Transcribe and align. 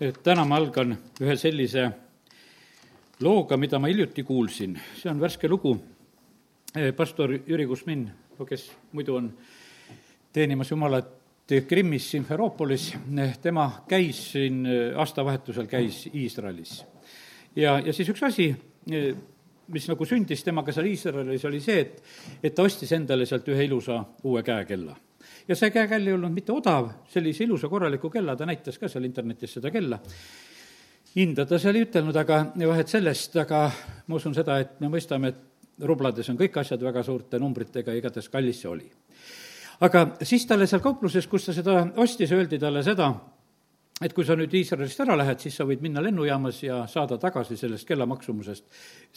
et 0.00 0.18
täna 0.22 0.44
ma 0.46 0.58
algan 0.58 0.94
ühe 1.18 1.34
sellise 1.38 1.88
looga, 3.24 3.56
mida 3.58 3.80
ma 3.82 3.90
hiljuti 3.90 4.22
kuulsin. 4.22 4.78
see 4.96 5.10
on 5.10 5.20
värske 5.20 5.48
lugu. 5.48 5.76
pastor 6.96 7.32
Jüri 7.46 7.66
Kusmin, 7.66 8.08
kes 8.48 8.70
muidu 8.92 9.16
on 9.16 9.32
teenimas 10.32 10.70
Jumalat 10.70 11.14
Krimmis, 11.68 12.10
Simferoopolis, 12.10 12.94
tema 13.42 13.84
käis 13.88 14.32
siin 14.32 14.66
aastavahetusel, 14.96 15.66
käis 15.66 16.08
Iisraelis. 16.14 16.84
ja, 17.56 17.80
ja 17.80 17.92
siis 17.92 18.08
üks 18.08 18.22
asi, 18.22 18.54
mis 19.68 19.88
nagu 19.88 20.04
sündis 20.04 20.44
temaga 20.44 20.72
seal 20.72 20.86
Iisraelis, 20.86 21.44
oli 21.44 21.60
see, 21.60 21.80
et, 21.80 22.02
et 22.42 22.54
ta 22.54 22.62
ostis 22.62 22.92
endale 22.92 23.26
sealt 23.26 23.48
ühe 23.48 23.64
ilusa 23.64 24.04
uue 24.22 24.42
käekella 24.42 24.94
ja 25.48 25.56
see 25.56 25.72
käekell 25.72 26.06
ei 26.06 26.14
olnud 26.14 26.34
mitte 26.34 26.52
odav, 26.52 26.90
sellise 27.12 27.44
ilusa 27.46 27.68
korraliku 27.68 28.10
kella, 28.12 28.36
ta 28.36 28.46
näitas 28.48 28.78
ka 28.78 28.88
seal 28.88 29.06
internetis 29.08 29.56
seda 29.56 29.70
kella. 29.72 29.98
hinda 31.16 31.46
ta 31.46 31.58
seal 31.58 31.76
ei 31.76 31.86
ütelnud, 31.86 32.16
aga 32.16 32.42
vahet 32.54 32.88
sellest, 32.88 33.36
aga 33.36 33.70
ma 34.06 34.16
usun 34.16 34.34
seda, 34.36 34.58
et 34.60 34.80
me 34.80 34.90
mõistame, 34.92 35.32
et 35.32 35.86
rublades 35.88 36.28
on 36.28 36.36
kõik 36.38 36.58
asjad 36.60 36.82
väga 36.82 37.02
suurte 37.02 37.38
numbritega 37.38 37.94
igatahes 37.94 38.28
kallis 38.28 38.60
see 38.60 38.68
oli. 38.70 38.90
aga 39.80 40.04
siis 40.22 40.46
talle 40.46 40.66
seal 40.66 40.82
kaupluses, 40.84 41.26
kus 41.26 41.46
ta 41.46 41.52
seda 41.52 41.80
ostis, 41.96 42.32
öeldi 42.32 42.58
talle 42.58 42.82
seda, 42.82 43.12
et 44.04 44.14
kui 44.14 44.26
sa 44.26 44.36
nüüd 44.38 44.52
Iisraelist 44.54 45.00
ära 45.02 45.16
lähed, 45.18 45.40
siis 45.42 45.56
sa 45.58 45.66
võid 45.66 45.82
minna 45.82 46.02
lennujaamas 46.04 46.60
ja 46.62 46.78
saada 46.90 47.18
tagasi 47.18 47.56
sellest 47.58 47.86
kella 47.88 48.06
maksumusest 48.06 48.66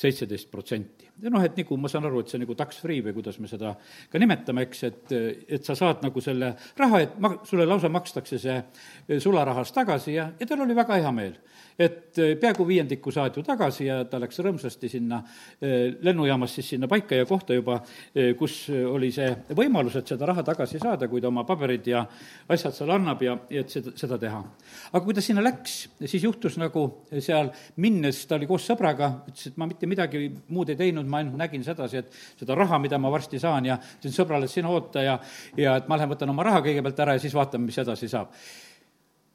seitseteist 0.02 0.50
protsenti. 0.52 1.10
ja 1.22 1.30
noh, 1.30 1.44
et 1.46 1.58
nagu 1.58 1.78
ma 1.78 1.92
saan 1.92 2.08
aru, 2.10 2.24
et 2.24 2.34
see 2.34 2.42
nagu 2.42 2.56
tax 2.58 2.82
free 2.82 3.04
või 3.06 3.14
kuidas 3.14 3.38
me 3.40 3.50
seda 3.52 3.76
ka 4.10 4.22
nimetame, 4.22 4.66
eks, 4.66 4.84
et, 4.90 5.14
et 5.58 5.66
sa 5.66 5.76
saad 5.78 6.02
nagu 6.06 6.22
selle 6.22 6.56
raha, 6.78 7.02
et 7.06 7.20
ma, 7.22 7.36
sulle 7.46 7.68
lausa 7.70 7.92
makstakse 7.94 8.42
see 8.42 9.20
sularahas 9.22 9.74
tagasi 9.76 10.18
ja, 10.18 10.32
ja 10.40 10.50
tal 10.50 10.66
oli 10.66 10.78
väga 10.78 10.98
hea 11.02 11.14
meel 11.16 11.38
et 11.80 12.20
eh, 12.20 12.34
peaaegu 12.40 12.66
viiendiku 12.68 13.12
saad 13.14 13.38
ju 13.38 13.44
tagasi 13.46 13.88
ja 13.88 14.02
ta 14.10 14.20
läks 14.22 14.40
rõõmsasti 14.44 14.90
sinna 14.92 15.22
eh, 15.62 15.94
lennujaamas 16.04 16.56
siis 16.58 16.72
sinna 16.74 16.90
paika 16.92 17.18
ja 17.18 17.28
kohta 17.30 17.56
juba, 17.58 17.80
eh, 18.16 18.34
kus 18.38 18.64
oli 18.70 19.12
see 19.16 19.30
võimalus, 19.58 19.98
et 20.00 20.14
seda 20.14 20.30
raha 20.30 20.44
tagasi 20.48 20.82
saada, 20.82 21.10
kui 21.12 21.22
ta 21.22 21.32
oma 21.32 21.46
paberid 21.48 21.88
ja 21.88 22.04
asjad 22.52 22.76
seal 22.76 22.96
annab 22.98 23.24
ja, 23.26 23.38
ja 23.50 23.66
et 23.66 23.74
seda, 23.74 23.96
seda 23.98 24.20
teha. 24.22 24.44
Aga 24.92 25.04
kui 25.06 25.16
ta 25.18 25.24
sinna 25.24 25.44
läks, 25.44 25.76
siis 26.06 26.26
juhtus 26.26 26.58
nagu 26.62 26.86
seal 27.20 27.52
minnes, 27.84 28.24
ta 28.28 28.38
oli 28.38 28.50
koos 28.50 28.66
sõbraga, 28.68 29.12
ütles, 29.30 29.52
et 29.52 29.62
ma 29.62 29.68
mitte 29.70 29.90
midagi 29.90 30.26
muud 30.52 30.74
ei 30.74 30.80
teinud, 30.80 31.08
ma 31.08 31.22
ainult 31.22 31.40
nägin 31.40 31.64
sedasi, 31.66 32.02
et 32.02 32.20
seda 32.40 32.58
raha, 32.58 32.80
mida 32.84 33.00
ma 33.02 33.12
varsti 33.14 33.40
saan 33.42 33.70
ja 33.70 33.80
ütlesin 33.80 34.18
sõbrale, 34.18 34.50
et 34.50 34.56
sina 34.56 34.72
oota 34.74 35.06
ja, 35.06 35.18
ja 35.60 35.78
et 35.82 35.90
ma 35.92 36.00
lähen 36.00 36.12
võtan 36.14 36.34
oma 36.34 36.46
raha 36.48 36.62
kõigepealt 36.66 37.02
ära 37.06 37.18
ja 37.18 37.24
siis 37.24 37.36
vaatame, 37.38 37.70
mis 37.70 37.80
edasi 37.82 38.12
saab. 38.12 38.36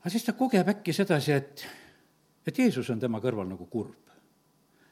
aga 0.02 0.14
siis 0.14 0.26
ta 0.26 0.36
kogeb 0.38 0.68
äkki 0.76 0.94
sedasi, 0.96 1.32
et 1.32 1.66
et 2.46 2.58
Jeesus 2.58 2.88
on 2.94 3.00
tema 3.02 3.20
kõrval 3.22 3.48
nagu 3.48 3.66
kurb. 3.66 3.96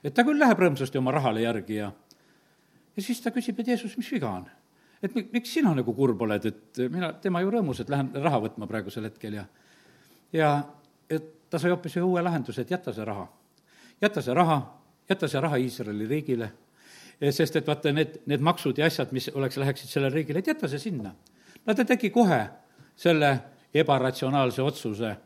et 0.02 0.14
ta 0.14 0.24
küll 0.26 0.38
läheb 0.38 0.58
rõõmsasti 0.58 0.98
oma 0.98 1.14
rahale 1.14 1.44
järgi 1.44 1.78
ja, 1.78 1.92
ja 2.96 3.02
siis 3.02 3.20
ta 3.22 3.30
küsib, 3.30 3.60
et 3.60 3.72
Jeesus, 3.72 3.96
mis 3.96 4.10
viga 4.12 4.30
on? 4.30 4.48
et 5.02 5.14
mi-, 5.14 5.26
miks 5.32 5.52
sina 5.54 5.74
nagu 5.76 5.94
kurb 5.94 6.22
oled, 6.26 6.48
et 6.50 6.80
mina, 6.92 7.12
tema 7.22 7.42
ju 7.44 7.52
rõõmus, 7.54 7.80
et 7.80 7.92
lähen 7.92 8.10
raha 8.24 8.40
võtma 8.48 8.68
praegusel 8.70 9.08
hetkel 9.08 9.38
ja 9.40 9.46
ja 10.34 10.50
et 11.10 11.50
ta 11.50 11.58
sai 11.58 11.70
hoopis 11.70 11.96
ühe 11.98 12.04
uue 12.04 12.22
lahenduse, 12.22 12.64
et 12.64 12.70
jäta 12.70 12.92
see 12.92 13.04
raha. 13.06 13.28
jäta 14.02 14.22
see 14.22 14.34
raha, 14.34 14.58
jäta 15.08 15.28
see 15.30 15.40
raha 15.40 15.56
Iisraeli 15.62 16.06
riigile, 16.10 16.50
sest 17.30 17.56
et 17.56 17.66
vaata, 17.66 17.92
need, 17.92 18.20
need 18.26 18.42
maksud 18.42 18.78
ja 18.78 18.86
asjad, 18.90 19.12
mis 19.14 19.30
oleks, 19.34 19.56
läheksid 19.62 19.90
sellele 19.90 20.14
riigile, 20.14 20.42
et 20.42 20.52
jäta 20.52 20.68
see 20.68 20.78
sinna. 20.78 21.14
no 21.66 21.74
ta 21.74 21.84
tegi 21.84 22.10
kohe 22.10 22.40
selle 22.96 23.38
ebaratsionaalse 23.74 24.62
otsuse, 24.62 25.16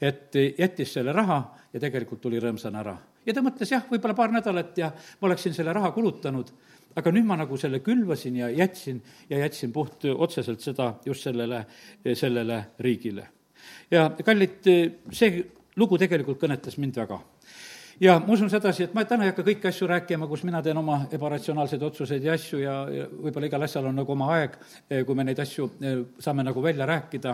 et 0.00 0.34
jättis 0.58 0.92
selle 0.92 1.12
raha 1.12 1.40
ja 1.72 1.80
tegelikult 1.80 2.20
tuli 2.20 2.40
rõõmsana 2.42 2.82
ära. 2.82 2.96
ja 3.26 3.34
ta 3.34 3.42
mõtles 3.42 3.70
jah, 3.70 3.86
võib-olla 3.90 4.14
paar 4.14 4.34
nädalat 4.34 4.78
ja 4.78 4.90
ma 5.20 5.30
oleksin 5.30 5.54
selle 5.54 5.72
raha 5.72 5.90
kulutanud, 5.94 6.50
aga 6.96 7.12
nüüd 7.12 7.26
ma 7.28 7.36
nagu 7.36 7.56
selle 7.60 7.80
külvasin 7.84 8.36
ja 8.42 8.50
jätsin 8.50 9.02
ja 9.30 9.38
jätsin 9.44 9.72
puht 9.72 10.04
otseselt 10.14 10.60
seda 10.60 10.94
just 11.04 11.22
sellele, 11.22 11.64
sellele 12.14 12.64
riigile. 12.78 13.28
Ja 13.90 14.08
kallid, 14.24 14.60
see 15.12 15.44
lugu 15.76 15.98
tegelikult 16.00 16.40
kõnetas 16.40 16.78
mind 16.80 16.96
väga. 16.96 17.20
Ja 18.00 18.18
ma 18.20 18.34
usun 18.34 18.50
sedasi, 18.52 18.84
et 18.84 18.94
ma 18.94 19.06
täna 19.08 19.24
ei 19.24 19.30
hakka 19.30 19.44
kõiki 19.46 19.70
asju 19.70 19.86
rääkima, 19.88 20.26
kus 20.28 20.42
mina 20.44 20.60
teen 20.62 20.76
oma 20.76 20.98
ebaratsionaalseid 21.16 21.82
otsuseid 21.86 22.26
ja 22.28 22.34
asju 22.36 22.60
ja, 22.60 22.74
ja 22.92 23.06
võib-olla 23.08 23.48
igal 23.48 23.64
asjal 23.64 23.88
on 23.88 23.96
nagu 23.96 24.12
oma 24.12 24.28
aeg, 24.34 24.58
kui 25.08 25.16
me 25.16 25.24
neid 25.24 25.40
asju 25.40 25.70
saame 26.20 26.44
nagu 26.44 26.60
välja 26.62 26.84
rääkida. 26.88 27.32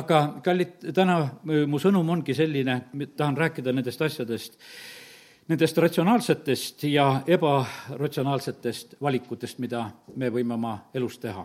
Aga 0.00 0.22
kallid, 0.44 0.78
täna 0.96 1.18
mu 1.44 1.80
sõnum 1.80 2.08
ongi 2.16 2.32
selline, 2.36 2.78
tahan 3.12 3.36
rääkida 3.36 3.76
nendest 3.76 4.00
asjadest, 4.08 4.56
nendest 5.52 5.84
ratsionaalsetest 5.84 6.88
ja 6.88 7.10
ebaratsionaalsetest 7.28 8.96
valikutest, 9.02 9.60
mida 9.60 9.90
me 10.16 10.32
võime 10.32 10.56
oma 10.56 10.78
elus 10.96 11.20
teha 11.20 11.44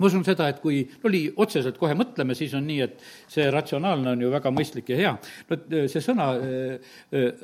ma 0.00 0.08
usun 0.08 0.24
seda, 0.26 0.48
et 0.50 0.60
kui 0.64 0.80
oli 1.04 1.26
otseselt 1.36 1.78
kohe 1.80 1.94
mõtleme, 1.98 2.34
siis 2.38 2.54
on 2.56 2.66
nii, 2.66 2.80
et 2.88 3.04
see 3.30 3.46
ratsionaalne 3.52 4.14
on 4.14 4.24
ju 4.24 4.32
väga 4.32 4.52
mõistlik 4.54 4.92
ja 4.94 5.00
hea. 5.00 5.14
no 5.50 5.86
see 5.92 6.04
sõna 6.04 6.32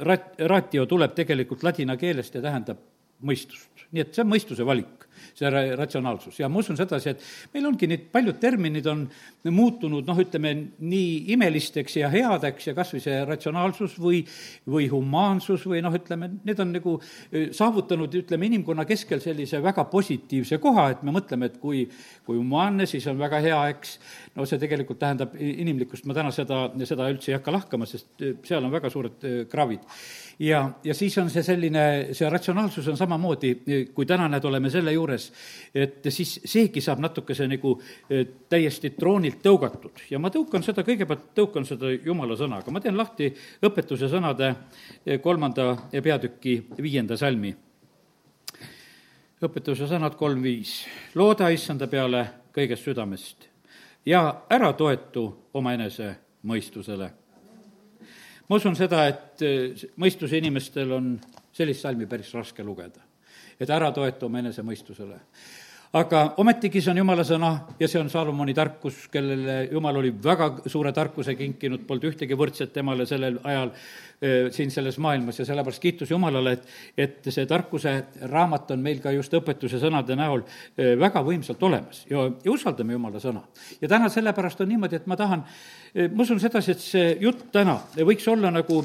rat-, 0.09 0.33
ratio 0.49 0.87
tuleb 0.89 1.15
tegelikult 1.16 1.66
ladina 1.66 1.99
keelest 2.00 2.39
ja 2.39 2.45
tähendab 2.45 2.81
mõistust. 3.22 3.69
nii 3.93 4.03
et 4.03 4.15
see 4.15 4.25
on 4.25 4.33
mõistuse 4.33 4.66
valik 4.66 4.96
see 5.37 5.50
ratsionaalsus. 5.77 6.41
Ja 6.41 6.50
ma 6.53 6.60
usun 6.62 6.78
sedasi, 6.78 7.15
et 7.15 7.54
meil 7.54 7.69
ongi 7.69 7.88
nüüd 7.91 8.09
paljud 8.12 8.38
terminid 8.43 8.87
on 8.91 9.06
muutunud 9.53 10.06
noh, 10.06 10.21
ütleme 10.21 10.53
nii 10.78 11.32
imelisteks 11.37 11.99
ja 12.00 12.10
headeks 12.12 12.71
ja 12.71 12.75
kas 12.77 12.93
või 12.94 13.03
see 13.04 13.19
ratsionaalsus 13.28 13.97
või, 14.03 14.22
või 14.69 14.88
humaansus 14.93 15.66
või 15.71 15.82
noh, 15.84 15.94
ütleme, 15.97 16.31
need 16.47 16.60
on 16.62 16.75
nagu 16.77 16.97
saavutanud, 17.56 18.15
ütleme, 18.22 18.50
inimkonna 18.50 18.87
keskel 18.88 19.22
sellise 19.25 19.60
väga 19.65 19.87
positiivse 19.91 20.60
koha, 20.62 20.91
et 20.94 21.03
me 21.06 21.15
mõtleme, 21.16 21.50
et 21.50 21.59
kui, 21.62 21.84
kui 22.27 22.38
humaanne, 22.38 22.88
siis 22.91 23.06
on 23.10 23.19
väga 23.21 23.41
hea, 23.44 23.62
eks, 23.75 23.97
no 24.37 24.47
see 24.48 24.60
tegelikult 24.62 25.00
tähendab 25.03 25.34
inimlikkust, 25.41 26.06
ma 26.09 26.16
täna 26.16 26.34
seda, 26.34 26.66
seda 26.88 27.10
üldse 27.12 27.33
ei 27.33 27.38
hakka 27.38 27.54
lahkama, 27.54 27.88
sest 27.88 28.27
seal 28.47 28.65
on 28.65 28.75
väga 28.75 28.93
suured 28.93 29.28
kraavid 29.50 29.84
ja, 30.38 30.71
ja 30.84 30.94
siis 30.94 31.16
on 31.19 31.31
see 31.33 31.43
selline, 31.47 31.84
see 32.16 32.28
ratsionaalsus 32.31 32.88
on 32.93 32.98
samamoodi, 32.98 33.53
kui 33.94 34.06
täna 34.09 34.28
näed, 34.31 34.44
oleme 34.44 34.71
selle 34.72 34.93
juures, 35.06 35.27
et 35.75 36.06
siis 36.11 36.37
seegi 36.44 36.83
saab 36.83 37.00
natukese 37.05 37.47
nagu 37.49 37.77
eh, 38.11 38.27
täiesti 38.50 38.91
troonilt 38.97 39.43
tõugatud 39.44 40.06
ja 40.11 40.19
ma 40.19 40.31
tõukan 40.34 40.65
seda, 40.67 40.84
kõigepealt 40.87 41.31
tõukan 41.37 41.67
seda 41.69 41.93
jumala 41.94 42.37
sõnaga, 42.37 42.71
ma 42.71 42.83
teen 42.83 42.97
lahti 42.99 43.31
õpetuse 43.65 44.11
sõnade 44.11 44.50
eh, 45.05 45.21
kolmanda 45.22 45.75
peatüki 45.93 46.59
viienda 46.83 47.16
salmi. 47.16 47.55
õpetuse 49.43 49.87
sõnad 49.87 50.16
kolm 50.16 50.43
viis. 50.43 50.87
looda 51.15 51.49
issanda 51.49 51.87
peale 51.87 52.27
kõigest 52.53 52.84
südamest 52.84 53.49
ja 54.06 54.43
ära 54.50 54.72
toetu 54.72 55.50
omaenese 55.55 56.15
mõistusele 56.43 57.11
ma 58.49 58.56
usun 58.56 58.77
seda, 58.78 59.06
et 59.11 59.43
eh, 59.43 59.89
mõistuse 59.99 60.39
inimestel 60.39 60.93
on 60.93 61.16
sellist 61.56 61.83
salmi 61.83 62.06
päris 62.06 62.33
raske 62.34 62.65
lugeda. 62.65 63.06
Et 63.61 63.71
ära 63.71 63.93
toeta 63.93 64.27
oma 64.27 64.43
enesemõistusele. 64.44 65.21
Aga 65.97 66.34
ometigi 66.43 66.81
see 66.83 66.91
on 66.93 66.99
jumala 66.99 67.22
sõna 67.25 67.50
ja 67.78 67.87
see 67.89 68.00
on 68.00 68.09
Salomoni 68.12 68.53
tarkus, 68.56 69.06
kellele 69.12 69.69
jumal 69.71 69.97
oli 70.00 70.11
väga 70.11 70.49
suure 70.67 70.91
tarkuse 70.93 71.37
kinkinud, 71.39 71.87
polnud 71.87 72.09
ühtegi 72.11 72.37
võrdset 72.37 72.72
temale 72.75 73.06
sellel 73.09 73.39
ajal 73.47 73.71
äh, 73.71 74.49
siin 74.53 74.72
selles 74.75 74.99
maailmas. 75.00 75.39
Ja 75.41 75.47
sellepärast 75.49 75.81
kiitus 75.81 76.11
Jumalale, 76.11 76.56
et, 76.59 76.66
et 76.99 77.31
see 77.33 77.47
tarkuse 77.49 77.95
raamat 78.28 78.75
on 78.75 78.83
meil 78.84 79.00
ka 79.05 79.15
just 79.15 79.33
õpetuse 79.39 79.81
sõnade 79.81 80.19
näol 80.19 80.43
äh, 80.43 80.97
väga 81.00 81.22
võimsalt 81.25 81.62
olemas. 81.65 82.03
Ja, 82.11 82.27
ja 82.45 82.53
usaldame 82.53 82.99
Jumala 82.99 83.22
sõna. 83.22 83.47
ja 83.81 83.89
täna 83.89 84.11
sellepärast 84.12 84.61
on 84.66 84.72
niimoodi, 84.75 85.00
et 85.00 85.06
ma 85.09 85.16
tahan, 85.16 85.47
ma 86.11 86.27
usun 86.27 86.43
sedasi, 86.43 86.75
et 86.75 86.83
see 86.83 87.16
jutt 87.22 87.47
täna 87.54 87.78
võiks 87.97 88.27
olla 88.28 88.51
nagu 88.53 88.83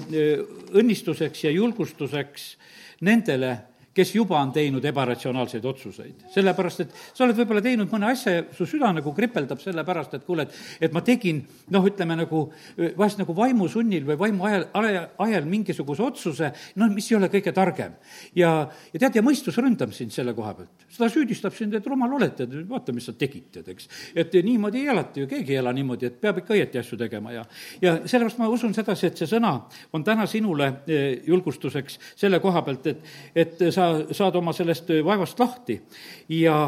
õnnistuseks 0.79 1.43
ja 1.43 1.51
julgustuseks 1.57 2.53
nendele, 3.01 3.57
kes 3.95 4.13
juba 4.15 4.39
on 4.39 4.51
teinud 4.55 4.85
ebaratsionaalseid 4.87 5.65
otsuseid. 5.67 6.23
sellepärast, 6.31 6.79
et 6.85 6.93
sa 7.13 7.25
oled 7.25 7.35
võib-olla 7.35 7.61
teinud 7.63 7.91
mõne 7.91 8.11
asja 8.13 8.33
ja 8.37 8.43
su 8.55 8.65
süda 8.69 8.91
nagu 8.95 9.11
kripeldab 9.15 9.59
sellepärast, 9.59 10.13
et 10.15 10.23
kuule, 10.25 10.45
et, 10.47 10.59
et 10.87 10.93
ma 10.95 11.01
tegin 11.03 11.41
noh, 11.75 11.83
ütleme 11.87 12.15
nagu 12.15 12.45
vahest 12.97 13.19
nagu 13.19 13.35
vaimusunnil 13.35 14.07
või 14.07 14.17
vaimu 14.21 14.47
ajal, 14.47 14.65
ajal 15.25 15.49
mingisuguse 15.49 16.05
otsuse, 16.05 16.51
noh, 16.79 16.91
mis 16.93 17.09
ei 17.11 17.17
ole 17.19 17.27
kõige 17.33 17.51
targem. 17.55 17.97
ja, 18.35 18.53
ja 18.93 19.01
tead, 19.03 19.19
ja 19.19 19.25
mõistus 19.25 19.59
ründab 19.59 19.91
sind 19.95 20.15
selle 20.15 20.33
koha 20.37 20.53
pealt. 20.55 20.87
seda 20.89 21.11
süüdistab 21.11 21.55
sind, 21.57 21.75
et 21.75 21.87
rumal 21.87 22.15
oled, 22.15 22.35
tead, 22.37 22.55
vaata, 22.69 22.95
mis 22.95 23.09
sa 23.11 23.15
tegid, 23.17 23.49
tead, 23.51 23.67
eks. 23.75 23.89
et 24.15 24.39
niimoodi 24.39 24.85
ei 24.85 24.93
elata 24.95 25.19
ju, 25.19 25.27
keegi 25.27 25.57
ei 25.57 25.59
ela 25.59 25.75
niimoodi, 25.75 26.07
et 26.07 26.21
peab 26.21 26.39
ikka 26.39 26.55
õieti 26.55 26.79
asju 26.79 26.99
tegema 27.01 27.35
ja, 27.35 27.43
ja 27.83 27.97
sellepärast 28.05 28.39
ma 28.39 28.47
usun 28.51 28.75
sedasi, 28.77 29.11
et 29.11 29.19
see 29.19 29.27
sõna 29.35 29.57
on 29.91 30.07
täna 30.07 30.29
sinule 30.31 30.71
eh, 30.87 31.19
julgustuseks 31.27 31.99
selle 32.15 32.39
koha 32.39 32.63
pealt, 32.63 32.87
et, 32.87 33.13
et 33.35 33.67
sa 33.73 33.80
sa 33.81 34.15
saad 34.23 34.37
oma 34.39 34.53
sellest 34.53 34.93
vaevast 35.05 35.39
lahti 35.39 35.81
ja 36.29 36.61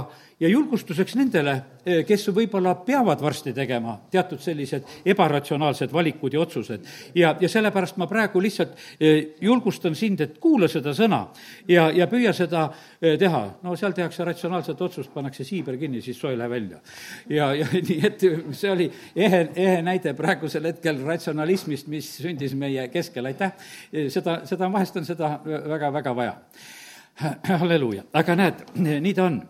ja 0.43 0.49
julgustuseks 0.49 1.15
nendele, 1.15 1.53
eh, 1.85 2.01
kes 2.07 2.27
võib-olla 2.35 2.73
peavad 2.85 3.21
varsti 3.21 3.53
tegema 3.55 3.95
teatud 4.11 4.41
sellised 4.43 5.05
ebaratsionaalsed 5.13 5.93
valikud 5.93 6.33
ja 6.33 6.41
otsused. 6.43 6.85
ja, 7.15 7.35
ja 7.39 7.49
sellepärast 7.49 7.97
ma 7.97 8.07
praegu 8.07 8.41
lihtsalt 8.41 8.75
eh, 8.99 9.35
julgustan 9.41 9.95
sind, 9.95 10.21
et 10.21 10.37
kuula 10.43 10.67
seda 10.67 10.93
sõna 10.93 11.27
ja, 11.67 11.89
ja 11.91 12.07
püüa 12.11 12.33
seda 12.33 12.65
eh, 13.01 13.17
teha. 13.19 13.43
no 13.63 13.75
seal 13.79 13.93
tehakse 13.93 14.25
ratsionaalset 14.25 14.81
otsust, 14.81 15.13
pannakse 15.13 15.43
siiber 15.47 15.77
kinni, 15.77 16.01
siis 16.01 16.19
soo 16.19 16.31
ei 16.31 16.37
lähe 16.37 16.49
välja. 16.49 16.81
ja, 17.29 17.53
ja 17.53 17.67
nii, 17.89 17.99
et 18.03 18.27
see 18.51 18.71
oli 18.71 18.91
ehe, 19.15 19.47
ehe 19.55 19.81
näide 19.81 20.13
praegusel 20.17 20.71
hetkel 20.71 21.03
ratsionalismist, 21.05 21.87
mis 21.87 22.09
sündis 22.19 22.55
meie 22.55 22.87
keskel, 22.91 23.31
aitäh. 23.31 23.53
seda, 24.09 24.41
seda, 24.49 24.71
vahest 24.71 24.97
on 24.97 25.05
seda 25.05 25.37
väga-väga 25.45 26.15
vaja. 26.15 26.39
halleluuja, 27.61 28.07
aga 28.13 28.37
näed, 28.39 28.63
nii 28.79 29.13
ta 29.13 29.27
on. 29.29 29.41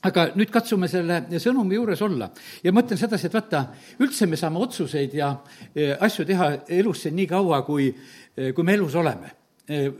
Aga 0.00 0.30
nüüd 0.32 0.48
katsume 0.48 0.88
selle 0.88 1.18
sõnumi 1.36 1.76
juures 1.76 2.00
olla. 2.00 2.30
Ja 2.64 2.72
mõtlen 2.72 2.96
sedasi, 2.96 3.26
et 3.28 3.34
vaata, 3.36 3.66
üldse 4.00 4.24
me 4.24 4.38
saame 4.40 4.56
otsuseid 4.64 5.12
ja 5.18 5.34
e, 5.74 5.90
asju 5.92 6.24
teha 6.24 6.46
elus 6.72 7.02
siin 7.04 7.18
nii 7.18 7.26
kaua, 7.28 7.58
kui, 7.66 7.90
e, 8.32 8.54
kui 8.56 8.64
me 8.64 8.78
elus 8.78 8.96
oleme 8.96 9.34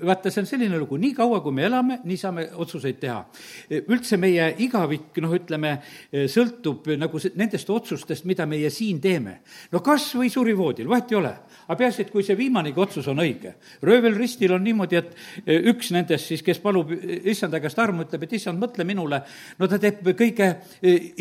vaata, 0.02 0.30
see 0.30 0.42
on 0.42 0.48
selline 0.48 0.78
lugu, 0.78 0.98
nii 1.00 1.12
kaua, 1.14 1.40
kui 1.44 1.54
me 1.54 1.66
elame, 1.68 2.00
nii 2.04 2.18
saame 2.18 2.46
otsuseid 2.62 2.98
teha. 3.02 3.20
üldse 3.80 4.18
meie 4.20 4.48
igavik, 4.66 5.20
noh, 5.22 5.34
ütleme, 5.36 5.76
sõltub 6.10 6.90
nagu 6.98 7.20
nendest 7.38 7.70
otsustest, 7.70 8.26
mida 8.26 8.46
meie 8.46 8.70
siin 8.70 9.00
teeme. 9.00 9.40
no 9.72 9.80
kas 9.80 10.10
või 10.18 10.30
surivoodil, 10.30 10.88
vahet 10.88 11.12
ei 11.12 11.20
ole 11.20 11.34
aga 11.70 11.78
peaasi, 11.78 12.02
et 12.02 12.10
kui 12.10 12.24
see 12.26 12.34
viimanegi 12.34 12.80
otsus 12.82 13.06
on 13.12 13.20
õige. 13.22 13.52
röövel 13.86 14.16
ristil 14.18 14.50
on 14.56 14.64
niimoodi, 14.64 14.98
et 14.98 15.12
üks 15.70 15.92
nendest 15.94 16.26
siis, 16.26 16.42
kes 16.42 16.58
palub 16.58 16.90
issanda 16.90 17.60
käest 17.62 17.78
armu, 17.78 18.02
ütleb, 18.02 18.24
et 18.26 18.32
issand, 18.40 18.58
mõtle 18.58 18.84
minule, 18.84 19.20
no 19.58 19.68
ta 19.70 19.78
teeb 19.78 20.02
kõige 20.18 20.48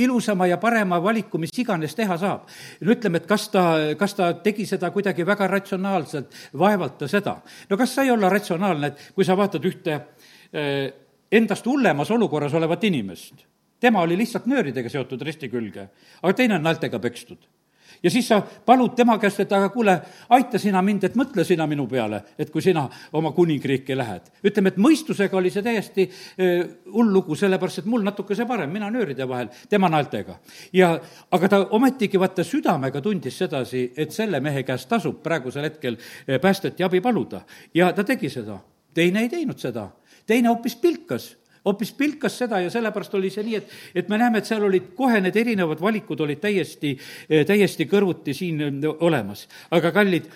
ilusama 0.01 0.47
ja 0.49 0.57
parema 0.57 0.97
valiku, 1.03 1.37
mis 1.37 1.53
iganes 1.53 1.93
teha 1.95 2.17
saab. 2.17 2.49
no 2.81 2.95
ütleme, 2.95 3.21
et 3.21 3.27
kas 3.29 3.49
ta, 3.53 3.93
kas 3.99 4.17
ta 4.17 4.31
tegi 4.41 4.65
seda 4.65 4.89
kuidagi 4.89 5.25
väga 5.25 5.47
ratsionaalselt, 5.47 6.33
vaevalt 6.57 6.97
ta 6.97 7.07
seda. 7.07 7.37
no 7.69 7.77
kas 7.77 7.93
sai 7.93 8.09
olla 8.09 8.29
ratsionaalne, 8.29 8.38
et 8.87 9.05
kui 9.15 9.25
sa 9.25 9.37
vaatad 9.37 9.65
ühte 9.65 9.99
e, 10.53 10.63
endast 11.31 11.65
hullemas 11.65 12.11
olukorras 12.11 12.53
olevat 12.53 12.83
inimest, 12.83 13.45
tema 13.79 14.01
oli 14.01 14.17
lihtsalt 14.17 14.47
nööridega 14.49 14.89
seotud 14.89 15.21
risti 15.21 15.49
külge, 15.49 15.89
aga 16.21 16.33
teine 16.33 16.55
on 16.55 16.63
naeltega 16.63 16.99
pekstud 16.99 17.47
ja 18.03 18.09
siis 18.09 18.27
sa 18.27 18.41
palud 18.65 18.93
tema 18.95 19.17
käest, 19.19 19.39
et 19.43 19.51
aga 19.53 19.69
kuule, 19.73 19.95
aita 20.35 20.59
sina 20.59 20.81
mind, 20.85 21.03
et 21.03 21.15
mõtle 21.19 21.43
sina 21.47 21.67
minu 21.67 21.87
peale, 21.87 22.21
et 22.39 22.51
kui 22.51 22.61
sina 22.61 22.85
oma 23.13 23.31
kuningriiki 23.35 23.97
lähed. 23.97 24.31
ütleme, 24.45 24.73
et 24.73 24.77
mõistusega 24.77 25.37
oli 25.37 25.49
see 25.49 25.63
täiesti 25.63 26.09
hull 26.93 27.13
lugu, 27.13 27.35
sellepärast 27.35 27.83
et 27.83 27.89
mul 27.89 28.03
natukese 28.03 28.45
parem, 28.45 28.71
mina 28.71 28.89
nööride 28.91 29.27
vahel, 29.27 29.49
tema 29.69 29.89
naeltega. 29.89 30.39
ja, 30.73 30.99
aga 31.31 31.49
ta 31.49 31.61
ometigi 31.71 32.19
vaata 32.19 32.43
südamega 32.43 33.01
tundis 33.01 33.37
sedasi, 33.37 33.91
et 33.97 34.11
selle 34.11 34.39
mehe 34.39 34.63
käest 34.63 34.89
tasub 34.89 35.21
praegusel 35.23 35.63
hetkel 35.63 35.97
päästet 36.41 36.79
ja 36.79 36.85
abi 36.85 37.01
paluda. 37.01 37.41
ja 37.73 37.93
ta 37.93 38.03
tegi 38.03 38.29
seda. 38.29 38.59
teine 38.93 39.21
ei 39.21 39.29
teinud 39.29 39.59
seda, 39.59 39.89
teine 40.25 40.49
hoopis 40.49 40.75
pilkas 40.75 41.38
hoopis 41.65 41.91
pilkas 41.97 42.37
seda 42.39 42.61
ja 42.63 42.69
sellepärast 42.71 43.15
oli 43.19 43.31
see 43.33 43.43
nii, 43.45 43.55
et, 43.59 43.73
et 44.01 44.09
me 44.09 44.19
näeme, 44.21 44.39
et 44.39 44.49
seal 44.49 44.63
olid 44.65 44.91
kohe 44.97 45.19
need 45.21 45.35
erinevad 45.39 45.81
valikud 45.81 46.21
olid 46.25 46.41
täiesti, 46.43 46.95
täiesti 47.27 47.87
kõrvuti 47.89 48.35
siin 48.35 48.61
olemas. 48.99 49.47
aga 49.75 49.91
kallid, 49.95 50.29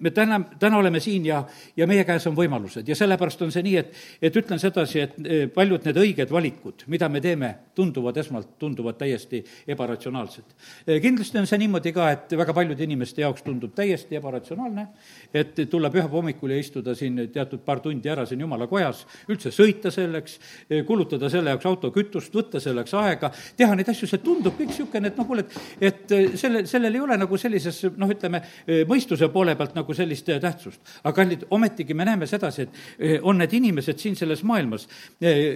me 0.00 0.10
täna, 0.14 0.40
täna 0.60 0.78
oleme 0.78 1.00
siin 1.00 1.26
ja, 1.26 1.42
ja 1.76 1.86
meie 1.88 2.04
käes 2.08 2.26
on 2.28 2.36
võimalused 2.36 2.88
ja 2.88 2.96
sellepärast 2.98 3.42
on 3.46 3.52
see 3.52 3.64
nii, 3.66 3.76
et, 3.80 3.94
et 4.22 4.36
ütlen 4.36 4.60
sedasi, 4.60 5.04
et 5.04 5.54
paljud 5.54 5.86
need 5.88 6.00
õiged 6.00 6.32
valikud, 6.32 6.84
mida 6.92 7.08
me 7.12 7.22
teeme, 7.24 7.54
tunduvad 7.78 8.16
esmalt, 8.20 8.56
tunduvad 8.58 8.98
täiesti 8.98 9.42
ebaratsionaalsed. 9.68 10.56
kindlasti 11.02 11.38
on 11.38 11.46
see 11.48 11.60
niimoodi 11.64 11.92
ka, 11.96 12.10
et 12.16 12.36
väga 12.38 12.54
paljude 12.56 12.84
inimeste 12.84 13.22
jaoks 13.22 13.44
tundub 13.46 13.74
täiesti 13.76 14.18
ebaratsionaalne, 14.18 14.86
et 15.34 15.54
tulla 15.70 15.90
pühapäeva 15.92 16.18
hommikul 16.18 16.52
ja 16.52 16.58
istuda 16.60 16.94
siin 16.98 17.28
teatud 17.32 17.62
paar 17.64 17.80
tundi 17.84 18.10
ära 18.10 18.26
siin 18.26 18.40
jumala 18.40 18.66
kojas, 18.70 19.04
üldse 19.28 19.52
sõita 19.54 19.92
selleks, 19.94 20.37
Eh, 20.68 20.84
kulutada 20.84 21.30
selle 21.32 21.52
jaoks 21.54 21.66
autokütust, 21.68 22.34
võtta 22.34 22.60
selleks 22.60 22.94
aega, 22.98 23.30
teha 23.56 23.76
neid 23.76 23.88
asju, 23.88 24.08
see 24.10 24.20
tundub 24.24 24.56
kõik 24.58 24.72
niisugune, 24.72 25.08
et 25.08 25.16
no 25.16 25.24
kuule, 25.28 25.44
et, 25.46 25.54
et 25.90 26.14
eh, 26.14 26.26
selle, 26.36 26.64
sellel 26.68 26.98
ei 26.98 27.02
ole 27.04 27.16
nagu 27.20 27.38
sellises 27.40 27.80
noh, 27.96 28.10
ütleme, 28.12 28.42
eh, 28.66 28.82
mõistuse 28.88 29.30
poole 29.32 29.54
pealt 29.58 29.76
nagu 29.78 29.96
sellist 29.96 30.28
tähtsust. 30.28 30.80
aga 31.02 31.14
kallid, 31.16 31.46
ometigi 31.50 31.94
me 31.94 32.04
näeme 32.04 32.26
sedasi, 32.28 32.66
et 32.66 33.22
on 33.22 33.38
need 33.40 33.52
inimesed 33.56 33.98
siin 33.98 34.16
selles 34.16 34.42
maailmas, 34.46 34.86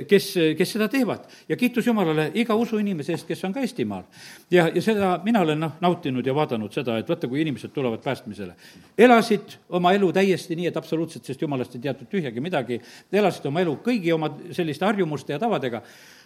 kes, 0.08 0.28
kes 0.58 0.72
seda 0.74 0.88
teevad 0.88 1.26
ja 1.48 1.56
kiitus 1.56 1.86
Jumalale 1.86 2.30
iga 2.40 2.54
usuinimese 2.58 3.12
eest, 3.12 3.26
kes 3.28 3.44
on 3.44 3.52
ka 3.52 3.60
Eestimaal. 3.60 4.04
ja, 4.50 4.68
ja 4.74 4.82
seda 4.82 5.12
mina 5.24 5.42
olen 5.44 5.60
noh, 5.60 5.76
nautinud 5.80 6.26
ja 6.26 6.34
vaadanud 6.34 6.72
seda, 6.72 6.96
et 6.98 7.08
vaata, 7.08 7.28
kui 7.28 7.42
inimesed 7.42 7.70
tulevad 7.74 8.02
päästmisele. 8.04 8.54
elasid 8.98 9.58
oma 9.68 9.92
elu 9.92 10.12
täiesti 10.12 10.56
nii, 10.56 10.70
et 10.72 10.76
absoluutselt 10.76 11.24
sellest 11.24 11.42
Jumalast 11.42 11.76
ei 11.76 11.84
teatud 11.84 12.08
tühjagi 12.10 12.40
midagi, 12.40 12.80
elasid 13.12 13.46
oma 13.50 13.60
elu 13.60 13.76
kõigi 13.84 14.12
oma 14.14 14.30
selliste 14.50 14.71
selliste 14.72 14.88
harjumuste 14.88 15.32
ja 15.32 15.38
tavadega. 15.38 15.82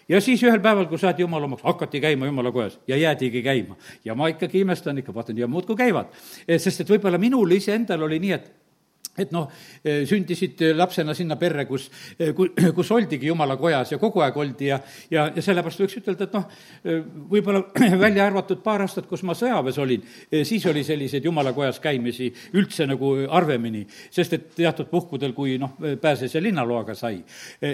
ja 0.09 0.21
siis 0.21 0.43
ühel 0.43 0.61
päeval, 0.63 0.87
kui 0.87 0.99
saadi 0.99 1.23
jumala 1.23 1.45
omaks, 1.45 1.63
hakati 1.63 2.01
käima 2.01 2.27
jumala 2.27 2.53
kojas 2.53 2.79
ja 2.89 2.97
jäädigi 2.97 3.43
käima. 3.43 3.77
ja 4.05 4.15
ma 4.15 4.29
ikkagi 4.29 4.61
imestan 4.61 4.99
ikka, 4.99 5.15
vaatan 5.15 5.39
ja 5.39 5.47
muudkui 5.47 5.77
käivad. 5.77 6.07
sest 6.59 6.81
et 6.81 6.91
võib-olla 6.91 7.19
minul 7.19 7.51
iseendal 7.51 8.03
oli 8.03 8.19
nii, 8.19 8.33
et 8.33 8.53
et 9.19 9.33
noh, 9.33 9.49
eh, 9.85 10.05
sündisid 10.09 10.61
lapsena 10.77 11.15
sinna 11.17 11.37
perre, 11.41 11.67
kus, 11.69 11.89
eh, 12.19 12.33
kus 12.77 12.91
oldigi 12.95 13.31
jumala 13.31 13.57
kojas 13.61 13.95
ja 13.95 13.99
kogu 14.01 14.23
aeg 14.25 14.37
oldi 14.37 14.71
ja, 14.71 14.79
ja, 15.11 15.27
ja 15.35 15.45
sellepärast 15.45 15.83
võiks 15.83 15.99
ütelda, 16.01 16.29
et 16.29 16.37
noh, 16.37 16.47
eh, 16.85 17.01
võib-olla 17.33 17.65
välja 18.05 18.27
arvatud 18.29 18.63
paar 18.65 18.85
aastat, 18.85 19.09
kus 19.09 19.25
ma 19.27 19.37
sõjaväes 19.37 19.81
olin, 19.83 20.05
siis 20.47 20.67
oli 20.69 20.85
selliseid 20.87 21.25
jumala 21.25 21.53
kojas 21.57 21.81
käimisi 21.83 22.29
üldse 22.57 22.87
nagu 22.89 23.13
harvemini, 23.33 23.85
sest 24.13 24.37
et 24.37 24.49
teatud 24.57 24.91
puhkudel, 24.91 25.33
kui 25.37 25.57
noh, 25.61 25.77
pääses 26.01 26.35
ja 26.35 26.43
linnaloaga 26.43 26.95
sai, 26.97 27.21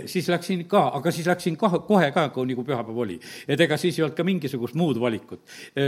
siis 0.07 0.29
läksin 0.31 0.65
ka, 0.71 0.85
aga 0.99 1.13
siis 1.15 1.27
läksin 1.31 1.57
ka 1.61 1.71
kohe 1.87 2.11
ka, 2.15 2.29
kui 2.35 2.49
nagu 2.51 2.65
pühapäev 2.67 2.99
oli. 3.05 3.19
et 3.49 3.61
ega 3.61 3.77
siis 3.81 3.99
ei 3.99 4.05
olnud 4.05 4.17
ka 4.17 4.25
mingisugust 4.27 4.77
muud 4.79 5.01
valikut, 5.01 5.43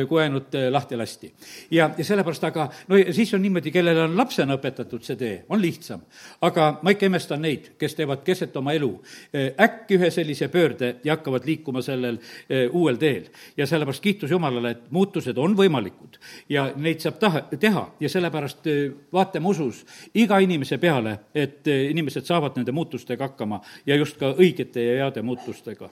kui 0.09 0.23
ainult 0.23 0.55
lahti 0.71 0.99
lasti. 0.99 1.33
ja, 1.71 1.91
ja 1.97 2.05
sellepärast, 2.05 2.45
aga 2.51 2.69
no 2.89 3.01
siis 3.15 3.35
on 3.35 3.43
niimoodi, 3.45 3.73
kellele 3.75 4.07
on 4.07 4.17
lapsena 4.17 4.57
õpetatud 4.59 5.05
see 5.05 5.19
tee, 5.21 5.44
on 5.49 5.63
lihtsam. 5.63 6.01
aga 6.41 6.79
ma 6.83 6.91
ikka 6.91 7.07
imestan 7.07 7.43
neid, 7.43 7.73
kes 7.79 7.95
teevad 7.95 8.23
keset 8.25 8.57
oma 8.57 8.73
elu 8.73 8.91
eh, 9.33 9.53
äkki 9.61 9.99
ühe 9.99 10.11
sellise 10.11 10.49
pöörde 10.49 10.97
ja 11.05 11.17
hakkavad 11.17 11.47
liikuma 11.47 11.83
sellel 11.83 12.19
eh, 12.49 12.69
uuel 12.73 12.97
teel. 12.97 13.25
ja 13.57 13.67
sellepärast 13.67 14.03
kiitus 14.03 14.31
Jumalale, 14.31 14.71
et 14.71 14.91
muutused 14.91 15.39
on 15.39 15.57
võimalikud 15.57 16.19
ja 16.49 16.71
neid 16.77 17.01
saab 17.01 17.19
taha, 17.21 17.45
teha 17.61 17.85
ja 18.01 18.09
sellepärast 18.09 18.67
eh, 18.67 18.93
vaatame 19.13 19.49
usus 19.49 19.85
iga 20.15 20.39
inimese 20.39 20.79
peale, 20.79 21.19
et 21.35 21.67
inimesed 21.67 22.25
saavad 22.25 22.57
nende 22.57 22.73
muutustega 22.73 23.29
hakkama 23.29 23.61
ja 23.87 23.97
just 23.97 24.17
ka 24.21 24.35
õigete 24.39 24.81
ja 24.85 25.05
heade 25.05 25.23
muutustega. 25.23 25.91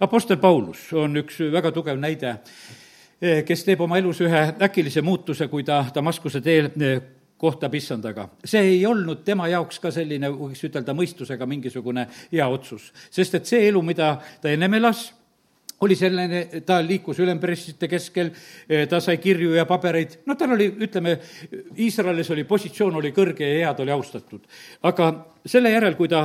Apostel 0.00 0.36
Paulus 0.36 0.92
on 0.92 1.16
üks 1.22 1.40
väga 1.52 1.72
tugev 1.72 1.98
näide 2.00 2.38
kes 3.46 3.62
teeb 3.64 3.80
oma 3.84 3.98
elus 4.00 4.20
ühe 4.24 4.40
äkilise 4.66 5.02
muutuse, 5.02 5.46
kui 5.48 5.62
ta 5.64 5.84
Damaskuse 5.94 6.40
teel 6.42 6.72
kohtab 7.42 7.74
issandaga. 7.74 8.28
see 8.44 8.60
ei 8.76 8.84
olnud 8.86 9.24
tema 9.26 9.48
jaoks 9.50 9.80
ka 9.82 9.90
selline, 9.90 10.30
võiks 10.30 10.62
ütelda, 10.68 10.94
mõistusega 10.94 11.46
mingisugune 11.50 12.06
hea 12.30 12.46
otsus, 12.48 12.92
sest 13.10 13.34
et 13.34 13.50
see 13.50 13.66
elu, 13.66 13.82
mida 13.82 14.14
ta 14.42 14.52
ennem 14.52 14.78
elas, 14.78 15.08
oli 15.82 15.96
selline, 15.98 16.44
ta 16.66 16.78
liikus 16.86 17.18
ülempresside 17.24 17.88
keskel, 17.90 18.30
ta 18.88 19.00
sai 19.02 19.18
kirju 19.18 19.56
ja 19.56 19.64
pabereid, 19.66 20.20
no 20.30 20.36
tal 20.38 20.54
oli, 20.54 20.68
ütleme, 20.86 21.16
Iisraelis 21.82 22.30
oli 22.30 22.46
positsioon 22.46 23.00
oli 23.00 23.10
kõrge 23.16 23.48
ja 23.48 23.58
hea, 23.64 23.74
ta 23.74 23.82
oli 23.82 23.94
austatud. 23.94 24.46
aga 24.86 25.10
selle 25.42 25.74
järel, 25.74 25.98
kui 25.98 26.12
ta 26.12 26.22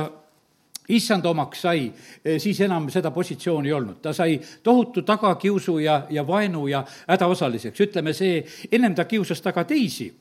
issand 0.94 1.26
omaks 1.26 1.66
sai, 1.66 1.90
siis 2.38 2.62
enam 2.64 2.86
seda 2.94 3.10
positsiooni 3.10 3.68
ei 3.68 3.74
olnud. 3.74 3.98
ta 4.02 4.14
sai 4.14 4.38
tohutu 4.62 5.02
tagakiusu 5.02 5.78
ja, 5.82 5.98
ja 6.10 6.26
vaenu 6.26 6.68
ja 6.70 6.84
hädaosaliseks. 7.08 7.80
ütleme, 7.88 8.14
see, 8.14 8.44
ennem 8.70 8.94
ta 8.94 9.04
kiusas 9.10 9.42
taga 9.42 9.66
teisi 9.66 10.12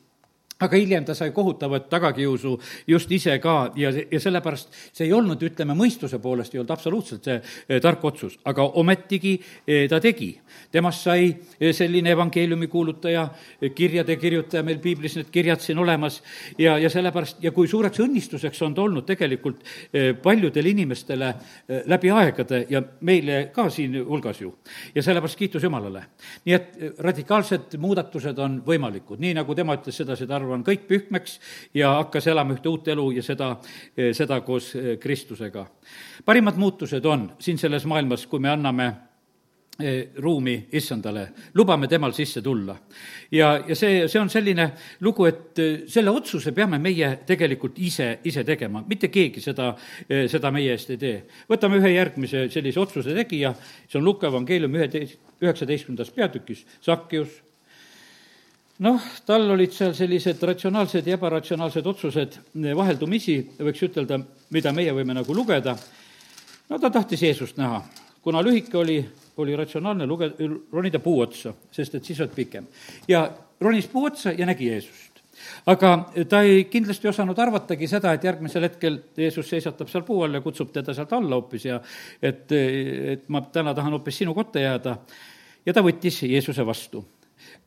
aga 0.60 0.78
hiljem 0.78 1.06
ta 1.06 1.14
sai 1.16 1.32
kohutavat 1.32 1.90
tagakiusu 1.90 2.56
just 2.88 3.12
ise 3.12 3.38
ka 3.40 3.72
ja, 3.76 3.92
ja 4.12 4.20
sellepärast 4.20 4.74
see 4.92 5.06
ei 5.06 5.14
olnud, 5.14 5.42
ütleme, 5.44 5.76
mõistuse 5.78 6.20
poolest 6.22 6.56
ei 6.56 6.62
olnud 6.62 6.74
absoluutselt 6.74 7.28
see 7.28 7.38
eh, 7.38 7.82
tark 7.84 8.04
otsus, 8.08 8.38
aga 8.50 8.66
ometigi 8.82 9.36
eh, 9.38 9.86
ta 9.90 10.00
tegi. 10.04 10.32
temast 10.72 11.06
sai 11.06 11.30
eh, 11.30 11.74
selline 11.74 12.12
evangeeliumi 12.12 12.68
kuulutaja, 12.68 13.28
kirjade 13.76 14.18
kirjutaja, 14.18 14.64
meil 14.64 14.80
piiblis 14.82 15.18
need 15.20 15.30
kirjad 15.34 15.62
siin 15.62 15.78
olemas 15.80 16.22
ja, 16.58 16.78
ja 16.78 16.90
sellepärast, 16.90 17.44
ja 17.44 17.52
kui 17.52 17.68
suureks 17.68 18.00
õnnistuseks 18.04 18.62
on 18.66 18.76
ta 18.76 18.82
olnud 18.82 19.06
tegelikult 19.08 19.62
paljudele 20.24 20.70
inimestele 20.70 21.34
läbi 21.90 22.12
aegade 22.12 22.64
ja 22.70 22.82
meile 23.02 23.48
ka 23.54 23.68
siin 23.74 23.96
hulgas 24.08 24.42
ju. 24.42 24.54
ja 24.96 25.04
sellepärast 25.04 25.38
kiitus 25.38 25.64
Jumalale. 25.64 26.04
nii 26.46 26.56
et 26.56 26.78
radikaalsed 27.00 27.78
muudatused 27.78 28.38
on 28.40 28.62
võimalikud, 28.66 29.20
nii 29.22 29.34
nagu 29.38 29.56
tema 29.56 29.78
ütles 29.78 29.98
sedasi, 29.98 30.28
ta 30.28 30.36
arvas, 30.36 30.47
arvan 30.48 30.66
kõik 30.68 30.88
pühkmeks 30.88 31.40
ja 31.78 31.94
hakkas 32.00 32.30
elama 32.32 32.56
ühte 32.58 32.72
uut 32.72 32.88
elu 32.88 33.10
ja 33.20 33.26
seda, 33.26 33.52
seda 34.16 34.40
koos 34.42 34.72
Kristusega. 35.00 35.68
parimad 36.26 36.58
muutused 36.58 37.06
on 37.06 37.30
siin 37.40 37.58
selles 37.58 37.86
maailmas, 37.86 38.26
kui 38.28 38.40
me 38.40 38.50
anname 38.50 38.94
Eh, 39.80 40.10
ruumi 40.18 40.56
issandale, 40.74 41.28
lubame 41.54 41.86
temal 41.88 42.10
sisse 42.12 42.42
tulla. 42.42 42.74
ja, 43.32 43.62
ja 43.68 43.76
see, 43.76 44.08
see 44.10 44.18
on 44.18 44.30
selline 44.34 44.66
lugu, 45.06 45.28
et 45.30 45.60
eh, 45.62 45.84
selle 45.86 46.10
otsuse 46.10 46.50
peame 46.52 46.80
meie 46.82 47.12
tegelikult 47.30 47.78
ise, 47.78 48.08
ise 48.26 48.42
tegema, 48.44 48.82
mitte 48.90 49.12
keegi 49.14 49.44
seda, 49.44 49.68
eh, 50.10 50.26
seda 50.34 50.50
meie 50.50 50.74
eest 50.74 50.96
ei 50.96 50.98
tee. 50.98 51.20
võtame 51.46 51.78
ühe 51.78 51.92
järgmise 51.94 52.48
sellise 52.50 52.82
otsuse 52.82 53.14
tegija, 53.14 53.54
see 53.86 54.02
on 54.02 54.10
Luka 54.10 54.32
evangeeliumi 54.32 54.82
üheteist, 54.82 55.20
üheksateistkümnendas 55.46 56.10
peatükis, 56.10 56.66
Sakkius, 56.82 57.44
noh, 58.86 59.06
tal 59.26 59.50
olid 59.52 59.74
seal 59.74 59.94
sellised 59.98 60.44
ratsionaalsed 60.44 61.08
ja 61.08 61.18
ebaratsionaalsed 61.18 61.88
otsused 61.88 62.40
vaheldumisi, 62.78 63.40
võiks 63.60 63.86
ütelda, 63.88 64.20
mida 64.54 64.74
meie 64.74 64.94
võime 64.94 65.16
nagu 65.18 65.36
lugeda, 65.36 65.78
no 66.70 66.80
ta 66.80 66.92
tahtis 66.94 67.24
Jeesust 67.26 67.58
näha, 67.58 67.82
kuna 68.22 68.44
lühike 68.46 68.78
oli 68.78 69.00
oli 69.38 69.56
ratsionaalne 69.56 70.06
luge-, 70.06 70.34
ronida 70.72 71.00
puu 71.00 71.22
otsa, 71.22 71.54
sest 71.72 71.98
et 71.98 72.06
siis 72.06 72.20
oled 72.22 72.34
pikem. 72.36 72.68
ja 73.08 73.28
ronis 73.62 73.88
puu 73.88 74.06
otsa 74.06 74.32
ja 74.32 74.46
nägi 74.46 74.68
Jeesust. 74.68 75.22
aga 75.66 75.92
ta 76.30 76.42
ei 76.42 76.64
kindlasti 76.66 77.08
osanud 77.08 77.40
arvatagi 77.40 77.88
seda, 77.88 78.14
et 78.14 78.24
järgmisel 78.24 78.66
hetkel 78.66 79.00
Jeesus 79.18 79.50
seisatab 79.50 79.90
seal 79.90 80.04
puu 80.04 80.24
all 80.26 80.34
ja 80.34 80.42
kutsub 80.42 80.72
teda 80.74 80.94
sealt 80.94 81.14
alla 81.14 81.38
hoopis 81.38 81.66
ja 81.66 81.80
et, 82.22 82.52
et 82.52 83.30
ma 83.30 83.42
täna 83.42 83.74
tahan 83.78 83.94
hoopis 83.94 84.24
sinu 84.24 84.34
kotta 84.34 84.60
jääda. 84.60 84.98
ja 85.66 85.74
ta 85.74 85.86
võttis 85.86 86.24
Jeesuse 86.26 86.66
vastu. 86.66 87.06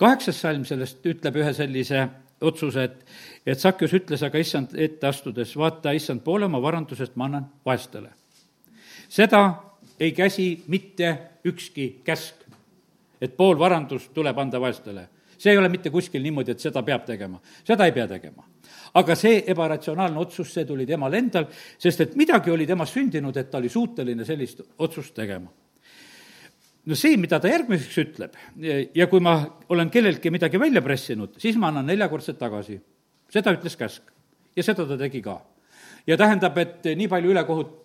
Kaheksas 0.00 0.40
salm 0.40 0.64
sellest 0.64 1.04
ütleb 1.06 1.36
ühe 1.42 1.52
sellise 1.56 2.06
otsuse, 2.40 2.86
et, 2.88 3.00
et 3.46 3.60
Sakjus 3.60 3.92
ütles 3.98 4.22
aga 4.24 4.40
issand 4.40 4.72
ette 4.80 5.08
astudes, 5.08 5.52
vaata, 5.60 5.92
issand, 5.96 6.22
poole 6.24 6.48
oma 6.48 6.60
varandusest 6.62 7.18
ma 7.20 7.28
annan 7.28 7.48
vaestele. 7.66 8.12
seda 9.08 9.42
ei 10.00 10.12
käsi 10.16 10.62
mitte 10.68 11.16
ükski 11.44 12.00
käsk, 12.04 12.46
et 13.20 13.36
pool 13.36 13.58
varandust 13.58 14.14
tuleb 14.14 14.38
anda 14.38 14.60
vaestele. 14.60 15.08
see 15.38 15.52
ei 15.52 15.58
ole 15.58 15.68
mitte 15.68 15.90
kuskil 15.90 16.22
niimoodi, 16.22 16.52
et 16.52 16.60
seda 16.60 16.82
peab 16.82 17.04
tegema, 17.04 17.40
seda 17.64 17.84
ei 17.84 17.92
pea 17.92 18.08
tegema. 18.08 18.44
aga 18.94 19.14
see 19.14 19.44
ebaratsionaalne 19.46 20.18
otsus, 20.18 20.54
see 20.54 20.64
tuli 20.64 20.86
temal 20.86 21.12
endal, 21.14 21.46
sest 21.78 22.00
et 22.00 22.16
midagi 22.16 22.50
oli 22.50 22.66
temas 22.66 22.92
sündinud, 22.92 23.36
et 23.36 23.50
ta 23.50 23.58
oli 23.58 23.68
suuteline 23.68 24.24
sellist 24.24 24.62
otsust 24.78 25.14
tegema 25.14 25.50
no 26.86 26.96
see, 26.96 27.16
mida 27.20 27.40
ta 27.40 27.50
järgmiseks 27.50 27.98
ütleb 28.04 28.38
ja 28.94 29.06
kui 29.10 29.20
ma 29.24 29.36
olen 29.68 29.90
kelleltki 29.92 30.32
midagi 30.32 30.60
välja 30.60 30.82
pressinud, 30.82 31.36
siis 31.40 31.58
ma 31.60 31.68
annan 31.68 31.86
neljakordselt 31.90 32.38
tagasi. 32.38 32.80
seda 33.30 33.54
ütles 33.56 33.76
käsk 33.76 34.12
ja 34.56 34.62
seda 34.64 34.86
ta 34.86 34.98
tegi 34.98 35.22
ka. 35.22 35.40
ja 36.06 36.16
tähendab, 36.16 36.58
et 36.58 36.84
nii 36.96 37.08
palju 37.08 37.34
ülekohut 37.36 37.76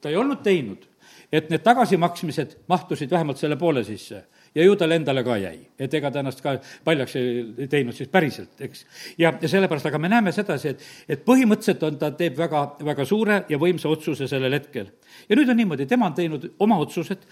ta 0.00 0.10
ei 0.10 0.16
olnud 0.16 0.42
teinud 0.42 0.88
et 1.32 1.50
need 1.50 1.62
tagasimaksmised 1.64 2.56
mahtusid 2.70 3.10
vähemalt 3.10 3.38
selle 3.38 3.56
poole 3.58 3.82
sisse 3.84 4.22
ja 4.54 4.64
ju 4.64 4.76
tal 4.78 4.94
endale 4.94 5.24
ka 5.26 5.36
jäi, 5.40 5.58
et 5.78 5.94
ega 5.94 6.10
ta 6.10 6.22
ennast 6.22 6.40
ka 6.44 6.56
paljaks 6.84 7.16
ei 7.20 7.68
teinud 7.70 7.96
siis 7.96 8.08
päriselt, 8.12 8.54
eks. 8.62 8.84
ja, 9.18 9.32
ja 9.42 9.48
sellepärast, 9.50 9.88
aga 9.90 10.00
me 10.00 10.10
näeme 10.12 10.32
sedasi, 10.32 10.72
et, 10.72 10.84
et 11.08 11.24
põhimõtteliselt 11.26 11.82
on, 11.88 11.98
ta 12.00 12.12
teeb 12.16 12.38
väga, 12.38 12.62
väga 12.86 13.04
suure 13.08 13.42
ja 13.52 13.58
võimsa 13.60 13.90
otsuse 13.92 14.28
sellel 14.30 14.56
hetkel. 14.56 14.92
ja 15.28 15.38
nüüd 15.38 15.50
on 15.52 15.60
niimoodi, 15.60 15.88
tema 15.90 16.08
on 16.08 16.16
teinud 16.16 16.48
oma 16.64 16.78
otsused, 16.84 17.26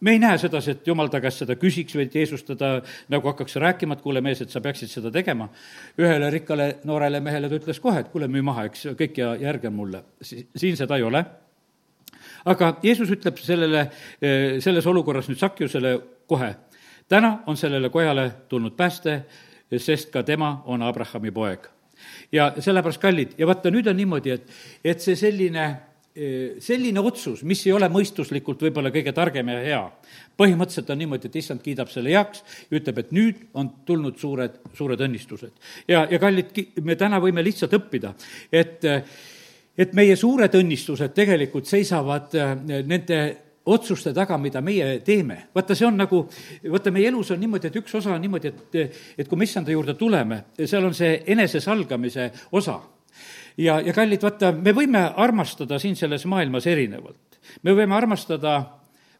me 0.00 0.12
ei 0.12 0.18
näe 0.18 0.38
sedasi, 0.38 0.76
et 0.76 0.86
jumal 0.86 1.08
ta 1.12 1.20
käest 1.24 1.44
seda 1.44 1.56
küsiks 1.56 1.96
või 1.96 2.06
et 2.06 2.14
Jeesus 2.14 2.44
teda 2.44 2.82
nagu 3.12 3.32
hakkaks 3.32 3.56
rääkima, 3.62 3.96
et 3.96 4.04
kuule, 4.04 4.20
mees, 4.20 4.42
et 4.44 4.52
sa 4.52 4.60
peaksid 4.60 4.92
seda 4.92 5.10
tegema. 5.10 5.48
ühele 5.98 6.30
rikkale 6.30 6.68
noorele 6.84 7.20
mehele 7.20 7.48
ta 7.48 7.56
ütles 7.56 7.80
kohe, 7.80 8.00
et 8.00 8.12
kuule, 8.12 8.28
müü 8.28 8.42
maha, 8.42 8.66
eks, 8.70 8.86
kõik 8.98 9.18
ja 9.18 9.34
järgi 9.40 9.66
on 9.66 9.74
mulle. 9.74 10.04
siin 10.22 10.76
seda 10.76 10.96
ei 10.96 11.02
ole 11.02 11.24
aga 12.46 12.76
Jeesus 12.82 13.10
ütleb 13.10 13.38
sellele, 13.42 13.90
eh, 14.20 14.60
selles 14.62 14.86
olukorras 14.86 15.28
nüüd 15.28 15.40
Sakjusele 15.40 15.98
kohe, 16.28 16.54
täna 17.08 17.42
on 17.46 17.56
sellele 17.56 17.90
kojale 17.90 18.30
tulnud 18.48 18.76
pääste, 18.76 19.20
sest 19.78 20.12
ka 20.14 20.22
tema 20.22 20.62
on 20.66 20.82
Abrahami 20.82 21.30
poeg. 21.30 21.68
ja 22.32 22.52
sellepärast, 22.58 23.00
kallid, 23.00 23.30
ja 23.38 23.46
vaata, 23.46 23.70
nüüd 23.70 23.86
on 23.88 23.96
niimoodi, 23.96 24.30
et, 24.30 24.50
et 24.84 25.00
see 25.00 25.16
selline 25.16 25.64
selline 26.64 27.00
otsus, 27.04 27.42
mis 27.44 27.60
ei 27.66 27.74
ole 27.76 27.88
mõistuslikult 27.92 28.62
võib-olla 28.64 28.92
kõige 28.94 29.12
targem 29.12 29.50
ja 29.52 29.60
hea, 29.60 29.80
põhimõtteliselt 30.40 30.90
on 30.94 31.00
niimoodi, 31.02 31.28
et 31.28 31.38
issand 31.42 31.60
kiidab 31.64 31.90
selle 31.92 32.14
heaks 32.14 32.42
ja 32.70 32.78
ütleb, 32.80 33.00
et 33.02 33.14
nüüd 33.16 33.46
on 33.54 33.70
tulnud 33.88 34.18
suured, 34.20 34.60
suured 34.76 35.06
õnnistused. 35.08 35.52
ja, 35.88 36.06
ja 36.10 36.20
kallid, 36.22 36.54
me 36.82 36.96
täna 36.96 37.20
võime 37.20 37.44
lihtsalt 37.44 37.76
õppida, 37.76 38.14
et 38.52 38.84
et 39.76 39.92
meie 39.92 40.16
suured 40.16 40.54
õnnistused 40.56 41.12
tegelikult 41.12 41.68
seisavad 41.68 42.32
äh, 42.32 42.54
nende 42.64 43.18
otsuste 43.66 44.12
taga, 44.14 44.38
mida 44.38 44.60
meie 44.62 45.00
teeme. 45.04 45.48
vaata, 45.54 45.74
see 45.74 45.86
on 45.86 45.96
nagu, 45.98 46.22
vaata, 46.70 46.92
meie 46.94 47.08
elus 47.10 47.32
on 47.34 47.40
niimoodi, 47.42 47.70
et 47.70 47.78
üks 47.80 47.96
osa 47.98 48.14
on 48.14 48.22
niimoodi, 48.22 48.52
et, 48.52 49.00
et 49.18 49.28
kui 49.28 49.38
me 49.38 49.48
issanda 49.48 49.74
juurde 49.74 49.96
tuleme, 49.98 50.44
seal 50.62 50.86
on 50.86 50.94
see 50.94 51.22
enesesalgamise 51.34 52.30
osa. 52.52 52.78
Ja, 53.56 53.78
ja 53.80 53.94
kallid, 53.96 54.22
vaata, 54.22 54.52
me 54.52 54.74
võime 54.76 55.02
armastada 55.16 55.78
siin 55.82 55.96
selles 55.96 56.26
maailmas 56.26 56.66
erinevalt. 56.66 57.40
me 57.62 57.74
võime 57.76 57.94
armastada 57.96 58.56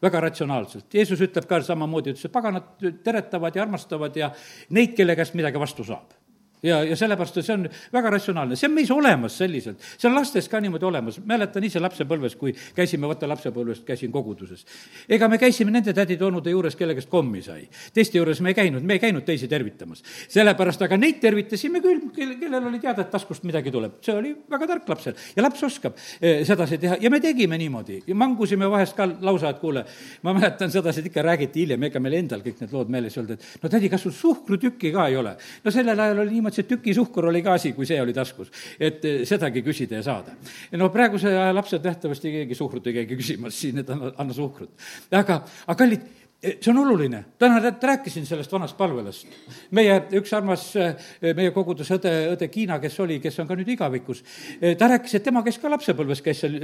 väga 0.03 0.21
ratsionaalselt. 0.27 0.87
Jeesus 0.95 1.21
ütleb 1.25 1.47
ka 1.49 1.61
samamoodi, 1.65 2.13
ütles, 2.13 2.29
et 2.29 2.33
paganad 2.33 2.87
teretavad 3.05 3.57
ja 3.57 3.65
armastavad 3.65 4.17
ja 4.17 4.31
neid, 4.71 4.95
kelle 4.97 5.17
käest 5.17 5.37
midagi 5.39 5.61
vastu 5.61 5.85
saab 5.85 6.16
ja, 6.63 6.83
ja 6.85 6.97
sellepärast, 6.97 7.41
see 7.43 7.55
on 7.55 7.67
väga 7.93 8.11
ratsionaalne, 8.17 8.57
see 8.57 8.69
on 8.69 8.75
meis 8.77 8.91
olemas 8.91 9.39
selliselt. 9.39 9.83
see 9.99 10.09
on 10.09 10.17
lastes 10.17 10.49
ka 10.49 10.61
niimoodi 10.61 10.89
olemas, 10.89 11.19
mäletan 11.25 11.65
ise 11.65 11.81
lapsepõlves, 11.83 12.37
kui 12.41 12.55
käisime, 12.77 13.09
vaata 13.09 13.29
lapsepõlvest 13.29 13.85
käisin 13.87 14.13
koguduses. 14.13 14.67
ega 15.09 15.29
me 15.29 15.39
käisime 15.39 15.71
nende 15.71 15.93
tädide-onude 15.97 16.51
juures, 16.51 16.77
kelle 16.77 16.95
käest 16.95 17.11
kommi 17.11 17.43
sai. 17.43 17.69
teiste 17.95 18.19
juures 18.19 18.41
me 18.41 18.53
ei 18.53 18.59
käinud, 18.59 18.83
me 18.83 18.97
ei 18.97 19.03
käinud 19.03 19.25
teisi 19.25 19.49
tervitamas. 19.49 20.03
sellepärast, 20.29 20.83
aga 20.83 20.97
neid 20.97 21.21
tervitasime 21.21 21.81
küll, 21.81 22.01
kelle, 22.15 22.39
kellel 22.41 22.71
oli 22.71 22.81
teada, 22.81 23.03
et 23.03 23.11
taskust 23.11 23.45
midagi 23.45 23.71
tuleb. 23.71 24.01
see 24.01 24.15
oli 24.15 24.35
väga 24.51 24.67
tark 24.67 24.89
lapsel 24.89 25.15
ja 25.37 25.43
laps 25.43 25.63
oskab 25.63 25.97
eh, 26.21 26.45
sedasi 26.47 26.79
teha 26.79 26.97
ja 27.01 27.11
me 27.11 27.21
tegime 27.21 27.59
niimoodi 27.59 28.03
ja 28.07 28.15
mangusime 28.15 28.71
vahest 28.71 28.97
ka 28.97 29.09
lausa, 29.21 29.51
et 29.51 29.61
kuule, 29.61 29.85
ma 30.23 30.35
mäletan 30.37 30.71
sedasi, 30.73 31.01
et 31.01 31.11
ikka 31.11 31.23
räägiti 31.23 31.65
hiljem, 31.65 31.89
ega 31.89 32.01
meil 32.01 32.19
endal 32.21 32.43
kõik 32.45 32.63
need 32.63 32.73
lood 32.73 32.91
meeles 32.93 33.17
ei 33.17 33.23
olnud, 33.23 33.37
et 33.37 33.63
no 33.63 33.73
tädi, 33.73 33.91
kas 33.93 34.07
sul 34.07 34.15
suhkrutükki 34.17 34.93
ka 34.95 35.09
ei 35.11 35.17
ole? 35.21 35.37
no 35.65 35.73
sellel 35.75 36.01
ajal 36.01 36.23
oli 36.25 36.37
niimoodi, 36.37 36.46
see 36.55 36.69
tükisuhkur 36.69 37.31
oli 37.31 37.43
ka 37.43 37.57
asi, 37.59 37.73
kui 37.73 37.87
see 37.89 37.99
oli 38.03 38.15
taskus. 38.15 38.53
et 38.79 39.05
eh, 39.05 39.25
sedagi 39.27 39.63
küsida 39.67 40.01
ja 40.01 40.03
saada. 40.07 40.37
no 40.73 40.91
praeguse 40.95 41.33
aja 41.33 41.55
lapsed 41.55 41.85
nähtavasti 41.85 42.33
keegi 42.39 42.55
suhkrut 42.55 42.87
ei 42.87 43.01
käigi 43.01 43.19
küsimas 43.19 43.59
siin, 43.61 43.79
et 43.83 43.91
anna, 43.91 44.13
anna 44.17 44.37
suhkrut. 44.37 44.71
aga, 45.11 45.43
aga 45.67 45.79
kallid, 45.79 46.07
see 46.43 46.71
on 46.71 46.79
oluline, 46.79 47.23
täna 47.39 47.73
rääkisin 47.83 48.27
sellest 48.27 48.53
vanast 48.53 48.77
palvelast. 48.77 49.27
meie 49.71 49.95
üks 50.19 50.33
armas, 50.37 50.65
eh, 50.77 51.33
meie 51.35 51.51
koguduse 51.51 51.97
õde, 51.97 52.13
õde 52.35 52.49
Kiina, 52.53 52.79
kes 52.79 52.99
oli, 53.01 53.19
kes 53.21 53.39
on 53.41 53.49
ka 53.49 53.57
nüüd 53.57 53.71
igavikus, 53.73 54.23
eh, 54.61 54.77
ta 54.77 54.89
rääkis, 54.89 55.15
et 55.17 55.25
tema, 55.25 55.43
kes 55.43 55.59
ka 55.59 55.71
lapsepõlves 55.73 56.21
käis 56.23 56.41
seal, 56.41 56.59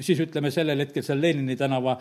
siis 0.00 0.20
ütleme 0.22 0.52
sellel 0.54 0.78
hetkel 0.78 1.02
seal 1.02 1.20
Lenini 1.20 1.56
tänava 1.56 1.98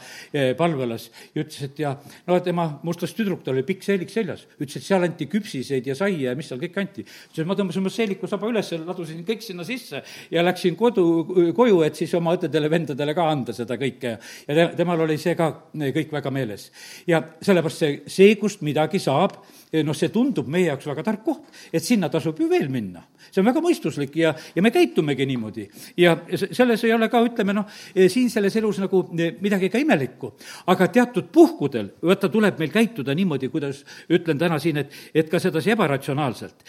palvelas. 0.57 1.09
Ja 1.33 1.41
ütles, 1.41 1.63
et 1.63 1.79
ja 1.79 1.95
no 2.27 2.39
tema 2.39 2.67
mustast 2.83 3.17
tüdruk, 3.17 3.43
tal 3.43 3.55
oli 3.55 3.63
pikk 3.63 3.83
seelik 3.83 4.09
seljas, 4.13 4.45
ütles, 4.59 4.77
et 4.77 4.83
seal 4.83 5.03
anti 5.03 5.25
küpsiseid 5.25 5.87
ja 5.87 5.95
saia 5.95 6.29
ja 6.29 6.35
mis 6.35 6.47
seal 6.47 6.59
kõik 6.61 6.77
anti. 6.77 7.05
et 7.37 7.45
ma 7.45 7.55
tõmbasin 7.55 7.81
oma 7.81 7.89
seelikusaba 7.89 8.47
üles, 8.47 8.71
ladusin 8.85 9.25
kõik 9.25 9.41
sinna 9.41 9.63
sisse 9.63 10.03
ja 10.31 10.43
läksin 10.43 10.75
kodu, 10.75 11.53
koju, 11.55 11.81
et 11.81 11.95
siis 11.95 12.13
oma 12.13 12.35
õdedele-vendadele 12.37 13.15
ka 13.15 13.29
anda 13.29 13.53
seda 13.53 13.75
kõike. 13.75 14.17
Ja 14.47 14.69
temal 14.75 15.01
oli 15.01 15.17
see 15.17 15.35
ka 15.35 15.51
kõik 15.73 16.11
väga 16.11 16.31
meeles 16.31 16.71
ja 17.07 17.21
sellepärast 17.41 17.83
see, 17.83 17.93
see, 18.11 18.35
kust 18.39 18.63
midagi 18.65 18.99
saab, 18.99 19.37
eh, 19.71 19.83
noh, 19.85 19.95
see 19.95 20.11
tundub 20.13 20.49
meie 20.51 20.67
jaoks 20.67 20.89
väga 20.89 21.05
tark 21.07 21.23
koht, 21.25 21.47
et 21.71 21.83
sinna 21.83 22.09
tasub 22.11 22.39
ju 22.39 22.49
veel 22.51 22.67
minna. 22.73 23.05
see 23.31 23.41
on 23.41 23.47
väga 23.49 23.61
mõistuslik 23.63 24.15
ja, 24.15 24.33
ja 24.55 24.61
me 24.63 24.71
käitumegi 24.71 25.25
niimoodi. 25.25 25.67
ja 25.97 26.17
selles 26.35 26.83
ei 26.83 26.93
ole 26.93 27.09
ka, 27.09 27.23
ütleme 27.23 27.55
noh, 27.55 27.65
eh, 27.95 28.09
siin 28.11 28.29
selles 28.29 28.55
elus 28.55 28.79
nagu 28.83 29.03
eh, 29.17 29.35
midagi 29.41 29.69
ka 29.69 29.79
imelikku. 29.79 30.33
aga 30.67 30.87
teatud 30.87 31.31
puhkudel, 31.31 31.93
vaata, 32.01 32.29
tuleb 32.29 32.59
meil 32.59 32.71
käituda 32.71 33.15
niimoodi, 33.15 33.49
kuidas 33.49 33.83
ütlen 34.09 34.37
täna 34.37 34.59
siin, 34.59 34.83
et, 34.83 34.91
et 35.13 35.29
ka 35.29 35.39
sedasi 35.39 35.75
ebaratsionaalselt 35.75 36.63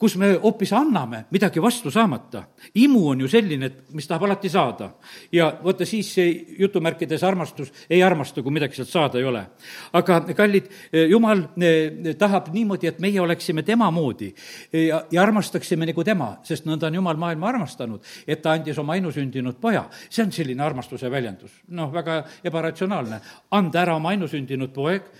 kus 0.00 0.16
me 0.16 0.30
hoopis 0.40 0.72
anname 0.72 1.24
midagi 1.30 1.60
vastu 1.60 1.90
saamata. 1.92 2.42
imu 2.74 3.08
on 3.08 3.20
ju 3.20 3.28
selline, 3.28 3.66
et 3.66 3.92
mis 3.92 4.06
tahab 4.08 4.24
alati 4.24 4.48
saada. 4.48 4.90
ja 5.32 5.52
vaata, 5.64 5.84
siis 5.86 6.14
see 6.14 6.46
jutumärkides 6.58 7.24
armastus 7.24 7.72
ei 7.90 8.02
armasta, 8.02 8.42
kui 8.42 8.52
midagi 8.52 8.78
sealt 8.78 8.88
saada 8.88 9.18
ei 9.18 9.24
ole. 9.24 9.44
aga 9.92 10.20
kallid, 10.36 10.70
jumal 11.08 11.44
eh, 11.60 12.14
tahab 12.18 12.48
niimoodi, 12.52 12.86
et 12.86 13.00
meie 13.00 13.20
oleksime 13.20 13.62
tema 13.62 13.90
moodi 13.90 14.32
ja, 14.72 15.04
ja 15.10 15.22
armastaksime 15.22 15.86
nagu 15.86 16.04
tema, 16.04 16.32
sest 16.42 16.64
nõnda 16.64 16.88
on 16.88 17.00
jumal 17.00 17.20
maailma 17.20 17.52
armastanud, 17.52 18.00
et 18.26 18.40
ta 18.42 18.56
andis 18.56 18.78
oma 18.78 18.96
ainusündinud 18.96 19.60
poja. 19.60 19.84
see 20.08 20.24
on 20.24 20.32
selline 20.32 20.64
armastuse 20.64 21.10
väljendus. 21.10 21.60
noh, 21.68 21.92
väga 21.92 22.24
ebaratsionaalne. 22.44 23.20
anda 23.50 23.82
ära 23.82 23.96
oma 24.00 24.16
ainusündinud 24.16 24.72
poeg 24.72 25.12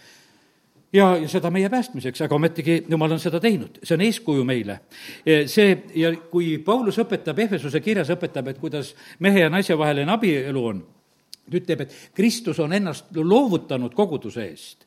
ja, 0.92 1.16
ja 1.16 1.28
seda 1.28 1.50
meie 1.50 1.68
päästmiseks, 1.70 2.22
aga 2.26 2.34
ometigi 2.34 2.84
Jumal 2.88 3.16
on 3.16 3.22
seda 3.22 3.40
teinud, 3.40 3.80
see 3.82 3.96
on 3.96 4.06
eeskuju 4.06 4.44
meile. 4.44 4.80
see 5.46 5.76
ja 5.94 6.14
kui 6.30 6.56
Paulus 6.64 6.98
õpetab, 7.02 7.38
Ehvesuse 7.46 7.80
kirjas 7.80 8.10
õpetab, 8.14 8.50
et 8.50 8.58
kuidas 8.58 8.94
mehe 9.18 9.44
ja 9.44 9.50
naise 9.50 9.78
vaheline 9.78 10.12
abielu 10.12 10.64
on, 10.72 10.82
ta 11.50 11.58
ütleb, 11.58 11.84
et 11.86 11.94
Kristus 12.14 12.58
on 12.60 12.72
ennast 12.72 13.14
loovutanud 13.16 13.94
koguduse 13.94 14.48
eest. 14.48 14.86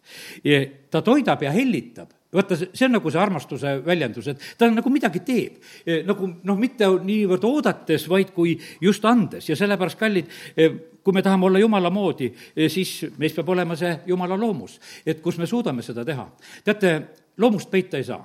ta 0.91 1.01
toidab 1.01 1.43
ja 1.43 1.51
hellitab 1.51 2.11
vaata, 2.33 2.57
see 2.57 2.87
on 2.87 2.95
nagu 2.97 3.11
see 3.11 3.21
armastuse 3.21 3.75
väljendus, 3.85 4.27
et 4.31 4.47
ta 4.57 4.69
nagu 4.71 4.89
midagi 4.93 5.23
teeb. 5.25 5.61
nagu 6.07 6.29
noh, 6.43 6.59
mitte 6.59 6.87
niivõrd 7.05 7.45
oodates, 7.47 8.07
vaid 8.09 8.33
kui 8.35 8.57
just 8.81 9.05
andes 9.05 9.49
ja 9.49 9.57
sellepärast, 9.59 9.99
kallid, 9.99 10.29
kui 11.03 11.15
me 11.15 11.23
tahame 11.25 11.49
olla 11.49 11.61
Jumala 11.61 11.91
moodi, 11.93 12.31
siis 12.67 12.99
meis 13.17 13.35
peab 13.35 13.49
olema 13.55 13.77
see 13.79 13.95
Jumala 14.07 14.37
loomus, 14.39 14.79
et 15.05 15.21
kus 15.21 15.37
me 15.37 15.49
suudame 15.49 15.85
seda 15.85 16.05
teha. 16.05 16.29
teate, 16.63 16.93
loomust 17.37 17.71
peita 17.71 17.97
ei 17.97 18.07
saa 18.07 18.23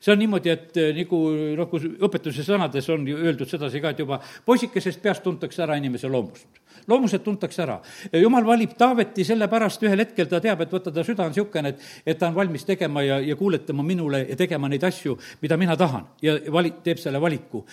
see 0.00 0.12
on 0.12 0.18
niimoodi, 0.18 0.50
et 0.50 0.78
nagu 0.96 1.18
noh, 1.58 1.68
kus 1.70 1.84
õpetuse 1.84 2.44
sõnades 2.46 2.86
on 2.92 3.04
ju 3.08 3.18
öeldud 3.20 3.50
sedasi 3.50 3.82
ka, 3.82 3.92
et 3.92 4.00
juba 4.00 4.18
poisikesest 4.46 5.02
peast 5.02 5.24
tuntakse 5.24 5.62
ära 5.62 5.76
inimese 5.76 6.08
loomust 6.08 6.48
loomused 6.88 7.22
tuntakse 7.24 7.62
ära. 7.62 7.80
jumal 8.12 8.46
valib 8.46 8.76
Taaveti 8.78 9.24
sellepärast, 9.24 9.82
ühel 9.82 10.02
hetkel 10.04 10.28
ta 10.30 10.40
teab, 10.40 10.60
et 10.60 10.72
vaata, 10.72 10.92
ta 10.92 11.04
süda 11.04 11.26
on 11.26 11.32
niisugune, 11.34 11.72
et, 11.74 11.84
et 12.06 12.18
ta 12.18 12.28
on 12.28 12.34
valmis 12.34 12.64
tegema 12.64 13.02
ja, 13.02 13.18
ja 13.20 13.36
kuuletama 13.36 13.82
minule 13.82 14.24
ja 14.28 14.36
tegema 14.36 14.68
neid 14.68 14.84
asju, 14.84 15.16
mida 15.42 15.56
mina 15.56 15.76
tahan 15.76 16.06
ja 16.22 16.36
vali-, 16.52 16.74
teeb 16.84 17.00
selle 17.02 17.20
valiku. 17.20 17.64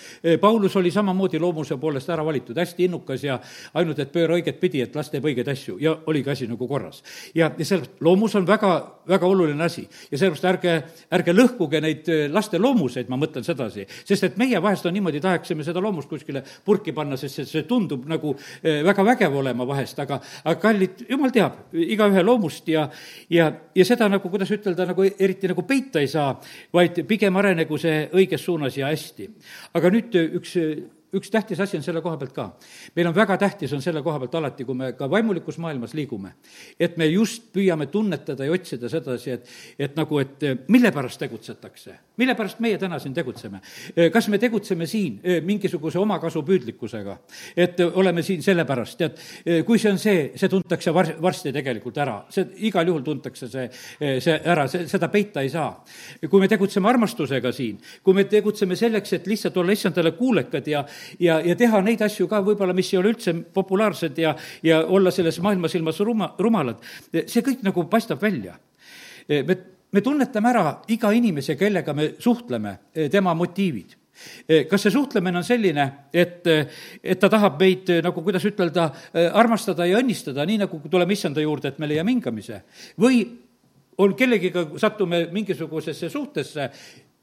Paulus 0.41 0.75
oli 0.79 0.91
samamoodi 0.91 1.39
loomuse 1.39 1.77
poolest 1.77 2.09
ära 2.09 2.25
valitud, 2.25 2.57
hästi 2.57 2.87
innukas 2.87 3.23
ja 3.23 3.39
ainult, 3.73 3.99
et 3.99 4.11
pööra 4.13 4.37
õiget 4.37 4.59
pidi, 4.61 4.81
et 4.83 4.95
las 4.95 5.09
teeb 5.11 5.25
õigeid 5.25 5.49
asju 5.51 5.77
ja 5.81 5.95
oligi 6.07 6.31
asi 6.33 6.47
nagu 6.47 6.67
korras. 6.67 7.03
ja, 7.35 7.51
ja 7.57 7.65
sellepärast, 7.65 8.01
loomus 8.01 8.35
on 8.35 8.47
väga, 8.47 8.73
väga 9.07 9.27
oluline 9.27 9.63
asi 9.63 9.87
ja 10.11 10.17
sellepärast 10.17 10.49
ärge, 10.51 10.75
ärge 11.11 11.33
lõhkuge 11.33 11.81
neid 11.81 12.09
laste 12.31 12.59
loomuseid, 12.59 13.09
ma 13.09 13.17
mõtlen 13.19 13.45
sedasi, 13.45 13.87
sest 14.05 14.29
et 14.29 14.37
meie 14.37 14.61
vahest 14.61 14.85
on 14.85 14.93
niimoodi, 14.93 15.21
tahaksime 15.23 15.65
seda 15.65 15.81
loomust 15.83 16.09
kuskile 16.09 16.43
purki 16.65 16.93
panna, 16.93 17.17
sest 17.17 17.41
see, 17.41 17.49
see 17.49 17.67
tundub 17.69 18.05
nagu 18.09 18.35
väga 18.63 18.92
väga 18.93 19.05
vägev 19.07 19.37
olema 19.41 19.67
vahest, 19.67 19.99
aga, 19.99 20.19
aga 20.43 20.55
kallid, 20.61 21.05
jumal 21.09 21.33
teab 21.33 21.73
igaühe 21.73 22.23
loomust 22.23 22.67
ja, 22.71 22.87
ja, 23.29 23.49
ja 23.75 23.85
seda 23.87 24.09
nagu, 24.11 24.29
kuidas 24.29 24.51
ütelda, 24.53 24.87
nagu 24.93 25.05
eriti 25.05 25.49
nagu 25.51 25.65
peita 25.67 26.01
ei 26.03 26.09
saa, 26.11 26.33
vaid 26.73 27.03
pigem 27.09 27.41
arenegu 27.41 27.79
see 27.81 28.07
õiges 28.13 28.45
suunas 28.45 28.77
ja 28.77 28.91
hästi. 28.91 29.29
aga 29.73 29.93
nüüd 29.93 30.19
üks 30.39 30.57
üks 31.13 31.29
tähtis 31.29 31.59
asi 31.61 31.77
on 31.77 31.83
selle 31.85 32.01
koha 32.01 32.17
pealt 32.17 32.33
ka. 32.33 32.47
meil 32.95 33.07
on 33.07 33.15
väga 33.15 33.37
tähtis, 33.37 33.73
on 33.73 33.81
selle 33.81 34.01
koha 34.03 34.19
pealt 34.23 34.35
alati, 34.35 34.65
kui 34.65 34.75
me 34.75 34.91
ka 34.97 35.09
vaimulikus 35.09 35.59
maailmas 35.61 35.93
liigume, 35.93 36.33
et 36.79 36.97
me 36.97 37.05
just 37.11 37.51
püüame 37.53 37.87
tunnetada 37.93 38.47
ja 38.47 38.53
otsida 38.53 38.89
sedasi, 38.89 39.31
et, 39.37 39.49
et 39.77 39.95
nagu, 39.95 40.19
et 40.19 40.47
mille 40.73 40.91
pärast 40.91 41.21
tegutsetakse, 41.21 41.97
mille 42.17 42.35
pärast 42.37 42.59
meie 42.61 42.77
täna 42.77 42.99
siin 43.01 43.13
tegutseme. 43.13 43.61
kas 44.13 44.27
me 44.29 44.37
tegutseme 44.37 44.85
siin 44.85 45.19
mingisuguse 45.45 45.99
omakasupüüdlikkusega, 45.99 47.17
et 47.57 47.79
oleme 47.93 48.21
siin 48.23 48.43
sellepärast, 48.43 48.97
tead, 48.99 49.17
kui 49.65 49.79
see 49.81 49.91
on 49.91 49.99
see, 50.01 50.25
see 50.37 50.49
tuntakse 50.49 50.93
var-, 50.93 51.15
varsti 51.21 51.53
tegelikult 51.55 51.97
ära, 52.03 52.19
see, 52.33 52.45
igal 52.69 52.87
juhul 52.91 53.03
tuntakse 53.05 53.49
see, 53.49 53.65
see 54.21 54.37
ära, 54.37 54.67
see, 54.71 54.85
seda 54.91 55.09
peita 55.13 55.41
ei 55.41 55.49
saa. 55.53 55.71
kui 56.29 56.41
me 56.41 56.47
tegutseme 56.51 56.89
armastusega 56.89 57.51
siin, 57.55 57.79
kui 58.03 58.17
me 58.17 58.27
tegutseme 58.29 58.77
selleks, 58.77 59.17
et 59.17 59.27
lihtsalt 59.27 59.57
olla 59.57 59.73
issandale 59.73 60.13
kuulekad 60.17 60.67
ja, 60.69 60.85
ja, 61.19 61.39
ja 61.41 61.55
teha 61.57 61.81
neid 61.81 62.01
asju 62.05 62.27
ka 62.29 62.43
võib-olla, 62.45 62.75
mis 62.77 62.93
ei 62.93 63.01
ole 63.01 63.13
üldse 63.15 63.35
populaarsed 63.53 64.21
ja, 64.21 64.35
ja 64.63 64.83
olla 64.85 65.11
selles 65.11 65.39
maailmasilmas 65.43 65.99
ruma, 66.05 66.33
rumalad. 66.39 66.81
see 67.25 67.41
kõik 67.41 67.65
nagu 67.65 67.87
paistab 67.89 68.21
välja. 68.21 68.57
me, 69.27 69.57
me 69.93 70.01
tunnetame 70.01 70.49
ära 70.49 70.65
iga 70.93 71.11
inimese, 71.13 71.57
kellega 71.57 71.93
me 71.93 72.13
suhtleme, 72.19 72.77
tema 73.11 73.35
motiivid 73.37 73.99
kas 74.69 74.83
see 74.85 74.91
suhtlemine 74.93 75.39
on 75.39 75.45
selline, 75.45 75.83
et, 76.13 76.45
et 77.01 77.19
ta 77.19 77.29
tahab 77.33 77.55
meid 77.57 77.89
nagu, 78.05 78.21
kuidas 78.21 78.43
ütelda, 78.45 78.85
armastada 79.33 79.87
ja 79.89 79.97
õnnistada, 79.97 80.45
nii 80.45 80.59
nagu 80.61 80.77
tuleme 80.85 81.15
issanda 81.17 81.41
juurde, 81.41 81.71
et 81.73 81.79
me 81.81 81.89
leiame 81.89 82.13
hingamise? 82.13 82.59
või 83.01 83.23
on 83.97 84.13
kellegiga, 84.17 84.67
satume 84.77 85.23
mingisugusesse 85.33 86.11
suhtesse, 86.13 86.69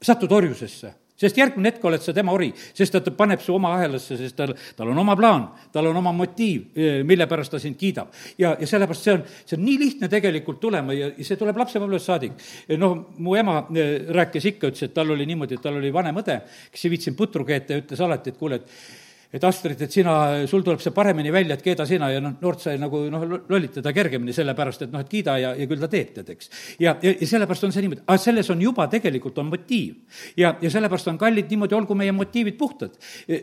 satud 0.03 0.35
orjusesse 0.35 0.91
sest 1.21 1.37
järgmine 1.37 1.71
hetk 1.71 1.85
oled 1.85 2.01
sa 2.03 2.13
tema 2.15 2.33
ori, 2.35 2.49
sest 2.77 2.97
ta 2.97 3.13
paneb 3.15 3.41
su 3.43 3.53
oma 3.55 3.75
ahelasse, 3.77 4.17
sest 4.19 4.37
tal, 4.37 4.53
tal 4.77 4.91
on 4.93 5.01
oma 5.03 5.15
plaan, 5.19 5.47
tal 5.73 5.89
on 5.91 5.99
oma 6.01 6.13
motiiv, 6.15 6.71
eh, 6.75 7.01
mille 7.07 7.27
pärast 7.29 7.53
ta 7.55 7.61
sind 7.61 7.77
kiidab. 7.79 8.09
ja, 8.37 8.55
ja 8.59 8.67
sellepärast 8.67 9.07
see 9.07 9.17
on, 9.17 9.23
see 9.45 9.57
on 9.57 9.65
nii 9.65 9.77
lihtne 9.81 10.09
tegelikult 10.11 10.59
tulema 10.61 10.95
ja, 10.97 11.11
ja 11.17 11.27
see 11.27 11.39
tuleb 11.39 11.57
lapsepõlvest 11.61 12.09
saadik. 12.09 12.39
Eh, 12.67 12.77
noh, 12.79 12.97
mu 13.17 13.35
ema 13.39 13.61
eh, 13.75 14.09
rääkis 14.09 14.49
ikka, 14.53 14.71
ütles, 14.71 14.89
et 14.89 14.95
tal 14.95 15.13
oli 15.13 15.27
niimoodi, 15.29 15.59
et 15.59 15.63
tal 15.63 15.77
oli 15.79 15.93
vanem 15.93 16.21
õde, 16.23 16.41
kes 16.71 16.87
ei 16.87 16.95
viitsinud 16.95 17.19
putru 17.19 17.45
keeta 17.47 17.77
ja 17.77 17.85
ütles 17.85 18.01
alati, 18.01 18.33
et 18.33 18.41
kuule, 18.41 18.61
et 18.61 18.99
et 19.31 19.43
Astrid, 19.47 19.79
et 19.79 19.93
sina, 19.93 20.13
sul 20.47 20.63
tuleb 20.63 20.81
see 20.83 20.91
paremini 20.91 21.31
välja, 21.31 21.55
et 21.55 21.63
keeda 21.63 21.85
sina 21.87 22.09
ja 22.11 22.19
noh, 22.23 22.33
noort 22.43 22.65
sai 22.65 22.75
nagu 22.79 22.99
noh, 23.11 23.23
lollitada 23.47 23.93
kergemini, 23.95 24.33
sellepärast 24.35 24.83
et 24.85 24.91
noh, 24.91 25.03
et 25.03 25.11
kiida 25.11 25.37
ja, 25.39 25.53
ja 25.55 25.67
küll 25.69 25.79
ta 25.79 25.87
teeb, 25.91 26.09
tead, 26.17 26.31
eks. 26.33 26.49
ja, 26.83 26.97
ja, 26.99 27.13
ja 27.15 27.29
sellepärast 27.29 27.67
on 27.67 27.71
see 27.71 27.85
niimoodi, 27.85 28.03
aga 28.03 28.19
selles 28.19 28.51
on 28.51 28.63
juba 28.63 28.89
tegelikult 28.91 29.39
on 29.39 29.47
motiiv. 29.53 30.19
ja, 30.39 30.51
ja 30.61 30.71
sellepärast 30.73 31.07
on 31.13 31.19
kallid 31.21 31.47
niimoodi, 31.53 31.77
olgu 31.77 31.95
meie 31.95 32.11
motiivid 32.15 32.57
puhtad. 32.59 32.97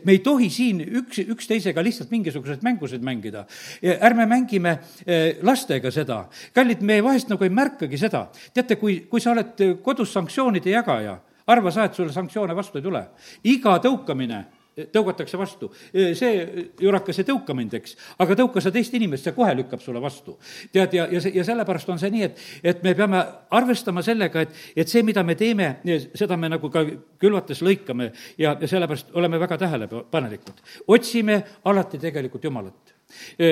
me 0.05 0.13
ei 0.13 0.21
tohi 0.25 0.51
siin 0.53 0.83
üks, 1.01 1.23
üksteisega 1.25 1.81
lihtsalt 1.85 2.13
mingisuguseid 2.13 2.61
mängusid 2.65 3.01
mängida. 3.01 3.47
ärme 3.81 4.29
mängime 4.29 4.77
eh, 5.07 5.41
lastega 5.41 5.91
seda. 5.91 6.27
kallid, 6.53 6.85
me 6.85 7.01
vahest 7.03 7.33
nagu 7.33 7.43
ei 7.43 7.49
märkagi 7.49 7.97
seda. 7.97 8.27
teate, 8.53 8.77
kui, 8.77 9.01
kui 9.09 9.21
sa 9.21 9.33
oled 9.33 9.81
kodus 9.81 10.13
sanktsioonide 10.13 10.69
jagaja, 10.69 11.17
arva 11.49 11.73
sa, 11.73 11.89
et 11.89 11.97
sulle 11.97 12.13
sanktsioone 12.13 12.53
vastu 12.53 12.77
ei 12.77 12.85
tule. 12.85 13.05
iga 13.49 13.79
tõukamine 13.81 14.58
tõugatakse 14.93 15.37
vastu. 15.37 15.71
see 15.93 16.67
jurakas 16.81 17.19
ei 17.19 17.27
tõuka 17.27 17.55
mind, 17.55 17.73
eks, 17.79 17.95
aga 18.19 18.37
tõuka 18.39 18.61
sa 18.63 18.71
teist 18.71 18.93
inimest, 18.93 19.27
see 19.27 19.35
kohe 19.35 19.53
lükkab 19.55 19.81
sulle 19.83 20.01
vastu. 20.01 20.37
tead, 20.71 20.93
ja, 20.93 21.07
ja 21.11 21.19
ja 21.33 21.43
sellepärast 21.43 21.89
on 21.89 21.99
see 21.99 22.11
nii, 22.13 22.23
et, 22.23 22.43
et 22.63 22.83
me 22.83 22.93
peame 22.95 23.23
arvestama 23.55 24.03
sellega, 24.05 24.45
et, 24.45 24.61
et 24.75 24.87
see, 24.87 25.03
mida 25.03 25.23
me 25.23 25.35
teeme, 25.39 25.71
seda 26.13 26.37
me 26.37 26.49
nagu 26.49 26.69
ka 26.73 26.85
külvates 27.19 27.63
lõikame 27.65 28.11
ja, 28.37 28.55
ja 28.59 28.67
sellepärast 28.67 29.13
oleme 29.13 29.39
väga 29.39 29.57
tähelepanelikud. 29.65 30.63
otsime 30.87 31.43
alati 31.65 31.99
tegelikult 31.99 32.43
Jumalat 32.43 32.95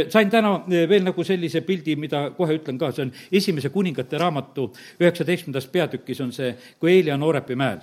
sain 0.10 0.30
täna 0.30 0.52
veel 0.70 1.04
nagu 1.04 1.24
sellise 1.26 1.64
pildi, 1.66 1.96
mida 1.98 2.28
kohe 2.38 2.60
ütlen 2.60 2.78
ka, 2.78 2.92
see 2.94 3.08
on 3.08 3.14
esimese 3.34 3.72
kuningate 3.74 4.20
raamatu 4.22 4.70
üheksateistkümnendas 5.02 5.70
peatükis 5.74 6.22
on 6.22 6.34
see, 6.36 6.54
kui 6.80 6.94
Eelia 6.94 7.16
on 7.18 7.26
Oorepi 7.26 7.58
mäel 7.58 7.82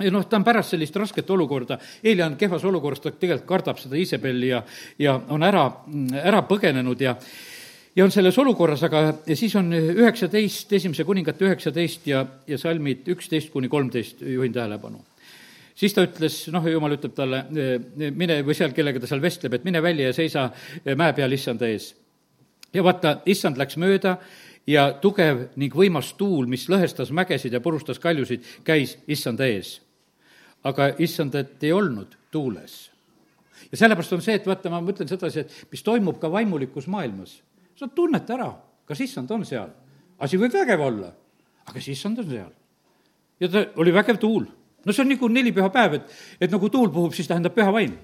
ja 0.00 0.10
noh, 0.12 0.26
ta 0.28 0.38
on 0.40 0.44
pärast 0.46 0.74
sellist 0.74 0.96
rasket 0.96 1.30
olukorda, 1.30 1.78
Eelia 2.04 2.26
on 2.26 2.36
kehvas 2.40 2.64
olukorras, 2.64 3.00
ta 3.00 3.12
tegelikult 3.12 3.48
kardab 3.48 3.80
seda 3.80 3.98
Iisabelli 4.00 4.52
ja, 4.52 4.62
ja 4.98 5.16
on 5.28 5.42
ära, 5.46 5.64
ära 6.24 6.44
põgenenud 6.48 7.00
ja 7.04 7.16
ja 7.96 8.04
on 8.04 8.12
selles 8.14 8.38
olukorras, 8.38 8.82
aga 8.86 9.02
ja 9.26 9.36
siis 9.36 9.54
on 9.58 9.72
üheksateist, 9.74 10.72
esimese 10.78 11.04
kuningate 11.04 11.46
üheksateist 11.48 12.06
ja, 12.10 12.24
ja 12.46 12.58
salmid 12.58 13.08
üksteist 13.10 13.50
kuni 13.52 13.68
kolmteist, 13.68 14.22
juhin 14.22 14.52
tähelepanu. 14.54 15.02
siis 15.74 15.94
ta 15.96 16.04
ütles, 16.06 16.36
noh, 16.52 16.66
jumal 16.70 16.94
ütleb 16.94 17.16
talle, 17.16 17.44
mine, 18.14 18.40
või 18.46 18.54
seal, 18.54 18.74
kellega 18.76 19.00
ta 19.00 19.10
seal 19.10 19.22
vestleb, 19.22 19.56
et 19.56 19.66
mine 19.66 19.82
välja 19.82 20.10
ja 20.10 20.16
seisa 20.16 20.50
mäe 20.84 21.16
peal 21.16 21.32
issanda 21.32 21.66
ees. 21.66 21.94
ja 22.74 22.84
vaata, 22.86 23.18
issand 23.26 23.58
läks 23.58 23.76
mööda 23.76 24.16
ja 24.66 24.92
tugev 25.02 25.48
ning 25.56 25.74
võimas 25.74 26.14
tuul, 26.14 26.46
mis 26.46 26.68
lõhestas 26.70 27.10
mägesid 27.10 27.52
ja 27.52 27.60
purustas 27.60 27.98
kaljusid, 27.98 28.46
käis 28.64 28.98
issanda 29.08 29.50
ees 29.50 29.80
aga 30.64 30.90
issandat 30.98 31.62
ei 31.64 31.72
olnud 31.72 32.16
tuules. 32.32 32.90
ja 33.70 33.76
sellepärast 33.76 34.12
on 34.12 34.22
see, 34.24 34.34
et 34.40 34.46
vaata, 34.46 34.70
ma 34.72 34.80
mõtlen 34.84 35.08
sedasi, 35.08 35.44
et 35.44 35.72
mis 35.72 35.82
toimub 35.82 36.20
ka 36.20 36.30
vaimulikus 36.32 36.86
maailmas. 36.86 37.40
sa 37.76 37.88
tunned 37.88 38.30
ära, 38.30 38.52
kas 38.86 39.00
issand 39.00 39.30
on 39.30 39.44
seal. 39.44 39.70
asi 40.18 40.36
võib 40.36 40.54
vägev 40.54 40.80
olla, 40.80 41.12
aga 41.64 41.74
kas 41.78 41.88
issand 41.88 42.18
on 42.18 42.30
seal? 42.30 42.52
ja 43.40 43.48
ta 43.48 43.66
oli 43.76 43.92
vägev 43.92 44.18
tuul. 44.18 44.46
no 44.84 44.92
see 44.92 45.02
on 45.02 45.12
nagu 45.14 45.28
nelipühapäev, 45.28 45.94
et, 46.00 46.14
et 46.40 46.50
nagu 46.50 46.68
tuul 46.68 46.90
puhub, 46.90 47.14
siis 47.14 47.28
tähendab 47.28 47.54
püha 47.56 47.72
vaim 47.72 47.96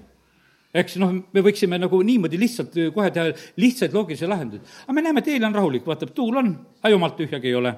eks 0.77 0.97
noh, 1.01 1.13
me 1.33 1.43
võiksime 1.45 1.79
nagu 1.79 1.99
niimoodi 2.03 2.39
lihtsalt 2.39 2.75
kohe 2.93 3.09
teha 3.13 3.31
lihtsaid 3.59 3.93
loogilisi 3.95 4.27
lahendusi. 4.27 4.63
aga 4.85 4.93
me 4.93 5.03
näeme, 5.05 5.23
et 5.23 5.29
eel 5.33 5.45
on 5.47 5.55
rahulik, 5.55 5.85
vaatab, 5.87 6.13
tuul 6.15 6.41
on, 6.41 6.53
aga 6.81 6.91
jumalt 6.93 7.15
tühjagi 7.17 7.51
ei 7.51 7.55
ole. 7.55 7.73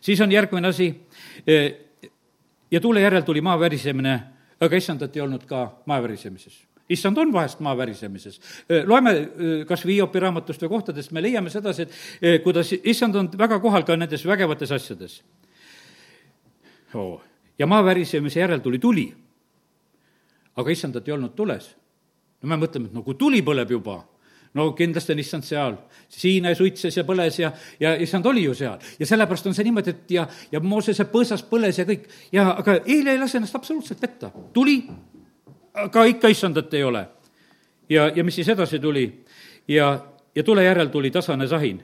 siis 0.00 0.20
on 0.20 0.32
järgmine 0.32 0.68
asi, 0.68 0.88
ja 2.70 2.80
tuule 2.80 3.00
järel 3.00 3.22
tuli 3.22 3.40
maa 3.40 3.60
värisemine, 3.60 4.20
aga 4.60 4.76
issandat 4.76 5.16
ei 5.16 5.22
olnud 5.22 5.44
ka 5.46 5.68
maa 5.86 6.02
värisemises 6.02 6.68
issand 6.88 7.18
on 7.18 7.32
vahest 7.32 7.60
maa 7.60 7.76
värisemises. 7.76 8.40
loeme 8.86 9.12
kas 9.68 9.84
või 9.84 9.98
Hiopi 9.98 10.20
raamatust 10.20 10.62
või 10.62 10.72
kohtadest, 10.72 11.12
me 11.12 11.22
leiame 11.22 11.50
sedasi, 11.52 11.84
et 12.22 12.42
kuidas 12.42 12.72
issand 12.82 13.16
on 13.16 13.30
väga 13.38 13.60
kohal 13.60 13.84
ka 13.84 13.96
nendes 13.96 14.24
vägevates 14.26 14.72
asjades 14.72 15.20
oh.. 16.94 17.20
ja 17.58 17.66
maa 17.66 17.84
värisemise 17.84 18.40
järel 18.40 18.64
tuli 18.64 18.78
tuli. 18.78 19.08
aga 20.56 20.70
issandat 20.70 21.08
ei 21.08 21.14
olnud 21.14 21.34
tules. 21.36 21.74
no 22.42 22.48
me 22.48 22.56
mõtleme, 22.56 22.88
et 22.88 22.94
no 22.94 23.02
kui 23.02 23.14
tuli 23.14 23.42
põleb 23.42 23.70
juba, 23.70 24.00
no 24.54 24.72
kindlasti 24.72 25.12
on 25.12 25.18
issand 25.18 25.46
seal. 25.46 25.76
Siine 26.08 26.54
suitses 26.54 26.96
ja 26.96 27.04
põles 27.04 27.36
ja, 27.40 27.52
ja 27.80 27.94
issand 28.00 28.26
oli 28.26 28.44
ju 28.44 28.54
seal. 28.54 28.78
ja 28.98 29.06
sellepärast 29.06 29.46
on 29.46 29.54
see 29.54 29.66
niimoodi, 29.68 29.90
et 29.90 30.10
ja, 30.10 30.26
ja 30.52 30.60
Moosese 30.60 31.04
põõsas 31.12 31.44
põles 31.50 31.78
ja 31.78 31.84
kõik. 31.88 32.08
ja 32.32 32.50
aga 32.54 32.80
eile 32.86 33.12
ei 33.12 33.20
lase 33.20 33.38
ennast 33.38 33.56
absoluutselt 33.56 34.00
petta. 34.00 34.30
tuli, 34.52 34.82
aga 35.74 36.04
ikka 36.04 36.28
issandat 36.28 36.74
ei 36.74 36.84
ole. 36.84 37.06
ja, 37.88 38.10
ja 38.14 38.24
mis 38.24 38.34
siis 38.34 38.48
edasi 38.48 38.78
tuli? 38.78 39.24
ja, 39.68 39.92
ja 40.34 40.44
tule 40.44 40.64
järel 40.64 40.88
tuli 40.88 41.10
tasane 41.10 41.46
sahin 41.48 41.82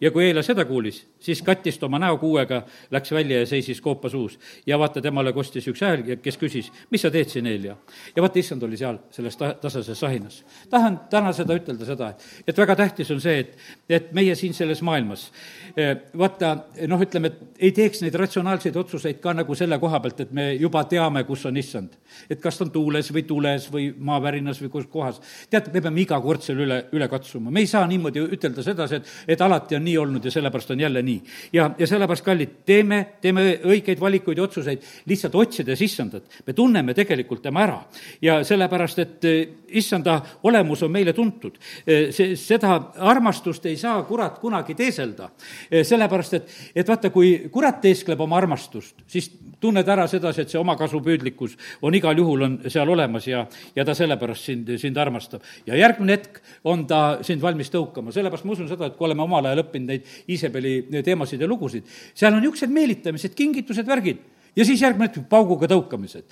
ja 0.00 0.10
kui 0.10 0.26
Eela 0.26 0.42
seda 0.44 0.64
kuulis, 0.68 0.98
siis 1.20 1.40
kattis 1.42 1.78
ta 1.78 1.86
oma 1.86 1.98
näo 2.00 2.18
kuuega, 2.20 2.62
läks 2.90 3.12
välja 3.12 3.40
ja 3.40 3.46
seisis 3.46 3.80
koopa 3.80 4.08
suus. 4.08 4.38
ja 4.66 4.78
vaata, 4.78 5.00
temale 5.00 5.32
kostis 5.32 5.68
üks 5.68 5.80
hääl, 5.80 6.02
kes 6.22 6.36
küsis, 6.36 6.70
mis 6.90 7.02
sa 7.02 7.10
teed 7.10 7.30
siin, 7.32 7.46
Eelia? 7.46 7.76
ja 8.16 8.22
vaata, 8.22 8.38
issand 8.38 8.62
oli 8.62 8.76
seal 8.76 8.98
selles 9.10 9.36
ta-, 9.36 9.54
tasases 9.60 10.00
sahinas. 10.00 10.42
tahan 10.70 11.00
täna 11.10 11.32
seda 11.32 11.56
ütelda 11.56 11.88
seda, 11.88 12.10
et, 12.10 12.26
et 12.46 12.58
väga 12.58 12.76
tähtis 12.76 13.10
on 13.14 13.20
see, 13.20 13.38
et, 13.40 13.56
et 13.88 14.12
meie 14.16 14.34
siin 14.34 14.54
selles 14.54 14.82
maailmas 14.82 15.30
eh, 15.76 15.94
vaata, 16.18 16.52
noh, 16.88 17.02
ütleme, 17.02 17.32
et 17.32 17.64
ei 17.68 17.72
teeks 17.76 18.02
neid 18.04 18.14
ratsionaalseid 18.20 18.76
otsuseid 18.76 19.20
ka 19.24 19.32
nagu 19.36 19.54
selle 19.56 19.78
koha 19.80 20.00
pealt, 20.04 20.20
et 20.26 20.36
me 20.36 20.50
juba 20.54 20.84
teame, 20.84 21.24
kus 21.24 21.46
on 21.48 21.56
issand. 21.56 21.96
et 22.30 22.40
kas 22.42 22.58
ta 22.58 22.66
on 22.66 22.70
tuules 22.74 23.12
või 23.12 23.24
tules 23.26 23.70
või 23.72 23.88
maavärinas 23.96 24.60
või 24.62 24.70
kus 24.76 24.86
kohas. 24.92 25.20
teate, 25.50 25.72
me 25.72 25.80
peame 25.80 26.04
iga 26.04 26.20
kord 26.20 26.44
selle 26.44 26.66
üle, 26.68 26.80
üle 26.92 27.08
katsuma, 27.08 27.50
me 27.50 27.64
ei 27.64 27.70
saa 27.70 27.86
niimoodi 27.86 28.28
ütelda 28.36 28.62
sedasi, 28.62 29.00
et, 29.00 29.12
et 29.36 29.40
alati 29.40 29.76
on 29.76 29.85
nii 29.86 29.96
olnud 30.02 30.24
ja 30.24 30.34
sellepärast 30.34 30.74
on 30.74 30.80
jälle 30.80 31.02
nii. 31.02 31.22
ja, 31.52 31.70
ja 31.78 31.86
sellepärast, 31.86 32.24
kallid, 32.26 32.58
teeme, 32.66 33.00
teeme 33.20 33.46
õigeid 33.64 34.00
valikuid 34.00 34.38
ja 34.38 34.46
otsuseid 34.46 34.82
lihtsalt 35.06 35.34
otsides 35.34 35.82
issandat. 35.82 36.24
me 36.46 36.52
tunneme 36.52 36.94
tegelikult 36.94 37.42
tema 37.42 37.62
ära 37.62 37.80
ja 38.22 38.40
sellepärast, 38.44 38.98
et 38.98 39.24
eh, 39.24 39.48
issanda 39.78 40.20
olemus 40.42 40.82
on 40.82 40.92
meile 40.92 41.12
tuntud. 41.12 41.58
Eh, 41.86 42.10
see, 42.14 42.36
seda 42.40 42.76
armastust 42.98 43.66
ei 43.66 43.76
saa 43.80 44.02
kurat 44.08 44.38
kunagi 44.42 44.74
teeselda. 44.74 45.30
Eh, 45.70 45.84
sellepärast, 45.86 46.38
et, 46.38 46.54
et 46.76 46.88
vaata, 46.88 47.10
kui 47.14 47.48
kurat 47.52 47.80
teeskleb 47.82 48.20
oma 48.20 48.38
armastust, 48.40 49.02
siis 49.10 49.30
tunned 49.60 49.88
ära 49.88 50.06
sedasi, 50.10 50.44
et 50.44 50.52
see 50.52 50.60
omakasupüüdlikkus 50.60 51.56
on 51.86 51.94
igal 51.96 52.18
juhul, 52.18 52.44
on 52.46 52.56
seal 52.72 52.88
olemas 52.92 53.26
ja, 53.28 53.44
ja 53.76 53.84
ta 53.88 53.94
sellepärast 53.96 54.50
sind, 54.50 54.72
sind 54.80 54.96
armastab. 55.00 55.44
ja 55.66 55.76
järgmine 55.76 56.16
hetk 56.16 56.40
on 56.64 56.84
ta 56.86 57.18
sind 57.26 57.42
valmis 57.42 57.70
tõukama, 57.72 58.12
sellepärast 58.14 58.44
ma 58.44 58.52
usun 58.52 58.68
seda, 58.68 58.90
et 58.90 58.98
kui 58.98 59.08
oleme 59.08 59.24
omal 59.24 59.48
ajal 59.48 59.64
õppinud 59.64 59.75
neid 59.84 60.06
Iisabeli 60.32 61.02
teemasid 61.04 61.42
ja 61.44 61.48
lugusid, 61.50 61.84
seal 62.14 62.32
on 62.32 62.40
niisugused 62.40 62.72
meelitamised, 62.72 63.36
kingitused, 63.36 63.86
värgid 63.86 64.24
ja 64.56 64.64
siis 64.64 64.82
järgmine 64.82 65.10
hetk 65.10 65.28
pauguga 65.28 65.68
tõukamised. 65.70 66.24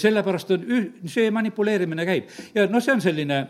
sellepärast 0.00 0.50
on 0.54 0.86
see 1.06 1.30
manipuleerimine 1.34 2.06
käib. 2.06 2.30
ja 2.54 2.66
noh, 2.66 2.82
see 2.82 2.94
on 2.94 3.02
selline, 3.02 3.40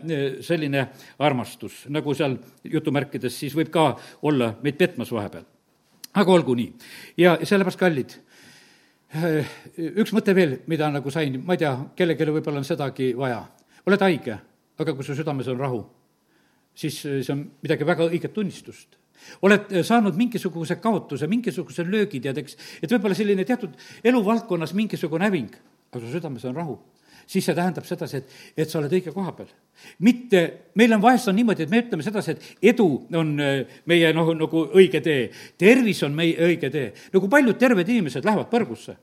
selline 0.45 0.87
armastus, 1.19 1.85
nagu 1.89 2.13
seal 2.13 2.37
jutumärkides 2.63 3.39
siis 3.39 3.55
võib 3.57 3.71
ka 3.73 3.91
olla 4.21 4.53
meid 4.63 4.77
petmas 4.77 5.11
vahepeal. 5.11 5.45
aga 6.13 6.31
olgu 6.31 6.55
nii. 6.55 6.73
ja 7.17 7.37
sellepärast, 7.43 7.79
kallid, 7.79 8.17
üks 10.03 10.13
mõte 10.13 10.35
veel, 10.35 10.59
mida 10.67 10.91
nagu 10.93 11.11
sain, 11.11 11.41
ma 11.45 11.57
ei 11.57 11.65
tea, 11.65 11.73
kellelegi 11.95 12.37
võib-olla 12.37 12.61
on 12.61 12.67
sedagi 12.67 13.13
vaja. 13.17 13.41
oled 13.87 14.05
haige, 14.05 14.39
aga 14.77 14.93
kui 14.93 15.03
su 15.03 15.17
südames 15.17 15.49
on 15.49 15.59
rahu, 15.59 15.83
siis 16.75 17.01
see 17.01 17.33
on 17.33 17.47
midagi 17.63 17.85
väga 17.85 18.05
õiget 18.11 18.33
tunnistust 18.33 18.98
oled 19.45 19.73
saanud 19.85 20.17
mingisuguse 20.19 20.79
kaotuse, 20.83 21.27
mingisuguse 21.31 21.85
löögi, 21.87 22.21
tead, 22.23 22.37
eks, 22.41 22.57
et 22.83 22.91
võib-olla 22.91 23.17
selline 23.17 23.45
teatud 23.47 23.75
eluvaldkonnas 24.03 24.75
mingisugune 24.77 25.29
häving, 25.29 25.59
aga 25.91 26.01
su 26.03 26.13
südames 26.13 26.47
on 26.49 26.57
rahu. 26.57 26.79
Siis 27.29 27.45
see 27.45 27.53
tähendab 27.53 27.85
sedasi, 27.85 28.23
et, 28.23 28.31
et 28.57 28.71
sa 28.71 28.79
oled 28.79 28.93
õige 28.97 29.11
koha 29.13 29.35
peal. 29.37 29.51
mitte, 30.01 30.39
meil 30.79 30.95
on 30.95 31.01
vahest 31.03 31.29
on 31.29 31.37
niimoodi, 31.37 31.67
et 31.67 31.69
me 31.69 31.83
ütleme 31.83 32.05
sedasi, 32.05 32.33
et 32.33 32.71
edu 32.73 32.87
on 33.13 33.35
äh, 33.43 33.75
meie 33.85 34.09
noh, 34.17 34.31
nagu 34.37 34.63
õige 34.73 35.01
tee, 35.05 35.27
tervis 35.57 36.01
on 36.07 36.17
meie 36.17 36.39
õige 36.47 36.71
tee. 36.73 36.89
nagu 37.13 37.29
paljud 37.29 37.59
terved 37.61 37.93
inimesed 37.93 38.25
lähevad 38.25 38.49
põrgusse 38.49 38.97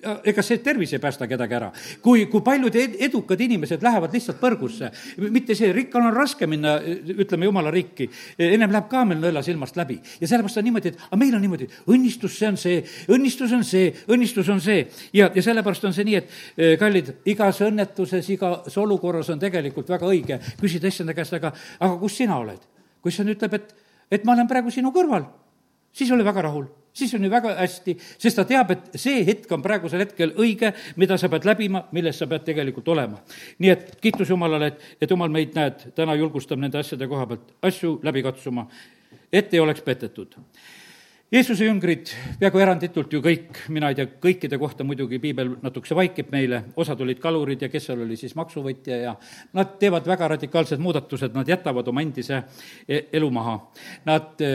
ega 0.00 0.42
see 0.42 0.58
tervis 0.64 0.94
ei 0.96 1.00
päästa 1.00 1.26
kedagi 1.28 1.54
ära. 1.54 1.68
kui, 2.02 2.24
kui 2.26 2.40
paljud 2.44 2.74
ed-, 2.74 2.96
edukad 3.06 3.40
inimesed 3.40 3.82
lähevad 3.84 4.14
lihtsalt 4.16 4.38
põrgusse, 4.40 4.88
mitte 5.30 5.54
see, 5.54 5.72
rikkal 5.72 6.06
on 6.08 6.16
raske 6.16 6.48
minna, 6.48 6.78
ütleme, 6.80 7.46
jumala 7.46 7.70
riiki, 7.70 8.08
ennem 8.38 8.72
läheb 8.72 8.88
kaamel 8.90 9.20
nõela 9.20 9.42
silmast 9.44 9.76
läbi. 9.76 10.00
ja 10.20 10.28
sellepärast 10.28 10.62
on 10.62 10.68
niimoodi, 10.68 10.94
et 10.94 11.04
aga 11.04 11.20
meil 11.20 11.36
on 11.36 11.44
niimoodi, 11.44 11.68
õnnistus, 11.92 12.38
see 12.40 12.48
on 12.48 12.56
see, 12.56 12.80
õnnistus 13.12 13.52
on 13.52 13.64
see, 13.68 13.92
õnnistus 14.08 14.48
on 14.52 14.64
see. 14.64 14.88
ja, 15.12 15.30
ja 15.34 15.42
sellepärast 15.44 15.84
on 15.84 15.94
see 15.94 16.08
nii, 16.08 16.18
et 16.22 16.36
eh, 16.56 16.74
kallid, 16.80 17.14
igas 17.28 17.60
õnnetuses, 17.68 18.32
igas 18.32 18.78
olukorras 18.80 19.30
on 19.30 19.42
tegelikult 19.42 19.92
väga 19.92 20.08
õige 20.08 20.40
küsida 20.60 20.88
issanda 20.88 21.14
käest, 21.14 21.36
aga, 21.36 21.52
aga 21.80 21.96
kus 22.00 22.16
sina 22.22 22.40
oled? 22.40 22.70
kui 23.02 23.10
issand 23.10 23.28
ütleb, 23.28 23.58
et, 23.58 23.74
et 24.14 24.24
ma 24.24 24.32
olen 24.32 24.48
praegu 24.48 24.70
sinu 24.70 24.92
kõrval, 24.94 25.26
siis 25.92 26.10
ole 26.14 26.24
väga 26.24 26.48
rahul 26.48 26.70
siis 26.92 27.14
on 27.14 27.24
ju 27.24 27.30
väga 27.30 27.54
hästi, 27.58 27.96
sest 28.18 28.36
ta 28.40 28.44
teab, 28.48 28.70
et 28.74 29.00
see 29.00 29.22
hetk 29.26 29.50
on 29.52 29.64
praegusel 29.64 30.04
hetkel 30.04 30.34
õige, 30.40 30.72
mida 31.00 31.18
sa 31.18 31.30
pead 31.32 31.46
läbima, 31.48 31.86
milles 31.92 32.18
sa 32.18 32.28
pead 32.30 32.44
tegelikult 32.48 32.88
olema. 32.94 33.22
nii 33.58 33.72
et 33.72 33.96
kiitus 34.00 34.30
Jumalale, 34.30 34.72
et, 34.72 34.86
et 35.00 35.10
Jumal 35.10 35.32
meid, 35.32 35.56
näed, 35.56 35.88
täna 35.96 36.16
julgustab 36.18 36.60
nende 36.60 36.78
asjade 36.78 37.08
koha 37.08 37.26
pealt 37.26 37.56
asju 37.62 37.98
läbi 38.02 38.22
katsuma, 38.22 38.66
et 39.32 39.54
ei 39.54 39.60
oleks 39.60 39.80
petetud 39.82 40.36
Jeesuse 41.32 41.64
jüngrid, 41.64 42.10
peaaegu 42.36 42.60
eranditult 42.60 43.14
ju 43.16 43.22
kõik, 43.24 43.62
mina 43.72 43.88
ei 43.88 43.94
tea, 43.96 44.04
kõikide 44.20 44.58
kohta 44.60 44.84
muidugi 44.84 45.16
piibel 45.16 45.54
natukese 45.64 45.96
vaikib 45.96 46.28
meile, 46.28 46.58
osad 46.76 47.00
olid 47.00 47.22
kalurid 47.22 47.62
ja 47.64 47.70
kes 47.72 47.86
seal 47.88 48.02
oli 48.04 48.18
siis 48.20 48.34
maksuvõtja 48.36 48.98
ja 49.00 49.14
nad 49.56 49.70
teevad 49.80 50.04
väga 50.12 50.28
radikaalsed 50.34 50.82
muudatused, 50.84 51.32
nad 51.32 51.48
jätavad 51.48 51.88
oma 51.88 52.04
endise 52.04 52.42
e-, 52.84 53.06
elu 53.16 53.30
maha. 53.32 53.54
Nad 54.04 54.44
e, 54.44 54.50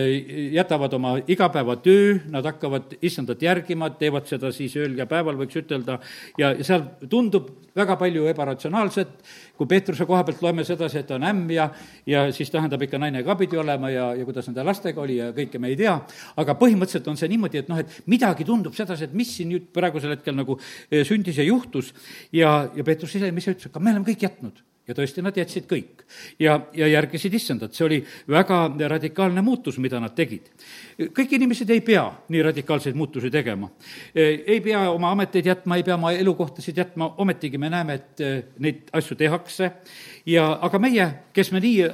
jätavad 0.53 0.93
oma 0.99 1.15
igapäevatöö, 1.25 2.19
nad 2.29 2.45
hakkavad 2.45 2.93
issandat 3.01 3.41
järgima, 3.41 3.89
teevad 3.97 4.29
seda 4.29 4.53
siis 4.53 4.77
ööl 4.77 4.99
ja 5.01 5.09
päeval, 5.09 5.41
võiks 5.41 5.57
ütelda, 5.57 5.97
ja 6.37 6.53
seal 6.61 6.85
tundub 7.09 7.49
väga 7.73 7.97
palju 7.97 8.29
ebaratsionaalset, 8.29 9.17
kui 9.57 9.69
Peetruse 9.69 10.05
koha 10.05 10.23
pealt 10.27 10.41
loeme 10.45 10.65
sedasi, 10.67 11.01
et 11.01 11.09
ta 11.09 11.17
on 11.17 11.25
ämm 11.27 11.51
ja, 11.55 11.67
ja 12.05 12.27
siis 12.35 12.51
tähendab 12.53 12.83
ikka 12.85 12.99
naine 13.01 13.23
ka 13.25 13.35
pidi 13.39 13.59
olema 13.59 13.91
ja, 13.93 14.11
ja 14.17 14.27
kuidas 14.27 14.49
nende 14.49 14.65
lastega 14.67 15.01
oli 15.03 15.17
ja 15.19 15.31
kõike 15.35 15.61
me 15.61 15.71
ei 15.73 15.79
tea, 15.79 15.97
aga 16.37 16.57
põhimõtteliselt 16.59 17.09
on 17.11 17.19
see 17.19 17.31
niimoodi, 17.33 17.63
et 17.63 17.71
noh, 17.71 17.81
et 17.81 17.99
midagi 18.11 18.47
tundub 18.47 18.77
sedasi, 18.77 19.09
et 19.09 19.17
mis 19.17 19.33
siin 19.39 19.51
nüüd 19.53 19.69
praegusel 19.75 20.15
hetkel 20.15 20.37
nagu 20.37 20.59
eh, 20.59 21.03
sündis 21.07 21.41
ja 21.41 21.47
juhtus. 21.47 21.93
Ja, 22.35 22.59
ja 22.75 22.85
Peetrus 22.87 23.15
ise, 23.17 23.31
mis 23.33 23.47
ta 23.47 23.55
ütles, 23.55 23.71
aga 23.71 23.83
me 23.83 23.95
oleme 23.95 24.11
kõik 24.11 24.27
jätnud 24.27 24.66
ja 24.87 24.95
tõesti, 24.95 25.21
nad 25.23 25.35
jätsid 25.37 25.67
kõik 25.67 26.03
ja, 26.39 26.57
ja 26.75 26.87
järgisid 26.87 27.33
issandat, 27.35 27.75
see 27.75 27.85
oli 27.85 27.99
väga 28.31 28.59
radikaalne 28.95 29.43
muutus, 29.43 29.77
mida 29.83 29.99
nad 29.99 30.15
tegid. 30.15 30.47
kõik 30.97 31.35
inimesed 31.37 31.69
ei 31.75 31.81
pea 31.81 32.05
nii 32.29 32.43
radikaalseid 32.49 32.95
muutusi 32.95 33.31
tegema. 33.31 33.69
ei 34.15 34.61
pea 34.61 34.87
oma 34.91 35.11
ameteid 35.11 35.45
jätma, 35.45 35.77
ei 35.77 35.83
pea 35.83 35.95
oma 35.95 36.11
elukohtasid 36.11 36.77
jätma, 36.77 37.13
ometigi 37.17 37.57
me 37.57 37.69
näeme, 37.69 37.93
et 37.93 38.21
eh, 38.21 38.43
neid 38.59 38.87
asju 38.93 39.15
tehakse 39.19 39.71
ja 40.27 40.47
aga 40.63 40.79
meie, 40.81 41.07
kes 41.35 41.51
me 41.55 41.61
nii 41.63 41.83
äh, 41.85 41.93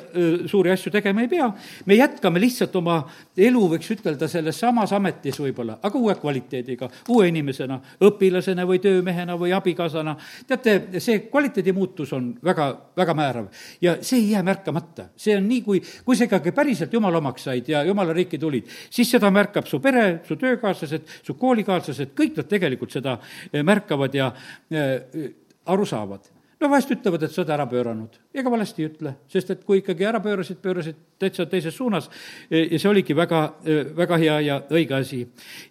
suuri 0.49 0.73
asju 0.73 0.91
tegema 0.93 1.23
ei 1.23 1.29
pea, 1.31 1.49
me 1.85 1.97
jätkame 1.97 2.41
lihtsalt 2.41 2.75
oma 2.79 3.03
elu, 3.37 3.61
võiks 3.71 3.89
ütelda, 3.95 4.27
selles 4.29 4.57
samas 4.61 4.91
ametis 4.93 5.39
võib-olla, 5.41 5.77
aga 5.83 5.99
uue 5.99 6.13
kvaliteediga, 6.19 6.89
uue 7.13 7.27
inimesena, 7.31 7.79
õpilasena 8.05 8.65
või 8.69 8.81
töömehena 8.83 9.37
või 9.39 9.53
abikaasana. 9.55 10.15
teate, 10.47 10.99
see 11.01 11.23
kvaliteedi 11.29 11.73
muutus 11.73 12.13
on 12.13 12.33
väga, 12.43 12.67
väga 12.97 13.15
määrav 13.17 13.47
ja 13.81 13.97
see 14.01 14.19
ei 14.19 14.29
jää 14.31 14.43
märkamata. 14.43 15.09
see 15.15 15.37
on 15.37 15.47
nii, 15.47 15.61
kui, 15.61 15.81
kui 16.05 16.15
sa 16.15 16.27
ikkagi 16.29 16.51
päriselt 16.51 16.93
jumala 16.93 17.17
omaks 17.17 17.43
said 17.43 17.69
ja 17.69 17.83
jumala 17.83 18.13
riiki 18.13 18.37
tulid, 18.37 18.69
siis 18.89 19.09
seda 19.11 19.31
märkab 19.31 19.67
su 19.67 19.79
pere, 19.79 20.21
su 20.27 20.35
töökaaslased, 20.35 21.09
su 21.23 21.33
koolikaaslased, 21.33 22.13
kõik 22.13 22.37
nad 22.37 22.47
tegelikult 22.49 22.91
seda 22.91 23.17
äh, 23.17 23.63
märkavad 23.63 24.13
ja 24.13 24.31
äh, 24.71 25.33
aru 25.65 25.85
saavad 25.85 26.29
no 26.63 26.69
vahest 26.71 26.91
ütlevad, 26.95 27.25
et 27.25 27.33
sa 27.33 27.41
oled 27.41 27.51
ära 27.53 27.65
pööranud. 27.69 28.15
ega 28.33 28.51
valesti 28.51 28.83
ei 28.83 28.87
ütle, 28.87 29.13
sest 29.31 29.51
et 29.51 29.63
kui 29.67 29.81
ikkagi 29.81 30.05
ära 30.07 30.21
pöörasid, 30.23 30.59
pöörasid 30.63 30.99
täitsa 31.19 31.45
teises 31.49 31.75
suunas 31.75 32.07
e, 32.49 32.63
ja 32.71 32.79
see 32.79 32.89
oligi 32.89 33.15
väga, 33.17 33.41
e, 33.65 33.79
väga 33.97 34.19
hea 34.21 34.37
ja 34.47 34.57
õige 34.71 34.95
asi. 34.97 35.21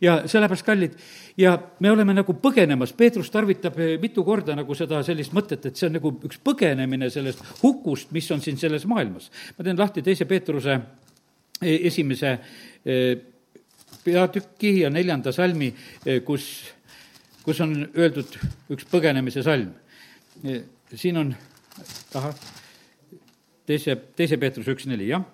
ja 0.04 0.18
sellepärast, 0.28 0.66
kallid, 0.66 0.98
ja 1.40 1.54
me 1.80 1.92
oleme 1.92 2.14
nagu 2.16 2.36
põgenemas, 2.42 2.92
Peetrus 2.96 3.32
tarvitab 3.32 3.78
e, 3.80 3.94
mitu 4.02 4.24
korda 4.24 4.56
nagu 4.58 4.76
seda 4.76 5.00
sellist 5.06 5.34
mõtet, 5.36 5.64
et 5.70 5.80
see 5.80 5.88
on 5.88 5.96
nagu 5.96 6.12
üks 6.28 6.40
põgenemine 6.44 7.10
sellest 7.10 7.44
hukust, 7.62 8.12
mis 8.12 8.30
on 8.34 8.44
siin 8.44 8.60
selles 8.60 8.86
maailmas. 8.86 9.30
ma 9.56 9.64
teen 9.64 9.80
lahti 9.80 10.04
teise 10.04 10.28
Peetruse 10.28 10.78
esimese 11.62 12.36
peatüki 14.02 14.80
ja 14.80 14.88
neljanda 14.90 15.30
salmi, 15.32 15.68
kus, 16.26 16.48
kus 17.44 17.60
on 17.62 17.76
öeldud 17.94 18.34
üks 18.74 18.88
põgenemise 18.90 19.44
salm 19.46 19.70
siin 20.94 21.16
on, 21.16 21.32
ahah, 22.14 22.34
teise, 23.66 23.96
teise 24.16 24.38
Peetruse 24.40 24.74
üks 24.74 24.86
neli, 24.90 25.08
jah. 25.12 25.24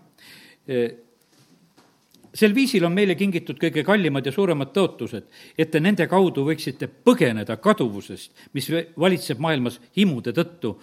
sel 2.38 2.54
viisil 2.54 2.84
on 2.84 2.94
meile 2.94 3.16
kingitud 3.18 3.58
kõige 3.58 3.82
kallimad 3.86 4.26
ja 4.26 4.32
suuremad 4.32 4.72
tõotused, 4.76 5.28
et 5.58 5.70
te 5.72 5.80
nende 5.80 6.06
kaudu 6.06 6.44
võiksite 6.46 6.86
põgeneda 6.88 7.56
kaduvusest, 7.56 8.32
mis 8.52 8.70
valitseb 8.98 9.40
maailmas 9.42 9.80
himude 9.96 10.36
tõttu 10.36 10.76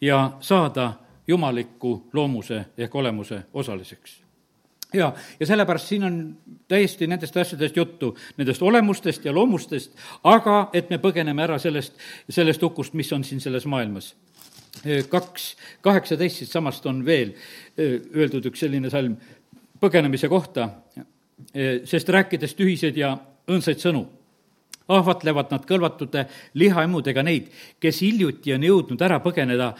ja 0.00 0.38
saada 0.40 0.92
jumaliku 1.28 1.98
loomuse 2.12 2.64
ehk 2.78 2.94
olemuse 2.94 3.44
osaliseks 3.52 4.21
ja, 4.92 5.12
ja 5.40 5.46
sellepärast 5.46 5.88
siin 5.88 6.04
on 6.04 6.18
täiesti 6.68 7.06
nendest 7.06 7.36
asjadest 7.36 7.76
juttu, 7.76 8.12
nendest 8.36 8.62
olemustest 8.62 9.24
ja 9.24 9.34
loomustest, 9.34 9.92
aga 10.24 10.68
et 10.72 10.90
me 10.90 10.98
põgeneme 11.02 11.44
ära 11.44 11.58
sellest, 11.58 11.98
sellest 12.28 12.62
hukust, 12.62 12.94
mis 12.98 13.12
on 13.12 13.24
siin 13.24 13.40
selles 13.40 13.66
maailmas. 13.66 14.14
kaks 15.08 15.56
kaheksateist 15.80 16.36
siitsamast 16.36 16.86
on 16.86 17.04
veel 17.04 17.34
öeldud 17.78 18.46
üks 18.48 18.60
selline 18.64 18.90
salm 18.90 19.16
põgenemise 19.80 20.28
kohta, 20.28 20.68
sest 21.84 22.08
rääkides 22.08 22.54
tühiseid 22.54 22.96
ja 22.96 23.16
õõnsaid 23.48 23.80
sõnu 23.82 24.06
ahvatlevad 24.88 25.52
nad 25.52 25.66
kõlvatute 25.66 26.26
lihaemudega 26.58 27.22
neid, 27.22 27.48
kes 27.80 28.02
hiljuti 28.02 28.54
on 28.54 28.64
jõudnud 28.66 29.02
ära 29.02 29.20
põgeneda 29.22 29.72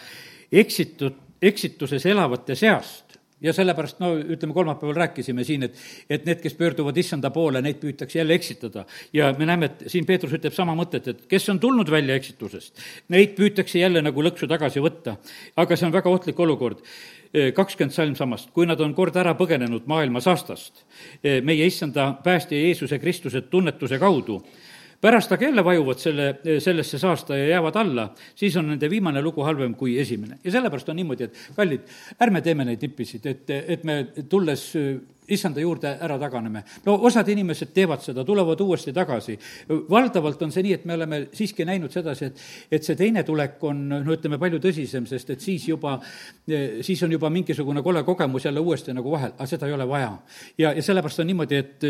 eksitud, 0.51 1.17
eksituses 1.41 2.05
elavate 2.05 2.55
seast 2.55 3.02
ja 3.43 3.53
sellepärast, 3.53 3.99
no 4.03 4.13
ütleme, 4.17 4.53
kolmapäeval 4.55 4.95
rääkisime 5.03 5.43
siin, 5.47 5.67
et, 5.67 5.79
et 6.09 6.27
need, 6.27 6.41
kes 6.43 6.55
pöörduvad 6.59 6.97
issanda 6.97 7.31
poole, 7.33 7.61
neid 7.61 7.81
püütakse 7.81 8.19
jälle 8.19 8.37
eksitada. 8.39 8.85
ja 9.13 9.33
me 9.37 9.45
näeme, 9.49 9.71
et 9.71 9.83
siin 9.91 10.05
Peetrus 10.05 10.33
ütleb 10.39 10.55
sama 10.55 10.75
mõtet, 10.77 11.09
et 11.11 11.25
kes 11.29 11.49
on 11.53 11.59
tulnud 11.59 11.91
välja 11.91 12.15
eksitusest, 12.19 12.79
neid 13.13 13.35
püütakse 13.37 13.79
jälle 13.79 14.01
nagu 14.01 14.23
lõksu 14.23 14.47
tagasi 14.49 14.83
võtta. 14.83 15.17
aga 15.55 15.75
see 15.75 15.87
on 15.87 15.93
väga 15.93 16.09
ohtlik 16.09 16.39
olukord 16.39 16.81
kakskümmend 17.33 17.93
salm 17.95 18.15
samast, 18.15 18.51
kui 18.53 18.67
nad 18.69 18.81
on 18.81 18.93
kord 18.93 19.15
ära 19.17 19.33
põgenenud 19.33 19.87
maailma 19.89 20.21
saastast, 20.21 20.83
meie 21.23 21.65
issanda 21.65 22.11
päästja 22.23 22.59
Jeesuse 22.59 22.99
Kristuse 23.01 23.41
tunnetuse 23.49 23.97
kaudu 23.99 24.43
pärast 25.03 25.31
aga 25.35 25.49
jälle 25.49 25.63
vajuvad 25.65 25.99
selle, 25.99 26.27
sellesse 26.63 26.99
saasta 26.99 27.37
ja 27.37 27.47
jäävad 27.57 27.79
alla, 27.81 28.05
siis 28.35 28.55
on 28.57 28.69
nende 28.71 28.89
viimane 28.89 29.21
lugu 29.21 29.43
halvem 29.43 29.75
kui 29.75 29.97
esimene. 29.99 30.39
ja 30.43 30.51
sellepärast 30.51 30.89
on 30.89 30.95
niimoodi, 31.01 31.27
et 31.27 31.41
kallid, 31.57 31.89
ärme 32.23 32.41
teeme 32.41 32.65
neid 32.67 32.83
nippisid, 32.83 33.25
et, 33.27 33.49
et 33.49 33.83
me 33.83 33.97
tulles 34.29 34.63
issanda 35.27 35.61
juurde 35.61 35.97
ära 36.01 36.17
taganeme. 36.19 36.63
no 36.85 36.95
osad 37.07 37.27
inimesed 37.29 37.73
teevad 37.73 38.01
seda, 38.03 38.23
tulevad 38.25 38.61
uuesti 38.61 38.93
tagasi. 38.93 39.37
valdavalt 39.89 40.41
on 40.41 40.51
see 40.51 40.63
nii, 40.63 40.73
et 40.73 40.85
me 40.85 40.93
oleme 40.93 41.21
siiski 41.33 41.65
näinud 41.65 41.91
sedasi, 41.91 42.25
et, 42.25 42.41
et 42.71 42.83
see 42.83 42.95
teine 42.99 43.23
tulek 43.23 43.63
on, 43.63 43.81
no 43.89 44.15
ütleme, 44.15 44.39
palju 44.39 44.59
tõsisem, 44.63 45.07
sest 45.09 45.29
et 45.35 45.41
siis 45.41 45.67
juba, 45.67 45.97
siis 46.81 47.03
on 47.03 47.11
juba 47.11 47.29
mingisugune 47.33 47.83
kole 47.83 48.03
kogemus 48.03 48.45
jälle 48.45 48.59
uuesti 48.59 48.93
nagu 48.93 49.11
vahel, 49.11 49.35
aga 49.37 49.49
seda 49.49 49.67
ei 49.67 49.73
ole 49.73 49.87
vaja. 49.87 50.13
ja, 50.57 50.73
ja 50.73 50.83
sellepärast 50.83 51.19
on 51.19 51.27
niimoodi, 51.27 51.55
et 51.55 51.87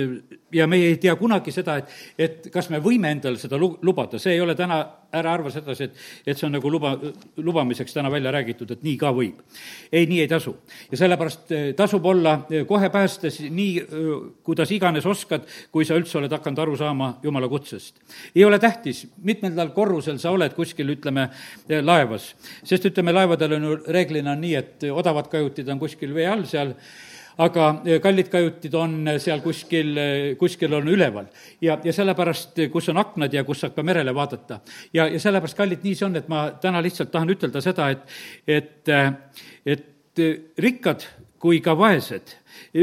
ja 0.54 0.68
me 0.68 0.78
ei 0.78 0.98
tea 0.98 1.16
kunagi 1.16 1.52
seda, 1.52 1.78
et, 1.78 1.96
et 2.18 2.52
kas 2.54 2.70
me 2.70 2.82
võime 2.84 3.12
endale 3.12 3.42
seda 3.42 3.58
lu-, 3.58 3.78
lubada, 3.82 4.20
see 4.20 4.38
ei 4.38 4.42
ole 4.42 4.56
täna 4.56 4.84
ära 5.14 5.34
arva 5.34 5.52
sedasi, 5.54 5.88
et, 5.88 6.02
et 6.26 6.40
see 6.40 6.48
on 6.48 6.56
nagu 6.58 6.72
luba, 6.72 6.94
lubamiseks 7.38 7.94
täna 7.94 8.12
välja 8.14 8.32
räägitud, 8.34 8.72
et 8.74 8.84
nii 8.86 8.96
ka 9.02 9.12
võib. 9.16 9.42
ei, 9.92 10.08
nii 10.10 10.24
ei 10.24 10.30
tasu. 10.32 10.56
ja 10.92 11.00
sellepärast 11.04 11.54
eh, 11.54 11.68
tasub 11.78 12.06
olla 12.10 12.36
eh, 12.50 12.66
kohe 12.70 12.90
päästes 12.94 13.40
nii, 13.46 13.70
eh, 13.84 14.10
kuidas 14.44 14.72
iganes 14.74 15.06
oskad, 15.06 15.46
kui 15.72 15.86
sa 15.86 15.98
üldse 16.00 16.18
oled 16.18 16.34
hakanud 16.34 16.64
aru 16.66 16.78
saama 16.80 17.14
Jumala 17.24 17.50
kutsest. 17.52 18.02
ei 18.36 18.46
ole 18.46 18.60
tähtis, 18.60 19.06
mitmendal 19.24 19.74
korrusel 19.76 20.20
sa 20.20 20.34
oled 20.34 20.54
kuskil, 20.58 20.96
ütleme, 20.96 21.30
laevas. 21.82 22.34
sest 22.64 22.90
ütleme, 22.90 23.14
laevadel 23.14 23.58
on 23.60 23.70
ju 23.70 23.80
reeglina 23.88 24.36
nii, 24.36 24.56
et 24.56 24.90
odavad 24.92 25.30
kajutid 25.32 25.70
on 25.70 25.82
kuskil 25.82 26.14
vee 26.16 26.28
all 26.28 26.48
seal 26.50 26.74
aga 27.42 27.70
eh, 27.86 28.00
kallid 28.04 28.30
kajutid 28.32 28.76
on 28.78 28.96
eh, 29.08 29.20
seal 29.22 29.42
kuskil, 29.44 29.94
eh, 29.98 30.36
kuskil 30.40 30.74
on 30.74 30.88
üleval. 30.92 31.28
ja, 31.62 31.78
ja 31.84 31.94
sellepärast, 31.94 32.60
kus 32.72 32.90
on 32.90 33.02
aknad 33.02 33.34
ja 33.34 33.44
kus 33.44 33.64
saab 33.64 33.76
ka 33.76 33.84
merele 33.84 34.14
vaadata. 34.16 34.60
ja, 34.94 35.08
ja 35.08 35.20
sellepärast, 35.20 35.58
kallid, 35.58 35.84
nii 35.84 35.96
see 35.96 36.08
on, 36.08 36.16
et 36.20 36.30
ma 36.30 36.46
täna 36.62 36.82
lihtsalt 36.84 37.12
tahan 37.12 37.34
ütelda 37.34 37.62
seda, 37.62 37.90
et, 37.90 38.06
et, 38.48 38.94
et 39.66 40.24
rikkad 40.60 41.08
kui 41.44 41.60
ka 41.62 41.76
vaesed 41.78 42.36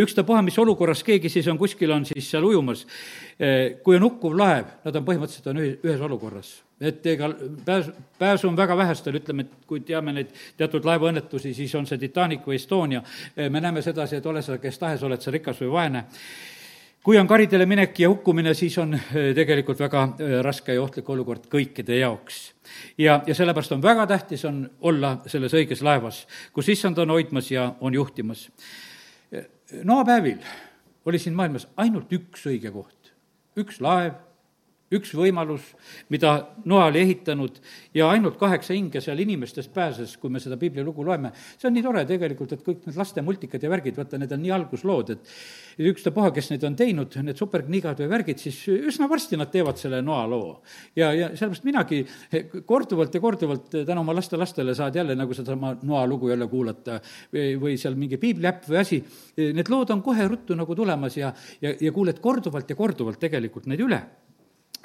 ükstapuha, 0.02 0.42
mis 0.44 0.58
olukorras 0.58 1.04
keegi 1.06 1.30
siis 1.32 1.46
on, 1.48 1.58
kuskil 1.58 1.92
on 1.94 2.04
siis 2.08 2.26
seal 2.30 2.44
ujumas, 2.44 2.82
kui 3.84 3.96
on 3.96 4.04
hukkuv 4.04 4.34
laev, 4.36 4.74
nad 4.84 4.98
on 4.98 5.06
põhimõtteliselt 5.06 5.48
on 5.54 5.62
ühes 5.62 6.02
olukorras 6.04 6.58
et 6.80 7.06
ega 7.06 7.28
pääs, 7.64 7.90
pääsu 8.18 8.48
on 8.48 8.56
väga 8.56 8.76
vähestel, 8.76 9.18
ütleme, 9.20 9.44
et 9.44 9.66
kui 9.68 9.80
teame 9.84 10.14
neid 10.16 10.30
teatud 10.56 10.84
laevaõnnetusi, 10.88 11.52
siis 11.54 11.74
on 11.74 11.86
see 11.86 11.98
Titanic 12.00 12.46
või 12.46 12.56
Estonia, 12.56 13.02
me 13.36 13.60
näeme 13.60 13.82
sedasi, 13.82 14.16
et 14.16 14.26
ole 14.26 14.42
sa 14.42 14.56
kes 14.58 14.78
tahes, 14.78 15.02
oled 15.04 15.20
sa 15.20 15.34
rikas 15.34 15.60
või 15.60 15.74
vaene, 15.74 16.04
kui 17.04 17.18
on 17.18 17.28
karidele 17.28 17.66
minek 17.66 17.98
ja 18.00 18.08
hukkumine, 18.12 18.54
siis 18.54 18.76
on 18.78 18.94
eh, 18.94 19.30
tegelikult 19.36 19.80
väga 19.80 20.04
eh, 20.20 20.38
raske 20.44 20.74
ja 20.76 20.82
ohtlik 20.82 21.08
olukord 21.08 21.46
kõikide 21.52 21.96
jaoks. 22.00 22.40
ja, 22.98 23.20
ja 23.26 23.34
sellepärast 23.34 23.72
on 23.72 23.82
väga 23.82 24.06
tähtis, 24.06 24.44
on 24.44 24.64
olla 24.80 25.18
selles 25.26 25.54
õiges 25.56 25.84
laevas, 25.84 26.26
kus 26.52 26.68
issand 26.68 26.98
on 26.98 27.10
hoidmas 27.10 27.50
ja 27.50 27.74
on 27.80 27.94
juhtimas. 27.94 28.50
noapäevil 29.84 30.38
oli 31.04 31.18
siin 31.18 31.34
maailmas 31.34 31.68
ainult 31.76 32.12
üks 32.12 32.46
õige 32.46 32.70
koht, 32.70 33.12
üks 33.56 33.80
laev 33.80 34.12
üks 34.94 35.12
võimalus, 35.14 35.70
mida 36.10 36.32
Noa 36.66 36.88
oli 36.90 37.00
ehitanud 37.04 37.60
ja 37.94 38.08
ainult 38.10 38.36
kaheksa 38.40 38.74
hinge 38.74 39.00
seal 39.02 39.20
inimestest 39.22 39.70
pääses, 39.74 40.16
kui 40.18 40.32
me 40.32 40.40
seda 40.42 40.56
piiblilugu 40.58 41.04
loeme. 41.06 41.30
see 41.58 41.68
on 41.68 41.74
nii 41.76 41.84
tore 41.84 42.02
tegelikult, 42.08 42.52
et 42.56 42.64
kõik 42.66 42.86
need 42.88 42.96
laste 42.98 43.22
multikad 43.22 43.62
ja 43.62 43.70
värgid, 43.70 43.96
vaata, 43.96 44.18
need 44.18 44.32
on 44.34 44.42
nii 44.42 44.52
alguslood, 44.56 45.12
et 45.14 45.84
ükstapuha, 45.90 46.32
kes 46.34 46.50
neid 46.50 46.66
on 46.66 46.76
teinud, 46.78 47.18
need 47.22 47.38
superknigad 47.38 48.02
või 48.02 48.10
värgid, 48.10 48.42
siis 48.42 48.58
üsna 48.70 49.06
varsti 49.10 49.38
nad 49.38 49.52
teevad 49.52 49.78
selle 49.78 50.00
Noa 50.02 50.24
loo. 50.30 50.48
ja, 50.98 51.12
ja 51.14 51.28
sellepärast 51.36 51.68
minagi 51.68 52.00
korduvalt 52.66 53.14
ja 53.14 53.20
korduvalt 53.22 53.70
tänu 53.70 54.02
oma 54.02 54.14
lastelastele 54.16 54.74
saad 54.74 54.98
jälle 54.98 55.14
nagu 55.14 55.34
sedasama 55.34 55.76
Noa 55.82 56.02
lugu 56.06 56.32
jälle 56.32 56.48
kuulata 56.50 56.98
või, 57.32 57.54
või 57.62 57.76
seal 57.78 57.94
mingi 57.94 58.18
piibliäpp 58.18 58.66
või 58.66 58.80
asi, 58.82 58.98
need 59.38 59.70
lood 59.70 59.94
on 59.94 60.02
kohe 60.02 60.26
ruttu 60.26 60.58
nagu 60.58 60.74
tulemas 60.74 61.16
ja, 61.20 61.30
ja, 61.62 61.76
ja 61.78 61.94
kuuled 61.94 62.18
korduvalt 62.18 62.70
ja 62.70 62.78
korduvalt 62.78 63.22
tegelikult 63.22 63.70
neid 63.70 63.86
üle 63.86 64.00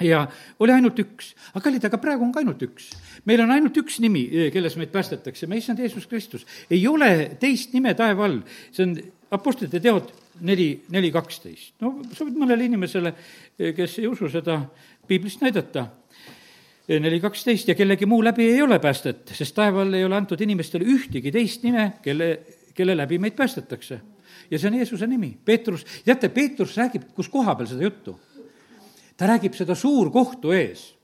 ja 0.04 0.26
oli 0.60 0.74
ainult 0.74 0.98
üks, 1.00 1.32
aga 1.54 1.64
kallid, 1.64 1.84
aga 1.88 1.98
praegu 2.00 2.24
on 2.26 2.32
ka 2.34 2.42
ainult 2.42 2.62
üks. 2.66 2.90
meil 3.24 3.40
on 3.44 3.52
ainult 3.54 3.76
üks 3.80 3.98
nimi, 4.04 4.26
eh, 4.28 4.48
kelles 4.52 4.76
meid 4.76 4.92
päästetakse, 4.92 5.46
meie 5.46 5.62
issand 5.62 5.80
Jeesus 5.80 6.06
Kristus. 6.06 6.46
ei 6.70 6.86
ole 6.86 7.36
teist 7.40 7.72
nime 7.72 7.94
taeva 7.94 8.24
all, 8.24 8.42
see 8.72 8.84
on 8.84 8.96
Apostlite 9.30 9.80
teod 9.82 10.12
neli, 10.40 10.84
neli 10.90 11.10
kaksteist. 11.10 11.74
no 11.80 12.02
sa 12.12 12.24
võid 12.24 12.36
mõnele 12.36 12.68
inimesele, 12.68 13.14
eh, 13.58 13.72
kes 13.74 13.98
ei 13.98 14.06
usu 14.06 14.28
seda 14.28 14.60
piiblist 15.08 15.40
näidata, 15.40 15.88
eh, 16.88 17.00
neli 17.00 17.20
kaksteist 17.20 17.68
ja 17.68 17.74
kellegi 17.74 18.06
muu 18.06 18.22
läbi 18.22 18.50
ei 18.52 18.62
ole 18.62 18.78
päästet, 18.78 19.32
sest 19.32 19.54
taeval 19.54 19.94
ei 19.94 20.04
ole 20.04 20.16
antud 20.16 20.40
inimestele 20.40 20.84
ühtegi 20.84 21.32
teist 21.32 21.62
nime, 21.64 21.94
kelle, 22.02 22.40
kelle 22.74 22.96
läbi 22.96 23.18
meid 23.18 23.34
päästetakse. 23.34 24.00
ja 24.50 24.58
see 24.58 24.68
on 24.68 24.76
Jeesuse 24.76 25.06
nimi, 25.06 25.36
Peetrus, 25.44 25.84
teate, 26.04 26.28
Peetrus 26.28 26.76
räägib, 26.76 27.08
kus 27.14 27.28
koha 27.28 27.54
peal 27.54 27.66
seda 27.66 27.82
juttu 27.82 28.20
ta 29.16 29.28
räägib 29.28 29.54
seda 29.56 29.74
suurkohtu 29.74 30.52
ees. 30.52 30.94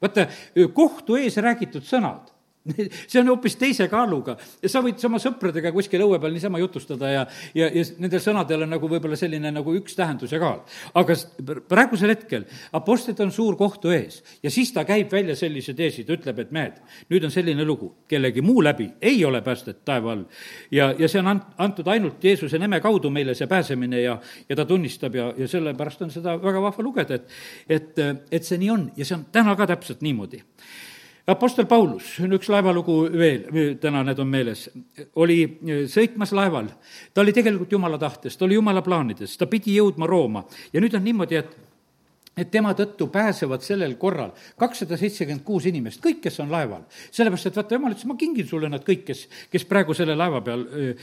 vaata, 0.00 0.26
kohtu 0.74 1.16
ees 1.20 1.36
räägitud 1.36 1.84
sõnad 1.84 2.29
see 3.10 3.20
on 3.20 3.28
hoopis 3.30 3.56
teise 3.56 3.86
kaaluga 3.88 4.34
ja 4.60 4.68
sa 4.68 4.82
võid 4.84 5.00
oma 5.08 5.20
sõpradega 5.22 5.72
kuskil 5.72 6.02
õue 6.04 6.18
peal 6.20 6.34
niisama 6.34 6.60
jutustada 6.60 7.08
ja, 7.08 7.22
ja, 7.56 7.70
ja 7.72 7.84
nendel 8.02 8.20
sõnadel 8.20 8.66
on 8.66 8.74
nagu 8.74 8.90
võib-olla 8.90 9.16
selline 9.16 9.52
nagu 9.54 9.72
üks 9.78 9.96
tähendus 9.96 10.34
ja 10.34 10.40
kaal. 10.42 10.60
aga 11.00 11.16
praegusel 11.70 12.12
hetkel 12.12 12.44
apostlid 12.76 13.22
on 13.24 13.32
suur 13.32 13.56
kohtu 13.60 13.94
ees 13.96 14.20
ja 14.44 14.52
siis 14.52 14.74
ta 14.76 14.84
käib 14.88 15.12
välja 15.12 15.38
sellise 15.38 15.72
teesi, 15.78 16.04
ta 16.04 16.18
ütleb, 16.18 16.42
et 16.44 16.52
mehed, 16.52 16.82
nüüd 17.08 17.24
on 17.24 17.32
selline 17.32 17.64
lugu, 17.64 17.94
kellegi 18.10 18.44
muu 18.44 18.60
läbi 18.64 18.90
ei 19.00 19.24
ole 19.24 19.40
päästet 19.46 19.80
taeva 19.88 20.12
all. 20.12 20.26
ja, 20.70 20.92
ja 20.98 21.08
see 21.08 21.22
on 21.22 21.32
ant-, 21.32 21.56
antud 21.64 21.88
ainult 21.88 22.20
Jeesuse 22.24 22.60
nime 22.60 22.82
kaudu 22.84 23.08
meile, 23.14 23.34
see 23.38 23.48
pääsemine 23.48 24.04
ja, 24.04 24.18
ja 24.48 24.60
ta 24.60 24.68
tunnistab 24.68 25.16
ja, 25.16 25.32
ja 25.38 25.48
sellepärast 25.48 26.04
on 26.04 26.12
seda 26.12 26.36
väga 26.42 26.60
vahva 26.68 26.84
lugeda, 26.84 27.16
et, 27.16 27.34
et, 27.80 28.06
et 28.28 28.44
see 28.44 28.60
nii 28.60 28.72
on 28.76 28.86
ja 29.00 29.08
see 29.08 29.16
on 29.16 29.26
täna 29.32 29.56
ka 29.56 29.70
täpselt 29.72 30.04
niimoodi 30.04 30.44
Apostel 31.26 31.66
Paulus, 31.68 32.14
üks 32.24 32.48
laevalugu 32.48 32.94
veel, 33.12 33.42
täna 33.80 34.02
need 34.06 34.20
on 34.22 34.28
meeles, 34.30 34.68
oli 35.20 35.42
e, 35.44 35.82
sõitmas 35.90 36.32
laeval. 36.32 36.70
ta 37.14 37.20
oli 37.20 37.34
tegelikult 37.36 37.72
jumala 37.72 37.98
tahtes, 38.00 38.36
ta 38.36 38.46
oli 38.46 38.56
jumala 38.56 38.82
plaanides, 38.82 39.36
ta 39.36 39.46
pidi 39.46 39.76
jõudma 39.76 40.08
Rooma 40.08 40.44
ja 40.72 40.80
nüüd 40.80 40.96
on 40.96 41.04
niimoodi, 41.04 41.36
et 41.36 41.58
et 42.40 42.48
tema 42.48 42.70
tõttu 42.78 43.08
pääsevad 43.12 43.60
sellel 43.60 43.96
korral 44.00 44.30
kakssada 44.56 44.96
seitsekümmend 44.96 45.42
kuus 45.44 45.66
inimest, 45.68 46.00
kõik, 46.00 46.20
kes 46.24 46.38
on 46.40 46.48
laeval. 46.52 46.86
sellepärast, 47.10 47.50
et 47.50 47.58
vaata, 47.58 47.74
jumal 47.76 47.92
ütles, 47.92 48.06
ma 48.06 48.16
kingin 48.16 48.46
sulle 48.48 48.70
nad 48.70 48.84
kõik, 48.86 49.02
kes, 49.10 49.26
kes 49.50 49.66
praegu 49.68 49.94
selle 49.98 50.16
laeva 50.16 50.40
peal 50.40 50.64
öö, 50.64 50.94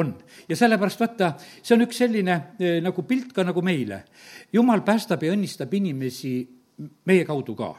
on. 0.00 0.14
ja 0.48 0.56
sellepärast 0.56 1.04
vaata, 1.04 1.34
see 1.62 1.76
on 1.76 1.86
üks 1.86 2.02
selline 2.02 2.38
öö, 2.58 2.80
nagu 2.82 3.04
pilt 3.06 3.32
ka 3.36 3.44
nagu 3.44 3.62
meile. 3.62 4.02
jumal 4.52 4.82
päästab 4.82 5.22
ja 5.22 5.36
õnnistab 5.36 5.72
inimesi 5.76 6.34
meie 7.06 7.28
kaudu 7.28 7.54
ka 7.54 7.74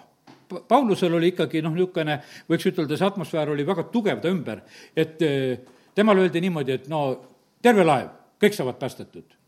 Paulusel 0.68 1.14
oli 1.14 1.34
ikkagi 1.34 1.62
noh, 1.66 1.76
niisugune, 1.76 2.20
võiks 2.50 2.68
ütelda, 2.72 2.98
see 2.98 3.08
atmosfäär 3.08 3.54
oli 3.54 3.66
väga 3.68 3.88
tugev 3.94 4.22
ta 4.24 4.32
ümber, 4.32 4.64
et 4.96 5.22
eh, 5.26 5.62
temale 5.96 6.26
öeldi 6.26 6.42
niimoodi, 6.44 6.80
et 6.80 6.90
no 6.92 7.06
terve 7.64 7.86
laev, 7.86 8.12
kõik 8.42 8.58
saavad 8.58 8.80
päästetud. 8.82 9.43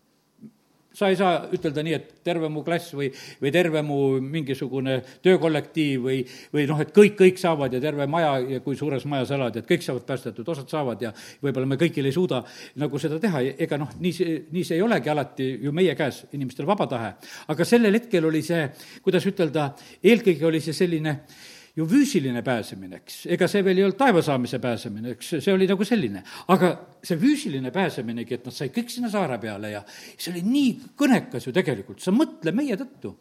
Sa 0.95 1.10
ei 1.12 1.17
saa 1.19 1.45
ütelda 1.53 1.84
nii, 1.86 1.95
et 1.97 2.12
terve 2.25 2.49
mu 2.51 2.63
klass 2.65 2.93
või, 2.95 3.10
või 3.41 3.51
terve 3.53 3.81
mu 3.86 3.99
mingisugune 4.23 4.97
töökollektiiv 5.25 6.05
või, 6.08 6.19
või 6.53 6.65
noh, 6.69 6.81
et 6.84 6.93
kõik, 6.95 7.17
kõik 7.19 7.41
saavad 7.41 7.75
ja 7.75 7.81
terve 7.84 8.08
maja 8.12 8.38
ja 8.55 8.62
kui 8.63 8.77
suures 8.79 9.05
majas 9.12 9.34
elad, 9.36 9.60
et 9.60 9.67
kõik 9.69 9.84
saavad 9.86 10.05
päästetud, 10.08 10.47
osad 10.55 10.71
saavad 10.71 11.03
ja 11.03 11.12
võib-olla 11.43 11.69
me 11.69 11.79
kõigil 11.81 12.08
ei 12.08 12.15
suuda 12.15 12.41
nagu 12.81 13.01
seda 13.01 13.19
teha, 13.21 13.43
ega 13.67 13.79
noh, 13.81 13.91
nii 13.99 14.13
see, 14.15 14.38
nii 14.55 14.63
see 14.67 14.79
ei 14.79 14.86
olegi 14.86 15.12
alati 15.12 15.49
ju 15.65 15.75
meie 15.75 15.97
käes, 15.99 16.23
inimestel 16.36 16.69
vaba 16.69 16.88
tahe. 16.91 17.12
aga 17.51 17.67
sellel 17.67 17.99
hetkel 17.99 18.25
oli 18.31 18.43
see, 18.45 18.69
kuidas 19.03 19.27
ütelda, 19.27 19.73
eelkõige 20.03 20.47
oli 20.47 20.63
see 20.63 20.75
selline 20.75 21.19
ju 21.76 21.86
füüsiline 21.90 22.42
pääsemine, 22.46 23.02
eks, 23.02 23.26
ega 23.36 23.48
see 23.52 23.64
veel 23.66 23.82
ei 23.82 23.86
olnud 23.88 24.00
taeva 24.00 24.22
saamise 24.24 24.62
pääsemine, 24.64 25.16
eks, 25.18 25.34
see 25.44 25.54
oli 25.54 25.68
nagu 25.68 25.88
selline. 25.88 26.24
aga 26.54 26.72
see 27.04 27.20
füüsiline 27.20 27.72
pääseminegi, 27.76 28.40
et 28.40 28.48
nad 28.48 28.56
said 28.56 28.74
kõik 28.76 28.94
sinna 28.94 29.12
saare 29.12 29.40
peale 29.44 29.74
ja 29.74 29.84
see 30.16 30.32
oli 30.32 30.46
nii 30.48 30.72
kõnekas 30.98 31.50
ju 31.50 31.56
tegelikult, 31.56 32.00
sa 32.04 32.16
mõtle 32.16 32.56
meie 32.56 32.78
tõttu 32.80 33.12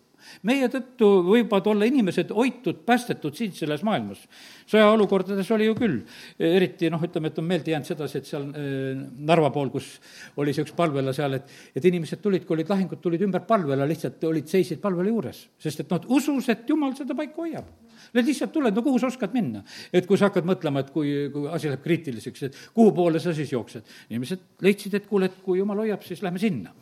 meie 0.48 0.68
tõttu 0.72 1.08
võivad 1.26 1.66
olla 1.70 1.88
inimesed 1.88 2.32
hoitud, 2.34 2.82
päästetud 2.86 3.36
siin 3.36 3.52
selles 3.56 3.82
maailmas. 3.86 4.24
sõjaolukordades 4.70 5.50
oli 5.54 5.68
ju 5.68 5.74
küll, 5.78 6.00
eriti 6.38 6.90
noh, 6.90 7.02
ütleme, 7.04 7.28
et 7.28 7.38
on 7.38 7.48
meelde 7.48 7.74
jäänud 7.74 7.88
sedasi, 7.88 8.18
et 8.18 8.28
seal 8.28 8.48
äh, 8.50 9.02
Narva 9.18 9.50
pool, 9.54 9.70
kus 9.74 9.98
oli 10.40 10.54
see 10.54 10.64
üks 10.64 10.74
palvela 10.76 11.12
seal, 11.16 11.38
et, 11.38 11.50
et 11.76 11.84
inimesed 11.84 12.22
tulid, 12.24 12.46
kui 12.46 12.58
olid 12.58 12.70
lahingud, 12.72 13.00
tulid 13.02 13.22
ümber 13.26 13.44
palvela, 13.48 13.86
lihtsalt 13.88 14.22
olid, 14.28 14.48
seisid 14.50 14.80
palvela 14.82 15.08
juures. 15.08 15.46
sest 15.58 15.84
et 15.84 15.90
nad 15.90 16.06
usus, 16.08 16.48
et 16.48 16.68
jumal 16.68 16.96
seda 16.96 17.16
paika 17.18 17.42
hoiab. 17.42 17.68
Need 18.14 18.28
lihtsalt 18.28 18.52
tuled, 18.54 18.74
no 18.74 18.82
kuhu 18.84 18.98
sa 19.02 19.08
oskad 19.10 19.34
minna? 19.34 19.62
et 19.92 20.06
kui 20.06 20.18
sa 20.18 20.28
hakkad 20.28 20.46
mõtlema, 20.48 20.84
et 20.84 20.90
kui, 20.94 21.12
kui 21.32 21.48
asi 21.50 21.70
läheb 21.70 21.82
kriitiliseks, 21.84 22.42
et 22.48 22.58
kuhu 22.74 22.92
poole 22.96 23.20
sa 23.22 23.34
siis 23.36 23.52
jooksed. 23.52 23.94
inimesed 24.10 24.64
leidsid, 24.64 24.94
et 24.94 25.06
kuule, 25.10 25.30
et 25.30 25.40
kui 25.44 25.58
jumal 25.58 25.84
hoiab, 25.84 26.02
siis 26.06 26.22
lähme 26.22 26.38
sinna. 26.42 26.74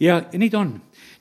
ja 0.00 0.20
nii 0.32 0.50
ta 0.50 0.62
on. 0.62 0.76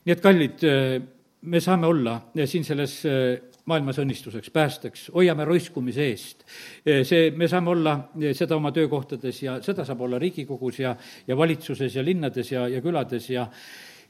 nii 0.05 0.15
et 0.15 0.23
kallid 0.23 0.63
äh, 0.67 1.01
me 1.41 1.59
saame 1.59 1.87
olla 1.87 2.15
siin 2.45 2.65
selles 2.65 3.01
äh, 3.05 3.37
maailmas 3.65 3.99
õnnistuseks, 4.01 4.51
päästeks, 4.53 5.07
hoiame 5.15 5.45
roiskumise 5.45 6.05
eest. 6.11 6.43
Äh, 6.85 7.01
see, 7.07 7.31
me 7.37 7.47
saame 7.49 7.73
olla 7.73 7.95
seda 8.37 8.57
oma 8.57 8.71
töökohtades 8.75 9.43
ja 9.43 9.57
seda 9.65 9.85
saab 9.87 10.03
olla 10.05 10.19
Riigikogus 10.21 10.81
ja, 10.81 10.95
ja 11.27 11.37
valitsuses 11.37 11.95
ja 11.95 12.05
linnades 12.05 12.51
ja, 12.51 12.67
ja 12.69 12.81
külades 12.81 13.29
ja 13.29 13.47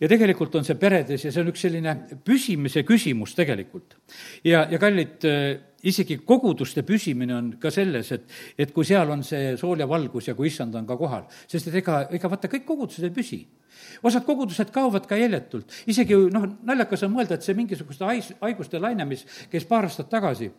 ja 0.01 0.09
tegelikult 0.09 0.55
on 0.57 0.65
see 0.67 0.79
peredes 0.81 1.25
ja 1.25 1.31
see 1.31 1.43
on 1.43 1.51
üks 1.51 1.65
selline 1.67 1.95
püsimise 2.25 2.83
küsimus 2.87 3.35
tegelikult. 3.37 3.97
ja, 4.43 4.65
ja 4.71 4.79
kallid, 4.81 5.25
isegi 5.87 6.19
koguduste 6.25 6.83
püsimine 6.85 7.35
on 7.37 7.53
ka 7.61 7.71
selles, 7.73 8.11
et, 8.17 8.27
et 8.57 8.73
kui 8.73 8.85
seal 8.87 9.09
on 9.13 9.23
see 9.25 9.55
sool 9.61 9.81
ja 9.81 9.89
valgus 9.89 10.29
ja 10.29 10.37
kui 10.37 10.49
issand 10.51 10.75
on 10.77 10.87
ka 10.89 10.97
kohal, 10.97 11.27
sest 11.47 11.71
et 11.71 11.81
ega, 11.81 12.03
ega 12.13 12.31
vaata, 12.31 12.51
kõik 12.51 12.65
kogudused 12.67 13.07
ei 13.07 13.15
püsi 13.15 13.41
osad 14.03 14.25
kogudused 14.25 14.71
kaovad 14.73 15.05
ka 15.09 15.17
jäljetult. 15.17 15.71
isegi 15.87 16.17
noh, 16.33 16.47
naljakas 16.67 17.05
on 17.07 17.15
mõelda, 17.15 17.37
et 17.37 17.45
see 17.45 17.57
mingisuguste 17.57 18.05
hais-, 18.07 18.33
haiguste 18.41 18.81
laine, 18.81 19.05
mis 19.09 19.25
käis 19.51 19.65
paar 19.69 19.87
aastat 19.89 20.09
tagasi, 20.11 20.51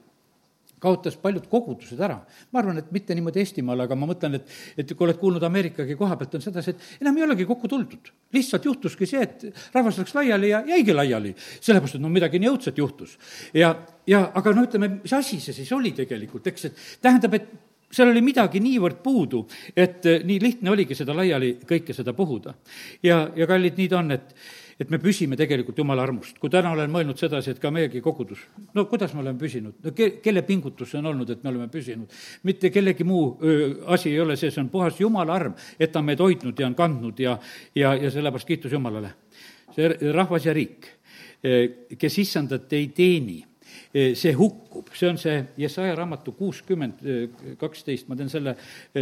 kaotas 0.83 1.17
paljud 1.21 1.47
kogudused 1.51 2.01
ära. 2.01 2.19
ma 2.53 2.61
arvan, 2.63 2.81
et 2.83 2.91
mitte 2.95 3.15
niimoodi 3.15 3.43
Eestimaal, 3.43 3.85
aga 3.85 3.97
ma 3.99 4.09
mõtlen, 4.11 4.37
et, 4.41 4.53
et 4.77 4.95
kui 4.95 5.07
oled 5.07 5.19
kuulnud 5.21 5.43
Ameerikagi 5.47 5.97
koha 5.99 6.17
pealt, 6.21 6.37
on 6.39 6.45
sedasi, 6.45 6.75
et 6.75 7.03
enam 7.05 7.19
ei 7.19 7.27
olegi 7.29 7.47
kokku 7.49 7.71
tuldud. 7.71 8.13
lihtsalt 8.33 8.65
juhtuski 8.65 9.07
see, 9.07 9.23
et 9.23 9.75
rahvas 9.75 9.99
läks 10.03 10.15
laiali 10.19 10.53
ja 10.53 10.63
jäigi 10.67 10.95
laiali, 10.97 11.35
sellepärast 11.61 11.99
et 11.99 12.05
no 12.05 12.13
midagi 12.13 12.41
nii 12.43 12.53
õudset 12.53 12.79
juhtus. 12.79 13.19
ja, 13.55 13.75
ja 14.07 14.25
aga 14.35 14.55
no 14.57 14.67
ütleme, 14.67 14.97
mis 15.03 15.13
asi 15.13 15.41
see 15.41 15.55
siis 15.63 15.73
oli 15.73 15.95
tegelikult, 15.97 16.47
eks, 16.51 16.71
et 16.71 16.89
tähendab, 17.03 17.39
et 17.39 17.53
seal 17.93 18.11
oli 18.11 18.23
midagi 18.25 18.61
niivõrd 18.63 19.03
puudu, 19.05 19.45
et 19.77 20.07
eh, 20.09 20.25
nii 20.25 20.41
lihtne 20.43 20.73
oligi 20.73 20.97
seda 20.99 21.15
laiali 21.17 21.55
kõike 21.69 21.95
seda 21.97 22.15
puhuda. 22.17 22.55
ja, 23.05 23.27
ja 23.37 23.47
kallid, 23.47 23.79
nii 23.79 23.89
ta 23.93 24.01
on, 24.01 24.11
et, 24.17 24.35
et 24.83 24.91
me 24.91 24.99
püsime 25.03 25.39
tegelikult 25.39 25.79
Jumala 25.79 26.03
armust. 26.07 26.39
kui 26.43 26.51
täna 26.51 26.73
olen 26.75 26.91
mõelnud 26.91 27.19
sedasi, 27.21 27.55
et 27.55 27.61
ka 27.63 27.71
meiegi 27.75 28.03
kogudus, 28.05 28.43
no 28.75 28.85
kuidas 28.91 29.15
me 29.15 29.23
oleme 29.23 29.39
püsinud, 29.39 29.79
no 29.85 29.93
ke-, 29.97 30.17
kelle 30.25 30.43
pingutus 30.47 30.91
see 30.93 30.99
on 31.01 31.13
olnud, 31.13 31.31
et 31.31 31.45
me 31.45 31.53
oleme 31.53 31.69
püsinud? 31.73 32.11
mitte 32.49 32.73
kellegi 32.75 33.07
muu 33.07 33.37
öö, 33.43 33.71
asi 33.95 34.11
ei 34.11 34.21
ole 34.21 34.37
see, 34.37 34.51
see 34.51 34.63
on 34.63 34.73
puhas 34.73 34.99
Jumala 35.01 35.39
arm, 35.39 35.55
et 35.79 35.93
ta 35.93 36.03
on 36.03 36.11
meid 36.11 36.21
hoidnud 36.21 36.59
ja 36.59 36.67
on 36.67 36.75
kandnud 36.79 37.23
ja, 37.23 37.39
ja, 37.75 37.95
ja 37.95 38.11
sellepärast 38.11 38.49
kiitus 38.49 38.73
Jumalale. 38.73 39.15
see 39.77 40.13
rahvas 40.13 40.45
ja 40.47 40.53
riik, 40.53 40.91
kes 41.99 42.19
issandat 42.19 42.73
ei 42.77 42.91
teeni 42.95 43.41
Eh, 43.93 44.15
see 44.17 44.33
hukkub, 44.33 44.89
see 44.97 45.09
on 45.11 45.19
see 45.21 45.35
Jesaja 45.61 45.93
raamatu 45.99 46.33
kuuskümmend 46.33 47.03
eh, 47.05 47.43
kaksteist, 47.61 48.07
ma 48.09 48.17
teen 48.17 48.31
selle, 48.33 48.55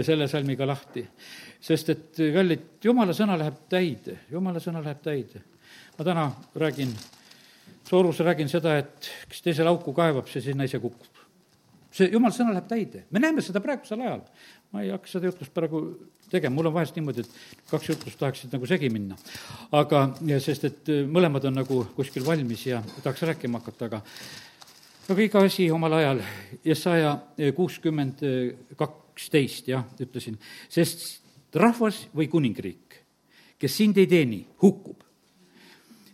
selle 0.03 0.27
salmiga 0.31 0.66
lahti. 0.66 1.05
sest 1.61 1.93
et 1.95 2.21
kallid, 2.35 2.64
jumala 2.83 3.14
sõna 3.14 3.37
läheb 3.38 3.61
täide, 3.71 4.16
jumala 4.33 4.62
sõna 4.62 4.83
läheb 4.83 5.03
täide. 5.05 5.45
Ma 5.99 6.05
täna 6.05 6.31
räägin, 6.55 6.95
Soorus 7.91 8.21
räägin 8.23 8.49
seda, 8.49 8.77
et 8.79 9.09
kes 9.29 9.43
teisele 9.43 9.71
auku 9.71 9.93
kaevab, 9.93 10.29
see 10.31 10.43
sinna 10.45 10.65
ise 10.65 10.79
kukub. 10.79 11.07
see 11.91 12.07
jumala 12.13 12.31
sõna 12.35 12.53
läheb 12.55 12.69
täide, 12.71 13.05
me 13.11 13.19
näeme 13.19 13.43
seda 13.43 13.61
praegusel 13.61 14.01
ajal. 14.01 14.21
ma 14.73 14.83
ei 14.83 14.93
hakka 14.95 15.11
seda 15.11 15.27
jutlust 15.27 15.55
praegu 15.55 15.81
tegema, 16.31 16.55
mul 16.55 16.71
on 16.71 16.75
vahest 16.75 16.95
niimoodi, 16.95 17.25
et 17.25 17.65
kaks 17.71 17.89
jutlust 17.89 18.19
tahaksid 18.19 18.53
nagu 18.55 18.67
segi 18.67 18.91
minna. 18.91 19.17
aga, 19.73 20.05
sest 20.39 20.65
et 20.65 20.93
mõlemad 21.11 21.49
on 21.51 21.59
nagu 21.63 21.83
kuskil 21.97 22.27
valmis 22.27 22.67
ja 22.67 22.83
tahaks 23.03 23.27
rääkima 23.33 23.59
hakata, 23.59 23.91
aga 23.91 24.03
aga 25.11 25.23
iga 25.23 25.43
asi 25.43 25.71
omal 25.75 25.99
ajal, 25.99 26.21
Jesaja 26.65 27.17
kuuskümmend 27.57 28.23
kaksteist, 28.79 29.69
jah, 29.73 29.83
ütlesin, 29.99 30.39
sest 30.71 31.57
rahvas 31.59 32.05
või 32.15 32.29
kuningriik, 32.31 33.01
kes 33.59 33.79
sind 33.81 33.99
ei 33.99 34.07
teeni, 34.11 34.45
hukkub. 34.63 35.03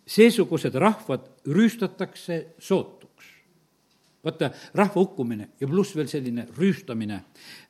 Seesugused 0.06 0.74
rahvad 0.74 1.26
rüüstatakse 1.46 2.44
sootuks. 2.58 3.32
vaata, 4.24 4.50
rahva 4.74 5.00
hukkumine 5.00 5.48
ja 5.60 5.68
pluss 5.68 5.96
veel 5.96 6.08
selline 6.10 6.48
rüüstamine, 6.58 7.20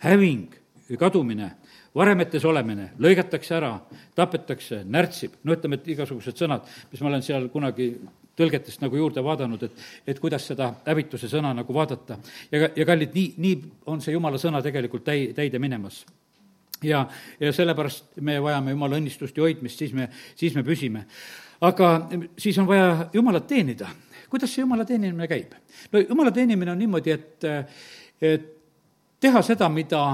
häving, 0.01 0.55
kadumine, 0.99 1.51
varemetes 1.97 2.45
olemine, 2.45 2.91
lõigatakse 3.01 3.57
ära, 3.57 3.73
tapetakse, 4.17 4.83
närtsib, 4.85 5.37
no 5.45 5.57
ütleme, 5.57 5.77
et 5.81 5.89
igasugused 5.97 6.37
sõnad, 6.37 6.65
mis 6.93 7.03
ma 7.03 7.11
olen 7.11 7.25
seal 7.25 7.49
kunagi 7.53 7.91
tõlgetest 8.37 8.83
nagu 8.85 8.99
juurde 9.01 9.25
vaadanud, 9.25 9.63
et, 9.65 9.87
et 10.13 10.21
kuidas 10.21 10.45
seda 10.49 10.71
hävituse 10.87 11.31
sõna 11.33 11.55
nagu 11.57 11.75
vaadata. 11.75 12.19
ja, 12.53 12.69
ja 12.77 12.87
kallid, 12.89 13.17
nii, 13.17 13.33
nii 13.41 13.57
on 13.93 14.05
see 14.05 14.13
jumala 14.13 14.41
sõna 14.41 14.61
tegelikult 14.65 15.07
täi-, 15.07 15.33
täide 15.37 15.61
minemas. 15.63 16.05
ja, 16.85 17.07
ja 17.41 17.53
sellepärast 17.53 18.21
me 18.21 18.37
vajame 18.43 18.77
jumala 18.77 19.01
õnnistust 19.01 19.37
ja 19.37 19.47
hoidmist, 19.47 19.81
siis 19.81 19.97
me, 19.97 20.11
siis 20.37 20.55
me 20.55 20.65
püsime. 20.67 21.07
Aga 21.61 21.91
siis 22.39 22.59
on 22.59 22.67
vaja 22.67 23.09
jumalat 23.13 23.47
teenida. 23.47 23.89
kuidas 24.31 24.53
see 24.53 24.61
jumala 24.61 24.85
teenimine 24.85 25.29
käib? 25.29 25.55
no 25.93 25.99
jumala 25.99 26.31
teenimine 26.31 26.73
on 26.73 26.79
niimoodi, 26.79 27.11
et, 27.11 27.45
et 28.21 28.47
teha 29.21 29.43
seda, 29.43 29.69
mida 29.69 30.05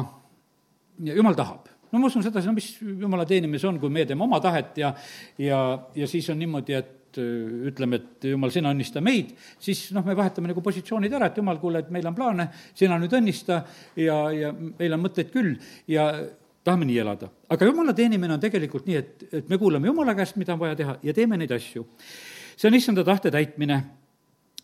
jumal 0.99 1.35
tahab 1.35 1.69
no 1.93 1.99
ma 1.99 2.07
usun 2.07 2.23
sedasi, 2.23 2.47
no 2.47 2.57
mis 2.57 2.75
jumala 2.81 3.27
teenimis 3.27 3.65
on, 3.65 3.81
kui 3.81 3.91
meie 3.91 4.07
teeme 4.07 4.25
oma 4.25 4.41
tahet 4.41 4.79
ja, 4.79 4.95
ja, 5.39 5.63
ja 5.95 6.09
siis 6.09 6.31
on 6.31 6.39
niimoodi, 6.39 6.75
et 6.79 7.03
Äh, 7.19 7.69
ütleme, 7.69 7.99
et 7.99 8.25
jumal, 8.31 8.51
sina 8.53 8.71
õnnista 8.73 9.03
meid, 9.05 9.33
siis 9.61 9.91
noh, 9.93 10.05
me 10.07 10.15
vahetame 10.17 10.49
nagu 10.49 10.63
positsioonid 10.65 11.13
ära, 11.13 11.29
et 11.29 11.41
jumal, 11.41 11.59
kuule, 11.61 11.83
et 11.83 11.91
meil 11.93 12.07
on 12.09 12.15
plaane, 12.17 12.47
sina 12.79 12.97
nüüd 13.01 13.13
õnnista 13.19 13.59
ja, 14.01 14.17
ja 14.33 14.53
meil 14.53 14.97
on 14.97 15.03
mõtteid 15.03 15.33
küll 15.35 15.53
ja 15.93 16.09
tahame 16.65 16.87
nii 16.89 16.99
elada. 16.99 17.31
aga 17.49 17.67
jumala 17.67 17.93
teenimine 17.93 18.35
on 18.35 18.41
tegelikult 18.41 18.87
nii, 18.87 18.97
et, 18.97 19.25
et 19.33 19.49
me 19.49 19.59
kuulame 19.59 19.91
jumala 19.91 20.15
käest, 20.15 20.37
mida 20.37 20.55
on 20.55 20.63
vaja 20.63 20.79
teha 20.79 20.99
ja 21.03 21.15
teeme 21.15 21.37
neid 21.37 21.51
asju. 21.51 21.87
see 22.57 22.69
on 22.69 22.79
issanda 22.79 23.05
tahte 23.05 23.31
täitmine 23.31 23.83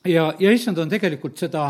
ja, 0.06 0.34
ja 0.38 0.50
issand 0.54 0.78
on 0.78 0.90
tegelikult 0.90 1.38
seda 1.40 1.64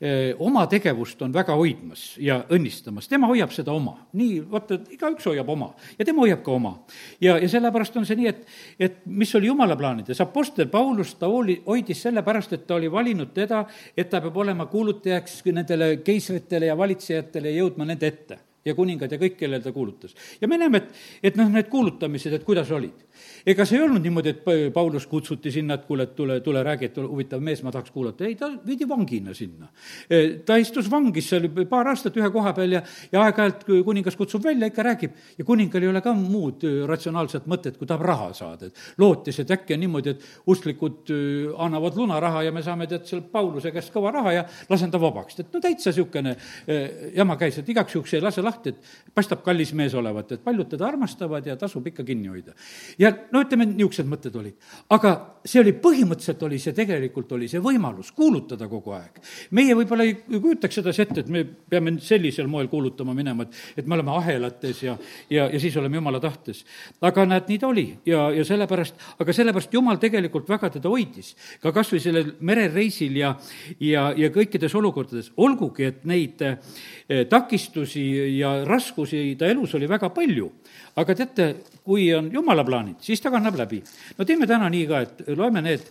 eh, 0.00 0.32
oma 0.42 0.64
tegevust 0.70 1.20
on 1.22 1.32
väga 1.34 1.56
hoidmas 1.58 2.04
ja 2.22 2.38
õnnistamas, 2.52 3.08
tema 3.10 3.28
hoiab 3.28 3.52
seda 3.54 3.74
oma. 3.74 3.96
nii, 4.16 4.38
vaata, 4.50 4.78
igaüks 4.94 5.26
hoiab 5.28 5.48
oma 5.52 5.72
ja 5.98 6.06
tema 6.06 6.24
hoiab 6.24 6.42
ka 6.46 6.54
oma. 6.54 6.74
ja, 7.20 7.36
ja 7.38 7.48
sellepärast 7.50 8.00
on 8.00 8.08
see 8.08 8.18
nii, 8.22 8.32
et, 8.32 8.48
et 8.78 8.96
mis 9.06 9.34
oli 9.36 9.50
jumala 9.52 9.76
plaanides, 9.76 10.20
Apostel 10.24 10.70
Paulus, 10.72 11.14
ta 11.20 11.28
hooli, 11.28 11.60
hoidis 11.66 12.02
sellepärast, 12.08 12.56
et 12.56 12.66
ta 12.66 12.78
oli 12.78 12.90
valinud 12.92 13.34
teda, 13.36 13.64
et 13.96 14.10
ta 14.10 14.22
peab 14.24 14.36
olema 14.36 14.66
kuulutajaks 14.72 15.42
nendele 15.52 15.96
keisritele 16.04 16.72
ja 16.72 16.78
valitsejatele 16.78 17.52
ja 17.52 17.64
jõudma 17.64 17.88
nende 17.92 18.08
ette 18.08 18.40
ja 18.64 18.74
kuningad 18.74 19.12
ja 19.12 19.20
kõik, 19.20 19.36
kellele 19.38 19.62
ta 19.62 19.72
kuulutas. 19.72 20.14
ja 20.40 20.48
me 20.48 20.58
näeme, 20.58 20.82
et, 20.82 21.02
et 21.30 21.40
noh, 21.40 21.50
need 21.52 21.68
kuulutamised, 21.72 22.32
et 22.32 22.44
kuidas 22.44 22.70
olid 22.70 23.04
ega 23.46 23.64
see 23.68 23.78
ei 23.78 23.84
olnud 23.84 24.02
niimoodi, 24.04 24.32
et 24.32 24.72
Paulus 24.74 25.06
kutsuti 25.08 25.52
sinna, 25.52 25.76
et 25.78 25.84
kuule, 25.88 26.06
tule, 26.16 26.38
tule 26.44 26.62
räägi, 26.64 26.88
et 26.90 26.98
huvitav 26.98 27.42
mees, 27.44 27.62
ma 27.64 27.72
tahaks 27.74 27.92
kuulata, 27.94 28.24
ei, 28.26 28.36
ta 28.40 28.50
viidi 28.66 28.88
vangina 28.88 29.34
sinna. 29.36 29.68
E, 30.08 30.20
ta 30.46 30.56
istus 30.60 30.88
vangis 30.90 31.28
seal 31.30 31.48
paar 31.70 31.90
aastat 31.92 32.16
ühe 32.20 32.30
koha 32.34 32.54
peal 32.56 32.78
ja, 32.78 32.82
ja 33.12 33.24
aeg-ajalt 33.26 33.66
kuningas 33.86 34.16
kutsub 34.18 34.44
välja, 34.44 34.70
ikka 34.70 34.86
räägib. 34.86 35.18
ja 35.38 35.44
kuningal 35.44 35.84
ei 35.84 35.92
ole 35.92 36.02
ka 36.04 36.14
muud 36.16 36.64
ratsionaalset 36.88 37.48
mõtet, 37.50 37.78
kui 37.78 37.88
tahab 37.90 38.06
raha 38.08 38.30
saada, 38.36 38.70
et 38.70 39.00
lootis, 39.00 39.40
et 39.42 39.54
äkki 39.54 39.76
on 39.76 39.84
niimoodi, 39.84 40.14
et 40.14 40.48
usklikud 40.50 41.12
annavad 41.66 41.98
lunaraha 42.00 42.44
ja 42.48 42.54
me 42.54 42.64
saame 42.64 42.88
tead 42.90 43.06
seal 43.08 43.22
Pauluse 43.32 43.72
käest 43.74 43.92
kõva 43.94 44.12
raha 44.14 44.34
ja 44.38 44.46
lasen 44.70 44.92
ta 44.92 45.00
vabaks, 45.00 45.38
et 45.40 45.52
no 45.52 45.60
täitsa 45.62 45.92
niisugune 45.92 46.36
jama 47.14 47.36
käis, 47.38 47.60
et 47.60 47.68
igaks 47.68 47.94
juhuks 47.94 48.16
ei 48.16 48.24
lase 48.24 48.42
lahti 48.42 48.53
lahti, 48.54 48.74
et 48.74 49.14
paistab 49.14 49.44
kallis 49.46 49.72
mees 49.76 49.94
olevat, 49.94 50.32
et 50.34 50.42
paljud 50.44 50.68
teda 50.70 50.86
armastavad 50.88 51.46
ja 51.46 51.56
tasub 51.58 51.86
ikka 51.86 52.04
kinni 52.06 52.30
hoida. 52.32 52.54
ja 52.98 53.12
no 53.32 53.42
ütleme, 53.44 53.66
niisugused 53.70 54.08
mõtted 54.10 54.36
olid. 54.38 54.56
aga 54.90 55.14
see 55.44 55.60
oli, 55.60 55.74
põhimõtteliselt 55.76 56.42
oli 56.46 56.58
see 56.62 56.74
tegelikult, 56.76 57.32
oli 57.36 57.48
see 57.50 57.60
võimalus 57.62 58.10
kuulutada 58.16 58.68
kogu 58.68 58.94
aeg. 58.96 59.20
meie 59.50 59.76
võib-olla 59.76 60.06
ei 60.08 60.16
kujutaks 60.32 60.80
sedasi 60.80 61.04
ette, 61.04 61.20
et 61.24 61.28
me 61.28 61.44
peame 61.44 61.96
sellisel 62.04 62.48
moel 62.50 62.68
kuulutama 62.72 63.14
minema, 63.14 63.46
et, 63.46 63.60
et 63.82 63.86
me 63.86 63.98
oleme 63.98 64.14
ahelates 64.16 64.82
ja, 64.82 64.96
ja, 65.30 65.48
ja 65.52 65.60
siis 65.60 65.76
oleme 65.80 66.00
jumala 66.00 66.20
tahtes. 66.20 66.64
aga 67.00 67.26
näed, 67.28 67.48
nii 67.48 67.60
ta 67.62 67.70
oli 67.70 67.86
ja, 68.08 68.28
ja 68.34 68.44
sellepärast, 68.46 68.98
aga 69.20 69.36
sellepärast 69.36 69.74
jumal 69.74 70.00
tegelikult 70.02 70.48
väga 70.48 70.72
teda 70.78 70.92
hoidis. 70.92 71.34
ka 71.62 71.72
kas 71.72 71.92
või 71.94 72.02
sellel 72.02 72.34
merereisil 72.40 73.16
ja, 73.20 73.34
ja, 73.80 74.10
ja 74.16 74.30
kõikides 74.34 74.74
olukordades, 74.74 75.30
olgugi 75.36 75.86
et 75.90 76.04
neid 76.08 76.42
eh, 76.42 77.24
takistusi 77.30 78.04
ja 78.38 78.43
raskusi 78.68 79.36
ta 79.38 79.48
elus 79.50 79.74
oli 79.74 79.88
väga 79.90 80.10
palju. 80.14 80.50
aga 80.96 81.14
teate, 81.14 81.46
kui 81.84 82.12
on 82.14 82.30
jumala 82.32 82.64
plaanid, 82.64 83.00
siis 83.00 83.20
ta 83.20 83.30
kannab 83.30 83.56
läbi. 83.58 83.82
no 84.18 84.24
teeme 84.24 84.46
täna 84.46 84.68
nii 84.70 84.86
ka, 84.86 85.00
et 85.00 85.24
loeme 85.36 85.62
need 85.62 85.86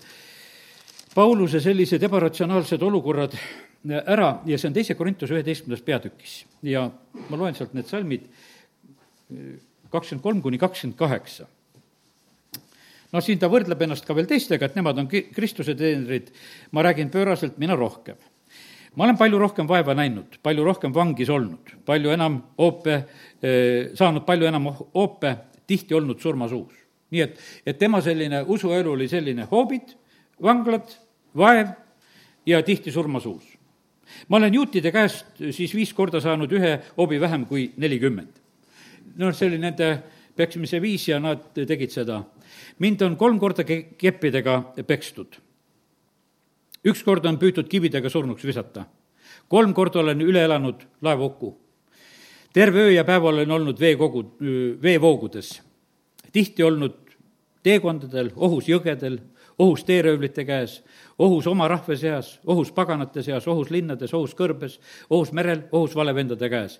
Pauluse 1.13 1.59
sellised 1.61 2.03
ebaratsionaalsed 2.03 2.81
olukorrad 2.81 3.35
ära 3.83 4.39
ja 4.45 4.57
see 4.57 4.67
on 4.67 4.73
teise 4.73 4.95
Korintuse 4.95 5.35
üheteistkümnendas 5.35 5.83
peatükis 5.85 6.45
ja 6.63 6.87
ma 7.29 7.37
loen 7.37 7.55
sealt 7.55 7.75
need 7.77 7.85
salmid 7.85 8.23
eh, 8.25 9.59
kakskümmend 9.91 10.23
kolm 10.23 10.41
kuni 10.41 10.57
kakskümmend 10.57 10.97
kaheksa 10.97 11.45
noh, 13.13 13.21
siin 13.21 13.41
ta 13.41 13.49
võrdleb 13.51 13.85
ennast 13.85 14.07
ka 14.07 14.15
veel 14.17 14.27
teistega, 14.29 14.67
et 14.67 14.77
nemad 14.77 14.99
on 15.01 15.09
Kristuse 15.11 15.75
teenrid, 15.77 16.31
ma 16.73 16.83
räägin 16.85 17.11
pööraselt, 17.13 17.59
mina 17.61 17.77
rohkem. 17.77 18.17
Ma 18.95 19.05
olen 19.07 19.17
palju 19.17 19.39
rohkem 19.39 19.67
vaeva 19.67 19.95
näinud, 19.97 20.37
palju 20.43 20.65
rohkem 20.65 20.93
vangis 20.93 21.29
olnud, 21.33 21.73
palju 21.85 22.13
enam 22.13 22.39
hoope, 22.59 22.99
eh, 23.41 23.91
saanud 23.97 24.25
palju 24.25 24.49
enam 24.49 24.69
hoope, 24.73 25.35
tihti 25.67 25.95
olnud 25.95 26.19
surmasuus. 26.19 26.73
nii 27.13 27.21
et, 27.21 27.39
et 27.65 27.77
tema 27.77 28.01
selline 28.01 28.41
usuelu 28.49 28.91
oli 28.91 29.07
selline 29.07 29.45
hoobid, 29.51 29.93
vanglad, 30.41 30.95
vaev 31.37 31.67
ja 32.45 32.61
tihti 32.63 32.91
surmasuus. 32.91 33.43
ma 34.27 34.37
olen 34.37 34.53
juutide 34.53 34.91
käest 34.91 35.25
siis 35.51 35.75
viis 35.75 35.93
korda 35.93 36.21
saanud 36.21 36.51
ühe 36.51 36.79
hoobi 36.97 37.19
vähem 37.21 37.45
kui 37.45 37.71
nelikümmend. 37.77 38.33
noh, 39.15 39.33
see 39.33 39.47
oli 39.47 39.57
nende 39.57 39.97
peksmise 40.35 40.81
viis 40.81 41.07
ja 41.07 41.19
nad 41.19 41.53
tegid 41.53 41.91
seda 41.91 42.23
mind 42.79 43.01
on 43.01 43.17
kolm 43.17 43.39
korda 43.39 43.65
ke-, 43.67 43.95
keppidega 43.97 44.59
pekstud. 44.87 45.39
Üks 46.85 47.03
kord 47.03 47.25
on 47.25 47.39
püütud 47.39 47.69
kividega 47.69 48.09
surnuks 48.09 48.43
visata. 48.43 48.85
kolm 49.47 49.73
korda 49.73 49.99
olen 49.99 50.19
üle 50.19 50.43
elanud 50.43 50.81
laevahuku. 51.01 51.57
terve 52.53 52.79
öö 52.79 52.91
ja 52.91 53.03
päev 53.03 53.23
olen 53.23 53.51
olnud 53.51 53.79
veekogu, 53.79 54.37
veevoogudes. 54.81 55.61
tihti 56.31 56.63
olnud 56.63 57.03
teekondadel, 57.63 58.31
ohus 58.35 58.67
jõgedel, 58.67 59.19
ohus 59.57 59.83
teeröövlite 59.83 60.45
käes, 60.45 60.81
ohus 61.19 61.47
oma 61.47 61.67
rahva 61.67 61.95
seas, 61.95 62.39
ohus 62.45 62.71
paganate 62.71 63.23
seas, 63.23 63.47
ohus 63.47 63.71
linnades, 63.71 64.13
ohus 64.13 64.33
kõrbes, 64.35 64.79
ohus 65.09 65.31
merel, 65.31 65.63
ohus 65.71 65.95
valevendade 65.95 66.49
käes. 66.49 66.79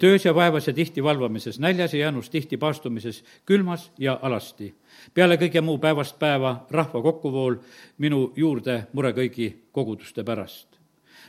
töös 0.00 0.24
ja 0.24 0.34
vaevas 0.34 0.66
ja 0.66 0.72
tihti 0.72 1.04
valvamises, 1.04 1.58
näljas 1.58 1.94
ja 1.94 2.06
janus, 2.06 2.30
tihti 2.30 2.56
paastumises, 2.56 3.24
külmas 3.44 3.90
ja 3.98 4.18
alasti. 4.22 4.74
Peale 5.14 5.38
kõige 5.40 5.62
muu 5.64 5.78
päevast 5.82 6.18
päeva 6.18 6.54
rahva 6.70 7.02
kokkuvool 7.02 7.56
minu 7.98 8.32
juurde 8.36 8.84
mure 8.92 9.12
kõigi 9.16 9.48
koguduste 9.72 10.24
pärast. 10.24 10.78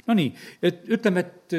Nonii, 0.07 0.33
et 0.63 0.85
ütleme, 0.89 1.19
et 1.19 1.55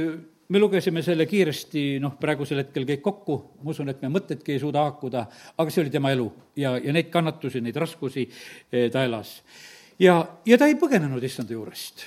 me 0.50 0.58
lugesime 0.58 1.02
selle 1.06 1.26
kiiresti, 1.30 1.84
noh, 2.02 2.16
praegusel 2.20 2.64
hetkel 2.64 2.86
kõik 2.88 3.02
kokku, 3.04 3.36
ma 3.62 3.74
usun, 3.74 3.90
et 3.92 4.00
me 4.02 4.10
mõtedki 4.12 4.56
ei 4.56 4.62
suuda 4.62 4.84
haakuda, 4.86 5.26
aga 5.56 5.70
see 5.70 5.84
oli 5.84 5.92
tema 5.94 6.12
elu 6.14 6.26
ja, 6.58 6.74
ja 6.78 6.94
neid 6.94 7.10
kannatusi, 7.12 7.62
neid 7.62 7.78
raskusi 7.78 8.26
eh, 8.26 8.88
ta 8.90 9.04
elas. 9.06 9.40
ja, 9.98 10.22
ja 10.46 10.58
ta 10.58 10.70
ei 10.70 10.78
põgenenud 10.80 11.22
issanda 11.24 11.54
juurest 11.54 12.06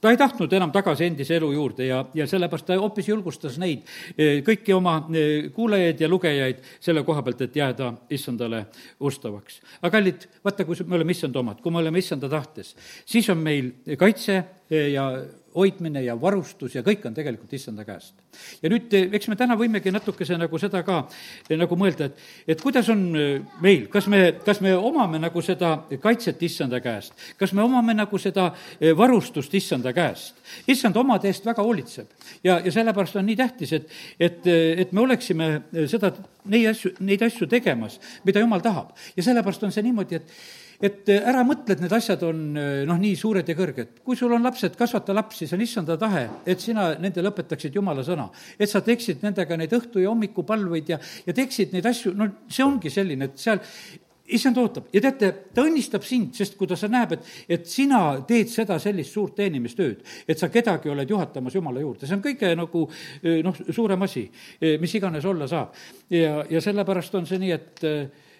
ta 0.00 0.10
ei 0.10 0.18
tahtnud 0.20 0.52
enam 0.56 0.72
tagasi 0.72 1.06
endise 1.10 1.36
elu 1.36 1.50
juurde 1.52 1.86
ja, 1.86 2.00
ja 2.14 2.26
sellepärast 2.28 2.68
ta 2.68 2.78
hoopis 2.80 3.08
julgustas 3.10 3.58
neid, 3.60 3.84
eh, 4.16 4.40
kõiki 4.46 4.74
oma 4.76 4.96
eh, 5.12 5.50
kuulajaid 5.54 6.00
ja 6.00 6.08
lugejaid 6.08 6.62
selle 6.80 7.04
koha 7.06 7.24
pealt, 7.26 7.44
et 7.46 7.56
jääda 7.60 7.92
issandale 8.10 8.64
ustavaks. 9.00 9.60
aga 9.82 9.92
kallid, 9.98 10.28
vaata, 10.44 10.64
kui 10.64 10.80
me 10.86 10.96
oleme 11.00 11.16
issanda 11.16 11.42
omad, 11.42 11.60
kui 11.60 11.72
me 11.72 11.82
oleme 11.82 12.00
issanda 12.00 12.28
tahtes, 12.32 12.74
siis 13.04 13.28
on 13.30 13.38
meil 13.44 13.72
kaitse 13.98 14.42
ja 14.70 15.06
hoidmine 15.54 16.02
ja 16.04 16.14
varustus 16.20 16.74
ja 16.74 16.82
kõik 16.86 17.04
on 17.08 17.14
tegelikult 17.14 17.52
issanda 17.56 17.84
käest. 17.84 18.14
ja 18.62 18.70
nüüd, 18.70 18.92
eh, 18.94 19.08
eks 19.12 19.28
me 19.28 19.36
täna 19.36 19.56
võimegi 19.58 19.90
natukese 19.90 20.38
nagu 20.38 20.58
seda 20.58 20.82
ka 20.86 21.00
eh, 21.48 21.56
nagu 21.58 21.76
mõelda, 21.76 22.06
et, 22.06 22.20
et 22.54 22.62
kuidas 22.62 22.88
on 22.92 23.02
eh, 23.18 23.40
meil, 23.62 23.88
kas 23.90 24.06
me, 24.06 24.20
kas 24.44 24.60
me 24.60 24.76
omame 24.76 25.18
nagu 25.18 25.42
seda 25.42 25.72
kaitset 26.02 26.42
issanda 26.46 26.80
käest, 26.80 27.14
kas 27.38 27.52
me 27.52 27.62
omame 27.62 27.94
nagu 27.94 28.18
seda 28.18 28.50
varustust 28.96 29.54
issanda 29.54 29.92
käest. 29.92 30.38
issand 30.66 30.96
omade 30.96 31.28
eest 31.28 31.46
väga 31.46 31.62
hoolitseb 31.62 32.06
ja, 32.44 32.60
ja 32.64 32.72
sellepärast 32.72 33.16
on 33.16 33.26
nii 33.26 33.36
tähtis, 33.36 33.72
et, 33.72 33.90
et, 34.20 34.46
et 34.46 34.92
me 34.92 35.00
oleksime 35.00 35.50
seda, 35.90 36.12
neid 36.44 36.70
asju, 36.70 36.94
neid 37.00 37.22
asju 37.22 37.46
tegemas, 37.50 37.98
mida 38.24 38.40
jumal 38.40 38.62
tahab. 38.62 38.94
ja 39.16 39.22
sellepärast 39.22 39.66
on 39.66 39.74
see 39.74 39.82
niimoodi, 39.82 40.22
et 40.22 40.69
et 40.80 41.08
äh, 41.12 41.28
ära 41.28 41.44
mõtle, 41.46 41.74
et 41.74 41.82
need 41.84 41.92
asjad 41.94 42.22
on 42.26 42.42
äh, 42.56 42.82
noh, 42.88 42.98
nii 43.00 43.16
suured 43.18 43.48
ja 43.48 43.56
kõrged. 43.56 44.00
kui 44.04 44.16
sul 44.16 44.32
on 44.32 44.44
lapsed, 44.44 44.76
kasvata 44.78 45.14
lapsi, 45.16 45.46
see 45.46 45.58
on 45.58 45.64
issanda 45.64 45.96
tahe, 46.00 46.26
et 46.48 46.60
sina 46.60 46.90
nendele 47.00 47.32
õpetaksid 47.32 47.76
jumala 47.76 48.04
sõna. 48.06 48.30
et 48.58 48.68
sa 48.70 48.80
teeksid 48.84 49.24
nendega 49.26 49.56
neid 49.60 49.72
õhtu- 49.76 50.00
ja 50.00 50.12
hommikupalveid 50.12 50.94
ja, 50.94 51.00
ja 51.26 51.36
teeksid 51.36 51.74
neid 51.76 51.86
asju, 51.86 52.14
no 52.16 52.30
see 52.48 52.64
ongi 52.64 52.92
selline, 52.92 53.28
et 53.28 53.38
seal 53.38 53.60
issand 54.30 54.56
ootab 54.62 54.88
ja 54.94 55.02
teate, 55.02 55.30
ta 55.52 55.64
õnnistab 55.66 56.04
sind, 56.06 56.32
sest 56.38 56.56
kui 56.56 56.68
ta, 56.70 56.78
sa 56.78 56.88
näeb, 56.88 57.16
et, 57.16 57.28
et 57.58 57.68
sina 57.68 58.00
teed 58.26 58.48
seda 58.48 58.78
sellist 58.80 59.12
suurt 59.12 59.34
teenimistööd, 59.36 60.00
et 60.30 60.38
sa 60.38 60.48
kedagi 60.48 60.88
oled 60.88 61.10
juhatamas 61.10 61.58
Jumala 61.58 61.82
juurde, 61.82 62.06
see 62.06 62.16
on 62.16 62.24
kõige 62.24 62.54
nagu 62.56 62.86
äh, 62.88 63.42
noh, 63.44 63.60
suurem 63.68 64.08
asi, 64.08 64.24
mis 64.80 64.96
iganes 64.96 65.28
olla 65.28 65.50
saab. 65.50 65.76
ja, 66.08 66.40
ja 66.48 66.64
sellepärast 66.64 67.20
on 67.20 67.28
see 67.28 67.42
nii, 67.42 67.52
et 67.58 67.88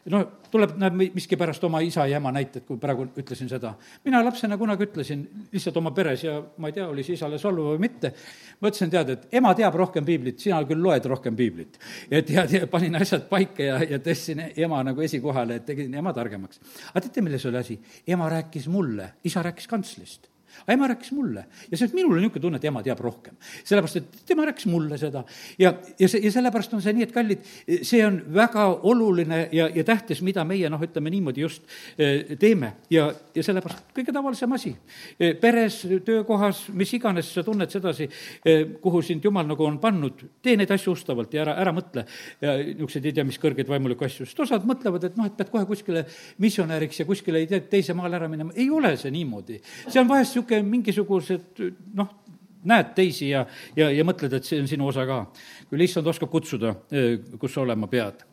no 0.08 0.20
tuleb, 0.50 0.72
näeb 0.80 0.96
miskipärast 1.14 1.64
oma 1.66 1.80
isa 1.84 2.06
ja 2.08 2.18
ema 2.20 2.32
näited, 2.32 2.64
kui 2.66 2.78
praegu 2.80 3.06
ütlesin 3.20 3.50
seda. 3.50 3.74
mina 4.04 4.22
lapsena 4.24 4.56
kunagi 4.58 4.86
ütlesin 4.88 5.26
lihtsalt 5.52 5.76
oma 5.76 5.92
peres 5.96 6.24
ja 6.24 6.38
ma 6.58 6.70
ei 6.70 6.76
tea, 6.76 6.88
oli 6.88 7.04
see 7.04 7.18
isale 7.18 7.38
solvav 7.38 7.74
või 7.74 7.84
mitte, 7.84 8.12
ma 8.60 8.72
ütlesin, 8.72 8.90
tead, 8.90 9.12
et 9.14 9.28
ema 9.40 9.52
teab 9.54 9.76
rohkem 9.76 10.04
piiblit, 10.04 10.40
sina 10.40 10.62
küll 10.68 10.82
loed 10.82 11.06
rohkem 11.12 11.36
piiblit. 11.36 11.78
et 12.10 12.30
ja, 12.30 12.46
ja 12.50 12.66
panin 12.70 12.96
asjad 12.96 13.28
paika 13.28 13.62
ja, 13.62 13.78
ja 13.96 14.00
tõstsin 14.02 14.42
ema 14.56 14.82
nagu 14.86 15.04
esikohale, 15.04 15.60
et 15.60 15.68
tegin 15.68 15.94
ema 15.94 16.14
targemaks. 16.16 16.60
aga 16.90 17.06
teate, 17.06 17.22
milles 17.22 17.46
oli 17.46 17.60
asi? 17.60 17.80
ema 18.06 18.28
rääkis 18.32 18.68
mulle, 18.68 19.12
isa 19.24 19.42
rääkis 19.44 19.68
kantslist 19.68 20.30
aga 20.64 20.76
ema 20.76 20.88
rääkis 20.90 21.12
mulle 21.16 21.44
ja 21.70 21.78
see, 21.78 21.90
minul 21.94 22.16
on 22.16 22.22
niisugune 22.24 22.44
tunne, 22.46 22.60
et 22.60 22.68
ema 22.70 22.82
teab 22.82 23.00
rohkem. 23.00 23.36
sellepärast, 23.64 23.96
et 23.96 24.24
tema 24.26 24.46
rääkis 24.48 24.66
mulle 24.70 24.98
seda 25.00 25.24
ja, 25.58 25.74
ja 25.98 26.08
see, 26.08 26.22
ja 26.24 26.32
sellepärast 26.32 26.74
on 26.76 26.82
see 26.84 26.94
nii, 26.96 27.08
et 27.08 27.14
kallid, 27.14 27.50
see 27.86 28.02
on 28.06 28.20
väga 28.34 28.66
oluline 28.90 29.42
ja, 29.52 29.68
ja 29.74 29.84
tähtis, 29.84 30.22
mida 30.26 30.44
meie 30.48 30.70
noh, 30.72 30.82
ütleme 30.82 31.12
niimoodi 31.12 31.44
just 31.44 31.66
eh, 31.98 32.36
teeme 32.40 32.74
ja, 32.90 33.08
ja 33.34 33.44
sellepärast 33.44 33.92
kõige 33.96 34.14
tavalisem 34.14 34.52
asi. 34.56 34.74
Eh, 35.18 35.34
peres, 35.40 35.80
töökohas, 36.04 36.66
mis 36.76 36.92
iganes 36.96 37.30
sa 37.34 37.44
tunned 37.46 37.70
sedasi, 37.72 38.08
eh, 38.44 38.64
kuhu 38.82 39.02
sind 39.06 39.24
jumal 39.24 39.46
nagu 39.48 39.66
on 39.66 39.78
pannud, 39.82 40.24
tee 40.42 40.56
neid 40.58 40.70
asju 40.74 40.94
ustavalt 40.96 41.34
ja 41.34 41.44
ära, 41.44 41.56
ära 41.62 41.74
mõtle 41.74 42.06
niisuguseid 42.40 43.08
ei 43.08 43.14
tea 43.16 43.26
mis 43.26 43.38
kõrgeid 43.40 43.68
vaimulikke 43.70 44.06
asju, 44.06 44.26
sest 44.28 44.40
osad 44.44 44.66
mõtlevad, 44.68 45.04
et 45.08 45.18
noh, 45.18 45.28
et 45.28 45.36
pead 45.38 45.50
kohe 45.52 45.66
kuskile 45.68 46.04
missionäriks 46.42 47.02
ja 47.02 47.06
kuskile 47.08 47.42
ei 47.42 47.48
tea, 47.50 47.62
teise 47.70 47.94
maale 47.96 48.18
ära 48.18 48.28
minema, 48.30 48.54
ei 48.56 48.68
ole 48.72 48.94
see 49.00 49.12
niimoodi. 49.14 49.60
see 49.86 50.00
on 50.00 50.08
vahest 50.10 50.36
niisugune 50.40 50.70
mingisugused 50.70 51.62
noh, 51.94 52.16
näed 52.64 52.92
teisi 52.96 53.30
ja, 53.30 53.44
ja, 53.76 53.88
ja 53.92 54.04
mõtled, 54.06 54.34
et 54.36 54.46
see 54.46 54.60
on 54.60 54.68
sinu 54.68 54.88
osa 54.90 55.06
ka. 55.08 55.22
küll 55.70 55.84
issand 55.84 56.06
oskab 56.10 56.30
kutsuda, 56.30 56.74
eh, 56.92 57.18
kus 57.38 57.54
sa 57.54 57.62
olema 57.62 57.86
pead. 57.86 58.24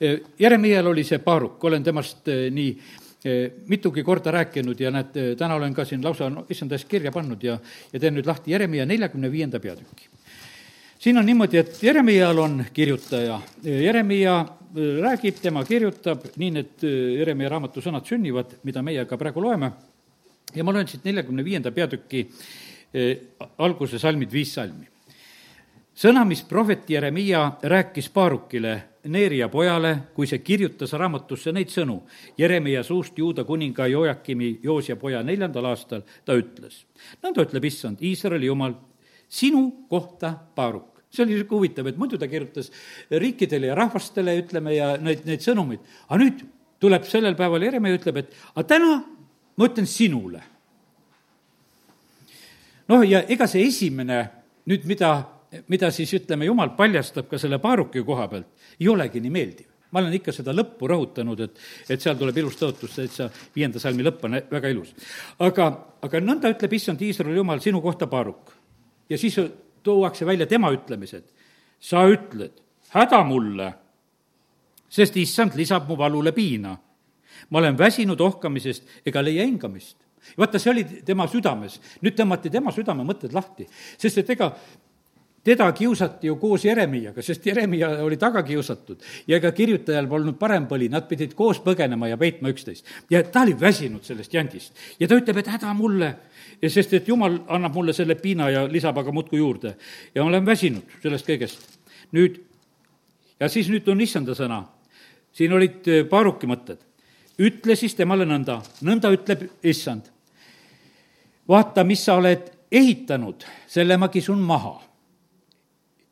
Eh, 0.00 0.20
Jeremial 0.38 0.86
oli 0.86 1.04
see 1.04 1.18
paaruk, 1.18 1.62
olen 1.64 1.84
temast 1.84 2.28
eh, 2.28 2.48
nii 2.50 2.74
mitugi 3.68 4.00
korda 4.00 4.32
rääkinud 4.32 4.78
ja 4.80 4.88
näed, 4.88 5.16
täna 5.36 5.58
olen 5.58 5.74
ka 5.76 5.84
siin 5.84 6.00
lausa 6.00 6.30
no, 6.32 6.46
issand 6.48 6.72
eest 6.72 6.86
kirja 6.88 7.10
pannud 7.12 7.42
ja, 7.44 7.58
ja 7.92 8.00
teen 8.00 8.14
nüüd 8.16 8.24
lahti 8.24 8.54
Jeremia 8.54 8.86
neljakümne 8.88 9.28
viienda 9.28 9.60
peatüki. 9.60 10.08
siin 10.98 11.18
on 11.20 11.28
niimoodi, 11.28 11.58
et 11.60 11.82
Jeremial 11.82 12.38
on 12.38 12.64
kirjutaja, 12.72 13.36
Jeremia 13.62 14.38
räägib, 15.04 15.36
tema 15.42 15.66
kirjutab, 15.68 16.24
nii 16.40 16.50
need 16.50 16.86
Jeremia 17.18 17.52
raamatu 17.52 17.84
sõnad 17.84 18.08
sünnivad, 18.08 18.56
mida 18.64 18.80
meie 18.82 19.04
ka 19.04 19.20
praegu 19.20 19.44
loeme 19.44 19.68
ja 20.54 20.64
ma 20.64 20.74
loen 20.74 20.88
siit 20.88 21.04
neljakümne 21.06 21.44
viienda 21.44 21.72
peatüki 21.74 22.24
eh, 22.94 23.16
alguse 23.58 23.98
salmid, 23.98 24.32
viis 24.32 24.54
salmi. 24.54 24.88
sõna, 25.94 26.24
mis 26.24 26.42
prohvet 26.48 26.88
Jeremiia 26.90 27.58
rääkis 27.62 28.08
Paarukile, 28.10 28.76
Neeria 29.08 29.48
pojale, 29.48 29.94
kui 30.14 30.26
see 30.28 30.42
kirjutas 30.44 30.92
raamatusse 30.92 31.52
neid 31.56 31.70
sõnu 31.72 32.02
Jeremiia 32.38 32.82
suust 32.84 33.18
Juuda 33.18 33.44
kuninga 33.48 33.86
Joakimi 33.88 34.58
Joosia 34.62 34.96
poja 34.96 35.22
neljandal 35.22 35.70
aastal, 35.72 36.02
ta 36.24 36.36
ütles. 36.36 36.84
nõnda 37.22 37.46
ütleb 37.46 37.64
issand, 37.64 38.02
Iisraeli 38.02 38.46
jumal, 38.46 38.74
sinu 39.28 39.86
kohta, 39.88 40.34
Paaruk, 40.54 41.04
see 41.10 41.24
oli 41.24 41.34
niisugune 41.34 41.58
huvitav, 41.58 41.86
et 41.86 41.96
muidu 41.98 42.18
ta 42.18 42.28
kirjutas 42.28 42.70
riikidele 43.10 43.70
ja 43.70 43.78
rahvastele, 43.78 44.36
ütleme, 44.42 44.74
ja 44.76 44.96
neid, 45.00 45.24
neid 45.26 45.44
sõnumeid, 45.44 45.80
aga 46.08 46.20
nüüd 46.22 46.44
tuleb 46.80 47.08
sellel 47.08 47.36
päeval 47.38 47.64
Jeremia 47.66 47.96
ütleb, 47.96 48.20
et 48.22 48.36
aga 48.54 48.66
täna 48.68 48.92
ma 49.60 49.68
ütlen 49.68 49.86
sinule. 49.86 50.40
noh, 52.88 53.04
ja 53.04 53.20
ega 53.28 53.46
see 53.46 53.66
esimene 53.68 54.22
nüüd, 54.66 54.86
mida, 54.88 55.10
mida 55.68 55.90
siis 55.94 56.12
ütleme, 56.16 56.48
jumal 56.48 56.72
paljastab 56.78 57.28
ka 57.28 57.38
selle 57.38 57.60
paaruki 57.60 58.02
koha 58.06 58.26
pealt, 58.32 58.48
ei 58.80 58.88
olegi 58.88 59.20
nii 59.20 59.34
meeldiv 59.34 59.68
ma 59.90 60.00
olen 60.00 60.14
ikka 60.14 60.32
seda 60.34 60.54
lõppu 60.54 60.88
rõhutanud, 60.90 61.40
et, 61.44 61.56
et 61.90 62.02
seal 62.02 62.18
tuleb 62.18 62.36
ilus 62.42 62.58
tõotus, 62.60 62.94
täitsa 62.94 63.28
viienda 63.54 63.82
salmi 63.82 64.04
lõpp 64.06 64.24
on 64.26 64.38
väga 64.50 64.70
ilus. 64.72 64.92
aga, 65.42 65.66
aga 66.06 66.20
nõnda 66.22 66.52
ütleb 66.54 66.76
issand 66.78 67.02
Iisraeli 67.02 67.40
jumal 67.40 67.62
sinu 67.62 67.82
kohta 67.82 68.06
paaruk. 68.10 68.52
ja 69.10 69.18
siis 69.18 69.38
tuuakse 69.82 70.26
välja 70.26 70.46
tema 70.46 70.70
ütlemised. 70.70 71.24
sa 71.80 72.04
ütled, 72.06 72.52
häda 72.94 73.24
mulle, 73.24 73.72
sest 74.88 75.16
issand 75.16 75.56
lisab 75.56 75.88
mu 75.88 75.98
valule 75.98 76.32
piina. 76.32 76.76
Ma 77.48 77.58
olen 77.58 77.78
väsinud 77.78 78.20
ohkamisest 78.20 79.06
ega 79.06 79.22
leia 79.24 79.46
hingamist 79.48 79.96
vaata, 80.38 80.58
see 80.60 80.70
oli 80.70 80.84
tema 81.06 81.26
südames, 81.30 81.80
nüüd 82.04 82.16
tõmmati 82.18 82.52
tema 82.52 82.72
südamemõtted 82.74 83.32
lahti, 83.34 83.66
sest 83.98 84.20
et 84.20 84.30
ega 84.36 84.50
teda 85.44 85.72
kiusati 85.72 86.28
ju 86.28 86.36
koos 86.36 86.64
Jeremiaga, 86.64 87.22
sest 87.22 87.46
Jeremia 87.46 87.88
oli 88.04 88.16
taga 88.20 88.42
kiusatud 88.44 89.00
ja 89.28 89.38
ega 89.38 89.52
kirjutajal 89.56 90.08
polnud 90.08 90.36
parem 90.38 90.66
põli, 90.68 90.90
nad 90.92 91.06
pidid 91.08 91.32
koos 91.36 91.62
põgenema 91.64 92.10
ja 92.10 92.18
peitma 92.20 92.52
üksteist. 92.52 92.86
ja 93.10 93.22
ta 93.24 93.42
oli 93.46 93.56
väsinud 93.60 94.04
sellest 94.04 94.34
jandist 94.34 94.76
ja 95.00 95.08
ta 95.08 95.16
ütleb, 95.16 95.40
et 95.40 95.48
häda 95.48 95.72
mulle, 95.74 96.12
sest 96.68 96.92
et 96.94 97.08
jumal 97.08 97.40
annab 97.48 97.74
mulle 97.74 97.96
selle 97.96 98.18
piina 98.20 98.50
ja 98.50 98.66
lisab 98.68 98.98
aga 98.98 99.12
muudkui 99.12 99.38
juurde. 99.38 99.76
ja 100.14 100.22
ma 100.22 100.28
olen 100.28 100.46
väsinud 100.46 101.00
sellest 101.02 101.26
kõigest. 101.28 101.64
nüüd, 102.12 102.40
ja 103.40 103.48
siis 103.48 103.68
nüüd 103.72 103.88
on 103.88 104.00
issanda 104.00 104.36
sõna. 104.36 104.64
siin 105.32 105.52
olid 105.52 105.88
äh, 105.88 106.04
paaruki 106.04 106.46
mõtted. 106.46 106.84
Ütle 107.40 107.76
siis 107.76 107.96
temale 107.96 108.26
nõnda, 108.28 108.60
nõnda 108.84 109.10
ütleb 109.14 109.46
issand. 109.62 110.10
vaata, 111.48 111.84
mis 111.84 112.04
sa 112.04 112.14
oled 112.20 112.50
ehitanud, 112.70 113.44
selle 113.66 113.96
ma 113.96 114.08
kisun 114.08 114.38
maha 114.38 114.78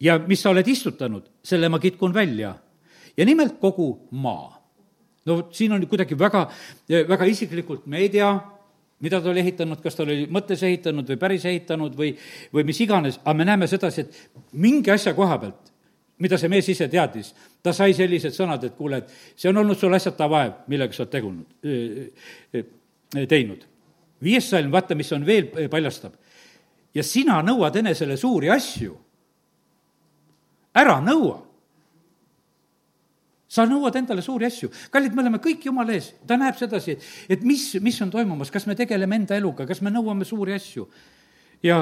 ja 0.01 0.19
mis 0.19 0.43
sa 0.43 0.51
oled 0.51 0.67
istutanud, 0.67 1.27
selle 1.45 1.69
ma 1.69 1.79
kitkun 1.79 2.15
välja. 2.15 2.55
ja 3.17 3.25
nimelt 3.25 3.59
kogu 3.61 4.09
maa. 4.11 4.59
no 5.27 5.49
siin 5.53 5.73
on 5.73 5.87
kuidagi 5.87 6.19
väga, 6.19 6.49
väga 6.89 7.25
isiklikult, 7.25 7.87
me 7.87 7.99
ei 7.99 8.09
tea, 8.09 8.31
mida 9.01 9.21
ta 9.21 9.31
oli 9.31 9.41
ehitanud, 9.41 9.83
kas 9.83 9.95
ta 9.95 10.03
oli 10.03 10.27
mõttes 10.27 10.63
ehitanud 10.63 11.09
või 11.09 11.19
päris 11.19 11.45
ehitanud 11.45 11.97
või, 11.99 12.15
või 12.55 12.65
mis 12.65 12.81
iganes, 12.81 13.21
aga 13.25 13.35
me 13.35 13.45
näeme 13.45 13.67
sedasi, 13.67 14.01
et 14.01 14.53
mingi 14.53 14.91
asja 14.91 15.15
koha 15.15 15.39
pealt, 15.39 15.73
mida 16.19 16.39
see 16.39 16.51
mees 16.51 16.69
ise 16.69 16.89
teadis, 16.91 17.33
ta 17.63 17.73
sai 17.73 17.95
sellised 17.95 18.35
sõnad, 18.35 18.65
et 18.65 18.77
kuule, 18.77 19.03
et 19.03 19.37
see 19.37 19.51
on 19.51 19.61
olnud 19.63 19.79
sul 19.79 19.95
asjata 19.95 20.29
vaev, 20.31 20.65
millega 20.69 20.95
sa 20.95 21.05
oled 21.05 21.13
tegunud, 21.13 21.47
teinud. 23.29 23.67
viies 24.23 24.49
salm, 24.51 24.73
vaata, 24.73 24.95
mis 24.99 25.13
on 25.13 25.27
veel, 25.27 25.53
paljastab. 25.71 26.15
ja 26.95 27.03
sina 27.03 27.43
nõuad 27.43 27.77
enesele 27.77 28.17
suuri 28.17 28.51
asju 28.51 28.97
ära 30.79 30.99
nõua. 31.05 31.45
sa 33.49 33.65
nõuad 33.65 33.97
endale 33.97 34.23
suuri 34.23 34.45
asju. 34.47 34.69
kallid, 34.93 35.15
me 35.15 35.23
oleme 35.23 35.39
kõik 35.41 35.65
Jumala 35.65 35.95
ees, 35.97 36.13
ta 36.27 36.37
näeb 36.37 36.59
sedasi, 36.59 36.99
et, 37.29 37.43
mis, 37.43 37.75
mis 37.81 38.01
on 38.05 38.11
toimumas, 38.13 38.51
kas 38.53 38.67
me 38.67 38.77
tegeleme 38.77 39.17
enda 39.17 39.37
eluga, 39.37 39.67
kas 39.67 39.81
me 39.81 39.91
nõuame 39.91 40.25
suuri 40.29 40.53
asju. 40.53 40.89
ja 41.63 41.81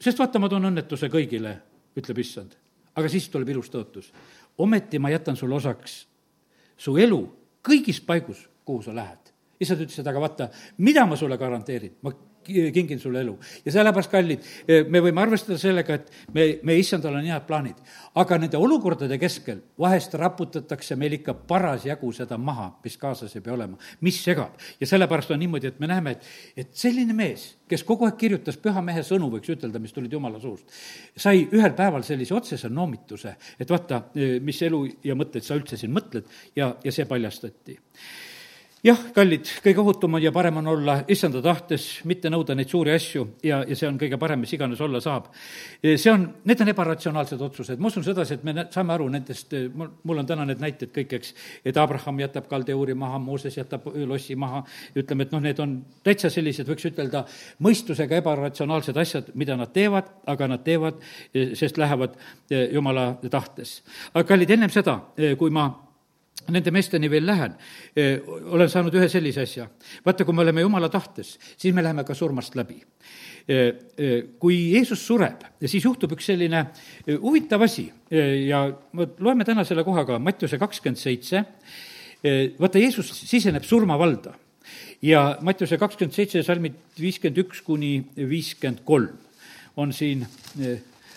sest 0.00 0.18
vaata, 0.18 0.40
ma 0.40 0.48
toon 0.48 0.70
õnnetuse 0.72 1.10
kõigile, 1.12 1.58
ütleb 1.96 2.18
issand. 2.24 2.56
Aga 2.96 3.08
siis 3.08 3.28
tuleb 3.28 3.48
ilus 3.48 3.70
tõotus. 3.70 4.12
ometi 4.58 4.98
ma 4.98 5.10
jätan 5.10 5.36
sulle 5.36 5.54
osaks 5.54 6.06
su 6.76 6.96
elu 6.96 7.20
kõigis 7.62 8.00
paigus, 8.04 8.48
kuhu 8.64 8.82
sa 8.82 8.94
lähed. 8.94 9.32
issand 9.60 9.80
ütles, 9.80 9.98
et 9.98 10.06
aga 10.06 10.20
vaata, 10.20 10.48
mida 10.78 11.06
ma 11.06 11.16
sulle 11.16 11.38
garanteerin, 11.38 11.96
ma 12.02 12.10
kingin 12.44 13.00
sulle 13.00 13.20
elu. 13.20 13.38
ja 13.64 13.72
sellepärast, 13.72 14.10
kallid, 14.10 14.46
eh, 14.68 14.84
me 14.88 15.00
võime 15.00 15.22
arvestada 15.22 15.58
sellega, 15.58 15.94
et 15.94 16.10
me, 16.34 16.46
me 16.62 16.76
issandal 16.78 17.16
on 17.18 17.26
head 17.26 17.46
plaanid. 17.46 17.76
aga 18.14 18.38
nende 18.38 18.56
olukordade 18.56 19.18
keskel 19.18 19.62
vahest 19.78 20.14
raputatakse 20.14 20.96
meil 20.96 21.16
ikka 21.16 21.34
parasjagu 21.48 22.12
seda 22.12 22.38
maha, 22.38 22.68
mis 22.84 22.96
kaasas 23.00 23.36
ei 23.36 23.44
pea 23.44 23.54
olema, 23.54 23.78
mis 24.00 24.22
segab. 24.24 24.58
ja 24.80 24.86
sellepärast 24.86 25.30
on 25.30 25.40
niimoodi, 25.40 25.72
et 25.72 25.80
me 25.80 25.86
näeme, 25.86 26.16
et, 26.16 26.26
et 26.56 26.74
selline 26.76 27.12
mees, 27.16 27.46
kes 27.68 27.84
kogu 27.88 28.06
aeg 28.08 28.18
kirjutas 28.20 28.58
püha 28.60 28.82
mehe 28.84 29.04
sõnu, 29.06 29.30
võiks 29.32 29.54
ütelda, 29.54 29.80
mis 29.82 29.92
tulid 29.92 30.12
jumala 30.12 30.40
suust, 30.40 30.66
sai 31.16 31.46
ühel 31.50 31.72
päeval 31.78 32.04
sellise 32.06 32.34
otsese 32.34 32.68
noomituse, 32.68 33.36
et 33.58 33.70
vaata, 33.70 34.04
eh, 34.16 34.38
mis 34.40 34.60
elu 34.62 34.84
ja 35.04 35.16
mõtteid 35.18 35.46
sa 35.46 35.56
üldse 35.58 35.80
siin 35.80 35.94
mõtled 35.94 36.28
ja, 36.56 36.74
ja 36.84 36.92
see 36.92 37.08
paljastati 37.08 37.78
jah, 38.82 38.98
kallid, 39.14 39.46
kõige 39.62 39.78
ohutum 39.82 40.16
on 40.18 40.22
ja 40.24 40.32
parem 40.34 40.56
on 40.58 40.68
olla 40.72 40.96
issanda 41.10 41.38
tahtes, 41.42 41.84
mitte 42.08 42.30
nõuda 42.32 42.56
neid 42.58 42.70
suuri 42.70 42.90
asju 42.94 43.24
ja, 43.46 43.60
ja 43.68 43.76
see 43.78 43.86
on 43.86 43.98
kõige 44.00 44.18
parem, 44.18 44.42
mis 44.42 44.52
iganes 44.56 44.80
olla 44.82 44.98
saab. 45.02 45.28
see 45.82 46.10
on, 46.10 46.24
need 46.48 46.64
on 46.64 46.72
ebaratsionaalsed 46.72 47.44
otsused, 47.46 47.78
ma 47.78 47.92
usun 47.92 48.04
sedasi, 48.06 48.40
et 48.40 48.46
me 48.46 48.66
saame 48.74 48.94
aru 48.94 49.06
nendest, 49.12 49.54
mul, 49.74 49.92
mul 50.02 50.22
on 50.22 50.26
täna 50.26 50.46
need 50.48 50.62
näited 50.62 50.90
kõik, 50.94 51.14
eks, 51.18 51.34
et 51.64 51.78
Abraham 51.78 52.18
jätab 52.24 52.48
kaldeuri 52.50 52.96
maha, 52.98 53.20
Mooses 53.22 53.56
jätab 53.60 53.86
lossi 54.08 54.34
maha, 54.36 54.64
ütleme, 54.98 55.28
et 55.28 55.36
noh, 55.36 55.44
need 55.46 55.62
on 55.62 55.78
täitsa 56.02 56.32
sellised, 56.32 56.66
võiks 56.66 56.90
ütelda, 56.90 57.22
mõistusega 57.62 58.18
ebaratsionaalsed 58.18 58.98
asjad, 58.98 59.30
mida 59.38 59.56
nad 59.58 59.70
teevad, 59.72 60.10
aga 60.26 60.50
nad 60.50 60.66
teevad, 60.66 60.98
sest 61.58 61.78
lähevad 61.78 62.18
jumala 62.50 63.12
tahtes. 63.30 63.78
aga 64.12 64.26
kallid, 64.34 64.50
ennem 64.50 64.74
seda, 64.74 64.98
kui 65.38 65.54
ma 65.54 65.70
nende 66.50 66.72
meesteni 66.74 67.10
veel 67.10 67.26
lähen, 67.26 67.54
olen 68.50 68.70
saanud 68.70 68.94
ühe 68.98 69.08
sellise 69.10 69.44
asja. 69.46 69.68
vaata, 70.04 70.24
kui 70.24 70.34
me 70.34 70.42
oleme 70.42 70.64
jumala 70.64 70.88
tahtes, 70.92 71.36
siis 71.56 71.74
me 71.74 71.82
läheme 71.84 72.04
ka 72.04 72.14
surmast 72.14 72.56
läbi. 72.58 72.80
Kui 74.38 74.58
Jeesus 74.72 75.02
sureb, 75.06 75.42
siis 75.66 75.84
juhtub 75.84 76.14
üks 76.16 76.30
selline 76.30 76.64
huvitav 77.22 77.62
asi. 77.66 77.88
Ja 78.46 78.64
loeme 79.18 79.44
täna 79.44 79.64
selle 79.66 79.84
koha 79.84 80.06
ka, 80.08 80.18
Mattiuse 80.22 80.58
kakskümmend 80.62 81.00
seitse, 81.00 81.44
vaata, 82.58 82.78
Jeesus 82.78 83.10
siseneb 83.22 83.66
surmavalda. 83.66 84.34
Ja 85.02 85.38
Mattiuse 85.42 85.78
kakskümmend 85.78 86.14
seitse, 86.14 86.44
salmid 86.46 86.78
viiskümmend 86.98 87.42
üks 87.44 87.62
kuni 87.66 87.98
viiskümmend 88.16 88.84
kolm 88.86 89.18
on 89.76 89.92
siin 89.96 90.26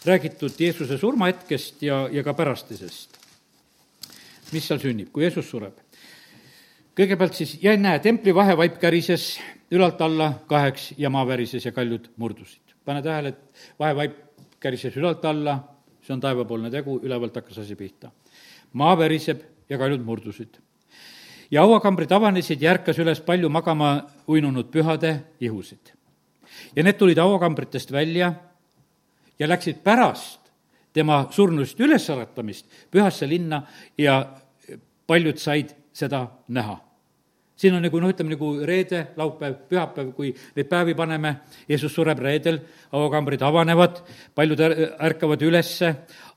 räägitud 0.06 0.56
Jeesuse 0.60 0.98
surmahetkest 0.98 1.82
ja, 1.84 2.06
ja 2.12 2.24
ka 2.24 2.34
pärastisest 2.34 3.25
mis 4.54 4.68
seal 4.68 4.80
sünnib, 4.82 5.12
kui 5.14 5.26
Jeesus 5.26 5.50
sureb. 5.50 5.80
kõigepealt 6.96 7.34
siis, 7.36 7.58
ja 7.64 7.76
näe, 7.78 8.00
templi 8.00 8.34
vahevaip 8.36 8.78
kärises 8.80 9.40
ülalt 9.72 10.02
alla 10.02 10.32
kaheks 10.48 10.94
ja 10.98 11.10
maa 11.10 11.26
värises 11.28 11.66
ja 11.66 11.72
kaljud 11.72 12.10
murdusid. 12.18 12.76
pane 12.86 13.02
tähele, 13.02 13.30
et 13.30 13.70
vahevaip 13.80 14.18
kärises 14.60 14.98
ülalt 14.98 15.26
alla, 15.26 15.58
see 16.02 16.14
on 16.14 16.22
taevapoolne 16.22 16.70
tegu, 16.72 17.00
ülevalt 17.04 17.36
hakkas 17.36 17.58
asi 17.58 17.76
pihta. 17.76 18.12
maa 18.74 18.98
väriseb 18.98 19.42
ja 19.70 19.78
kaljud 19.78 20.06
murdusid. 20.06 20.58
ja 21.52 21.62
hauakambrid 21.62 22.12
avanesid 22.12 22.62
ja 22.62 22.72
ärkas 22.72 23.00
üles 23.00 23.22
palju 23.22 23.50
magama 23.50 24.06
uinunud 24.28 24.72
pühade 24.72 25.20
ihusid. 25.40 25.94
ja 26.76 26.84
need 26.84 26.98
tulid 26.98 27.18
hauakambritest 27.18 27.92
välja 27.92 28.34
ja 29.40 29.48
läksid 29.48 29.84
pärast 29.84 30.45
tema 30.96 31.26
surnust 31.36 31.80
ülesäratamist 31.80 32.72
pühasse 32.92 33.28
linna 33.30 33.62
ja 33.98 34.22
paljud 35.08 35.38
said 35.38 35.76
seda 35.94 36.28
näha. 36.48 36.82
siin 37.56 37.72
on 37.78 37.86
nagu 37.88 38.00
noh, 38.04 38.12
ütleme 38.12 38.34
nagu 38.34 38.50
reede, 38.68 39.06
laupäev, 39.16 39.54
pühapäev, 39.70 40.10
kui 40.18 40.34
neid 40.58 40.68
päevi 40.68 40.92
paneme, 40.96 41.38
Jeesus 41.70 41.94
sureb 41.96 42.20
reedel, 42.20 42.58
hauakambrid 42.92 43.46
avanevad, 43.48 44.02
paljud 44.36 44.60
ärkavad 44.60 45.46
ülesse, 45.48 45.94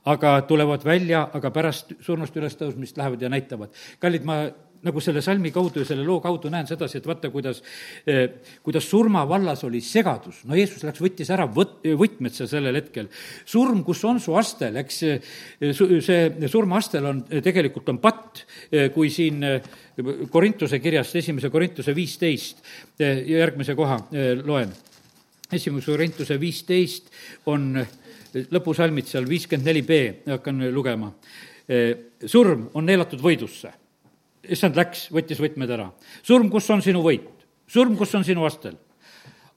aga 0.07 0.37
tulevad 0.47 0.85
välja, 0.87 1.25
aga 1.35 1.51
pärast 1.51 1.91
surnust 2.05 2.37
ülestõusmist 2.39 2.97
lähevad 2.97 3.21
ja 3.21 3.29
näitavad. 3.29 3.75
kallid, 3.99 4.23
ma 4.23 4.45
nagu 4.85 5.01
selle 5.03 5.21
salmi 5.23 5.51
kaudu 5.51 5.81
ja 5.83 5.87
selle 5.89 6.05
loo 6.07 6.19
kaudu 6.23 6.49
näen 6.51 6.67
sedasi, 6.67 6.99
et 6.99 7.07
vaata, 7.07 7.31
kuidas, 7.33 7.61
eh, 8.07 8.21
kuidas 8.63 8.87
surma 8.87 9.25
vallas 9.27 9.63
oli 9.67 9.81
segadus. 9.83 10.43
no 10.45 10.55
Jeesus 10.55 10.83
läks, 10.87 11.01
võttis 11.03 11.31
ära 11.33 11.47
võt-, 11.47 11.81
võtmed 11.99 12.33
seal 12.35 12.47
sellel 12.47 12.75
hetkel. 12.79 13.09
surm, 13.45 13.83
kus 13.83 14.03
on 14.07 14.19
su 14.19 14.35
aste, 14.39 14.71
läks, 14.71 15.01
eh, 15.03 15.19
see 15.73 16.47
surmaastel 16.47 17.05
on, 17.05 17.23
eh, 17.29 17.41
tegelikult 17.41 17.89
on 17.89 17.97
patt, 17.99 18.45
kui 18.93 19.09
siin 19.09 19.43
Korintuse 20.31 20.79
kirjast, 20.79 21.15
esimese 21.15 21.49
Korintuse 21.49 21.93
viisteist, 21.95 22.61
järgmise 22.99 23.75
koha 23.75 23.97
loen. 24.45 24.71
esimese 25.51 25.91
Korintuse 25.91 26.39
viisteist 26.39 27.09
on 27.45 27.85
lõpusalmid 28.33 29.05
seal 29.05 29.25
viiskümmend 29.25 29.65
neli 29.65 29.81
B, 29.81 29.91
hakkan 30.27 30.71
lugema. 30.71 31.11
surm 32.25 32.69
on 32.73 32.85
neelatud 32.85 33.19
võidusse 33.19 33.73
issand 34.47 34.77
läks, 34.79 35.07
võttis 35.13 35.41
võtmed 35.41 35.71
ära. 35.73 35.89
surm, 36.23 36.49
kus 36.49 36.69
on 36.69 36.83
sinu 36.85 37.03
võit? 37.05 37.45
surm, 37.67 37.97
kus 37.97 38.15
on 38.15 38.25
sinu 38.27 38.45
astel? 38.47 38.77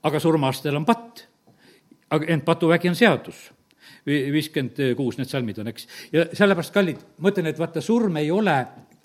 aga 0.03 0.21
surmaastel 0.21 0.77
on 0.77 0.87
patt. 0.89 1.27
aga 2.11 2.27
ent 2.35 2.45
patuvägi 2.45 2.91
on 2.91 2.99
seadus. 2.99 3.51
viiskümmend 4.07 4.97
kuus 4.99 5.19
need 5.19 5.31
salmid 5.31 5.59
on, 5.63 5.71
eks. 5.73 5.87
ja 6.13 6.27
sellepärast, 6.33 6.75
kallid, 6.75 7.05
ma 7.19 7.31
ütlen, 7.31 7.51
et 7.53 7.59
vaata, 7.59 7.85
surm 7.85 8.17
ei 8.21 8.31
ole 8.31 8.57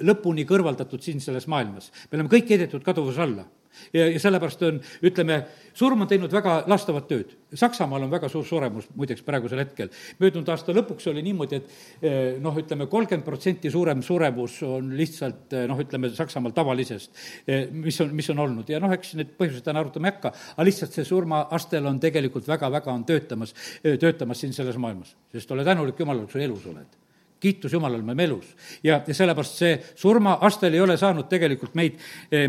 lõpuni 0.02 0.46
kõrvaldatud 0.46 1.02
siin 1.02 1.22
selles 1.22 1.48
maailmas. 1.48 1.92
me 2.10 2.18
oleme 2.20 2.34
kõik 2.34 2.50
heidetud 2.56 2.84
kaduvuse 2.86 3.22
alla 3.22 3.46
ja, 3.94 4.08
ja 4.12 4.20
sellepärast 4.22 4.64
on, 4.68 4.80
ütleme, 5.06 5.40
surm 5.78 6.04
on 6.04 6.10
teinud 6.10 6.34
väga 6.34 6.60
lastavat 6.70 7.08
tööd. 7.10 7.34
Saksamaal 7.58 8.04
on 8.04 8.12
väga 8.12 8.30
suur 8.32 8.46
suremus 8.46 8.90
muideks 8.96 9.24
praegusel 9.24 9.62
hetkel. 9.62 9.90
möödunud 10.20 10.50
aasta 10.52 10.76
lõpuks 10.76 11.08
oli 11.12 11.24
niimoodi, 11.24 11.62
et 11.62 12.04
eh, 12.04 12.36
noh, 12.44 12.58
ütleme 12.60 12.90
kolmkümmend 12.92 13.26
protsenti 13.26 13.72
suurem 13.72 14.04
suremus 14.04 14.60
on 14.68 14.92
lihtsalt 14.98 15.56
eh, 15.56 15.66
noh, 15.70 15.80
ütleme 15.80 16.12
Saksamaal 16.16 16.56
tavalisest, 16.58 17.12
eh, 17.48 17.68
mis 17.72 18.02
on, 18.04 18.14
mis 18.16 18.30
on 18.34 18.44
olnud 18.46 18.70
ja 18.70 18.82
noh, 18.84 18.94
eks 18.94 19.16
need 19.20 19.34
põhjused 19.40 19.66
täna 19.68 19.84
arutama 19.86 20.12
ei 20.12 20.18
hakka, 20.18 20.34
aga 20.56 20.68
lihtsalt 20.68 20.96
see 20.98 21.08
surmaastel 21.08 21.88
on 21.88 22.00
tegelikult 22.04 22.48
väga-väga 22.48 22.94
on 22.94 23.08
töötamas, 23.08 23.56
töötamas 23.84 24.44
siin 24.44 24.56
selles 24.56 24.78
maailmas. 24.82 25.16
sest 25.32 25.52
ole 25.52 25.66
tänulik 25.68 26.00
Jumalale, 26.00 26.28
kui 26.28 26.40
sa 26.40 26.46
elus 26.46 26.66
oled 26.68 27.07
kiitus 27.40 27.74
Jumalale, 27.74 28.04
me 28.04 28.14
oleme 28.14 28.24
elus. 28.24 28.56
ja, 28.84 29.02
ja 29.08 29.14
sellepärast 29.14 29.62
see 29.62 29.76
surmaastel 29.96 30.74
ei 30.74 30.82
ole 30.82 30.98
saanud 30.98 31.30
tegelikult 31.30 31.76
meid, 31.78 32.00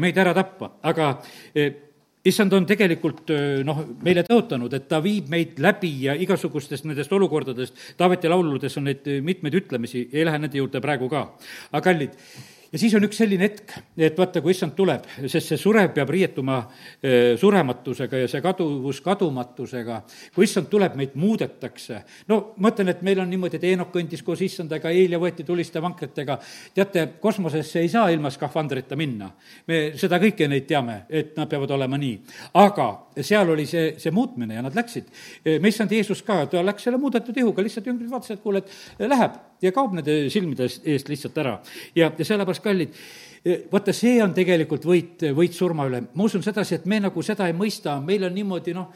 meid 0.00 0.18
ära 0.18 0.34
tappa, 0.36 0.72
aga 0.88 1.10
eh, 1.54 1.88
issand 2.28 2.52
on 2.56 2.66
tegelikult 2.68 3.30
eh, 3.34 3.62
noh, 3.66 3.82
meile 4.04 4.24
tõotanud, 4.26 4.74
et 4.74 4.88
ta 4.90 5.00
viib 5.04 5.30
meid 5.32 5.58
läbi 5.62 5.92
ja 6.06 6.16
igasugustest 6.18 6.88
nendest 6.88 7.12
olukordadest, 7.12 7.88
Taaveti 7.98 8.30
lauludes 8.30 8.76
on 8.80 8.88
neid 8.90 9.08
mitmeid 9.24 9.58
ütlemisi, 9.62 10.08
ei 10.12 10.26
lähe 10.28 10.40
nende 10.40 10.60
juurde 10.60 10.82
praegu 10.84 11.08
ka. 11.12 11.26
aga 11.72 11.84
kallid, 11.84 12.16
ja 12.72 12.78
siis 12.78 12.94
on 12.94 13.04
üks 13.06 13.18
selline 13.20 13.46
hetk, 13.46 13.72
et 13.96 14.18
vaata, 14.18 14.42
kui 14.44 14.52
issand 14.52 14.74
tuleb, 14.76 15.06
sest 15.26 15.52
see 15.52 15.60
surev 15.60 15.92
peab 15.96 16.10
riietuma 16.12 16.58
surematusega 17.40 18.22
ja 18.24 18.28
see 18.30 18.42
kaduvus 18.44 19.00
kadumatusega. 19.04 20.02
kui 20.34 20.44
issand 20.44 20.68
tuleb, 20.70 20.96
meid 20.98 21.14
muudetakse. 21.14 22.02
no 22.28 22.54
ma 22.58 22.72
ütlen, 22.72 22.92
et 22.92 23.02
meil 23.02 23.20
on 23.20 23.30
niimoodi, 23.30 23.56
et 23.56 23.66
Eenok 23.70 23.92
kõndis 23.94 24.22
koos 24.24 24.42
issandaga, 24.44 24.90
Eelia 24.90 25.18
võeti 25.18 25.44
tuliste 25.44 25.82
vankritega. 25.82 26.38
teate, 26.74 27.06
kosmosesse 27.20 27.80
ei 27.80 27.88
saa 27.88 28.08
ilma 28.10 28.30
skafandrita 28.30 28.96
minna. 28.96 29.30
me 29.66 29.92
seda 29.96 30.18
kõike 30.18 30.48
neid 30.48 30.66
teame, 30.66 31.02
et 31.08 31.36
nad 31.36 31.48
peavad 31.48 31.70
olema 31.70 31.98
nii. 31.98 32.20
aga 32.54 32.88
seal 33.20 33.48
oli 33.50 33.66
see, 33.66 33.94
see 33.98 34.10
muutmine 34.10 34.54
ja 34.54 34.62
nad 34.62 34.74
läksid. 34.74 35.12
Eh, 35.44 35.60
me 35.60 35.68
issand 35.68 35.92
Jeesus 35.92 36.22
ka, 36.22 36.44
ta 36.46 36.62
läks 36.62 36.84
selle 36.84 36.98
muudetud 37.00 37.36
ihuga, 37.36 37.62
lihtsalt 37.62 37.86
jüngrid 37.86 38.10
vaatasid, 38.10 38.38
et 38.38 38.42
kuule, 38.42 38.62
et 38.62 39.08
läheb 39.08 39.38
ja 39.62 39.72
kaob 39.74 39.96
nende 39.96 40.20
silmide 40.32 40.68
eest 40.68 41.10
lihtsalt 41.10 41.38
ära. 41.42 41.58
ja, 41.96 42.10
ja 42.10 42.24
sellepärast 42.24 42.64
kallid, 42.64 42.96
vaata, 43.72 43.94
see 43.96 44.18
on 44.22 44.34
tegelikult 44.36 44.86
võit, 44.88 45.28
võit 45.34 45.56
surma 45.56 45.88
üle. 45.88 46.02
ma 46.14 46.26
usun 46.26 46.44
sedasi, 46.44 46.78
et 46.78 46.86
me 46.86 47.00
nagu 47.04 47.22
seda 47.22 47.48
ei 47.48 47.56
mõista, 47.56 47.98
meil 48.04 48.28
on 48.28 48.34
niimoodi 48.34 48.74
noh, 48.76 48.92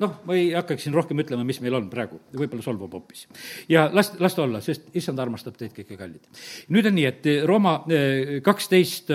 noh, 0.00 0.16
ma 0.24 0.36
ei 0.38 0.50
hakkaks 0.56 0.86
siin 0.86 0.96
rohkem 0.96 1.20
ütlema, 1.22 1.44
mis 1.46 1.60
meil 1.64 1.76
on 1.78 1.90
praegu, 1.92 2.20
võib-olla 2.32 2.64
solvab 2.64 2.96
hoopis. 2.96 3.26
ja 3.68 3.88
las, 3.92 4.14
las 4.20 4.36
ta 4.36 4.46
olla, 4.46 4.62
sest 4.64 4.90
issand 4.96 5.20
armastab 5.20 5.58
teid 5.60 5.74
kõiki 5.76 5.98
kallid. 6.00 6.42
nüüd 6.72 6.90
on 6.90 6.98
nii, 6.98 7.06
et 7.10 7.30
Rooma 7.48 7.80
e, 7.88 8.40
kaksteist 8.44 9.14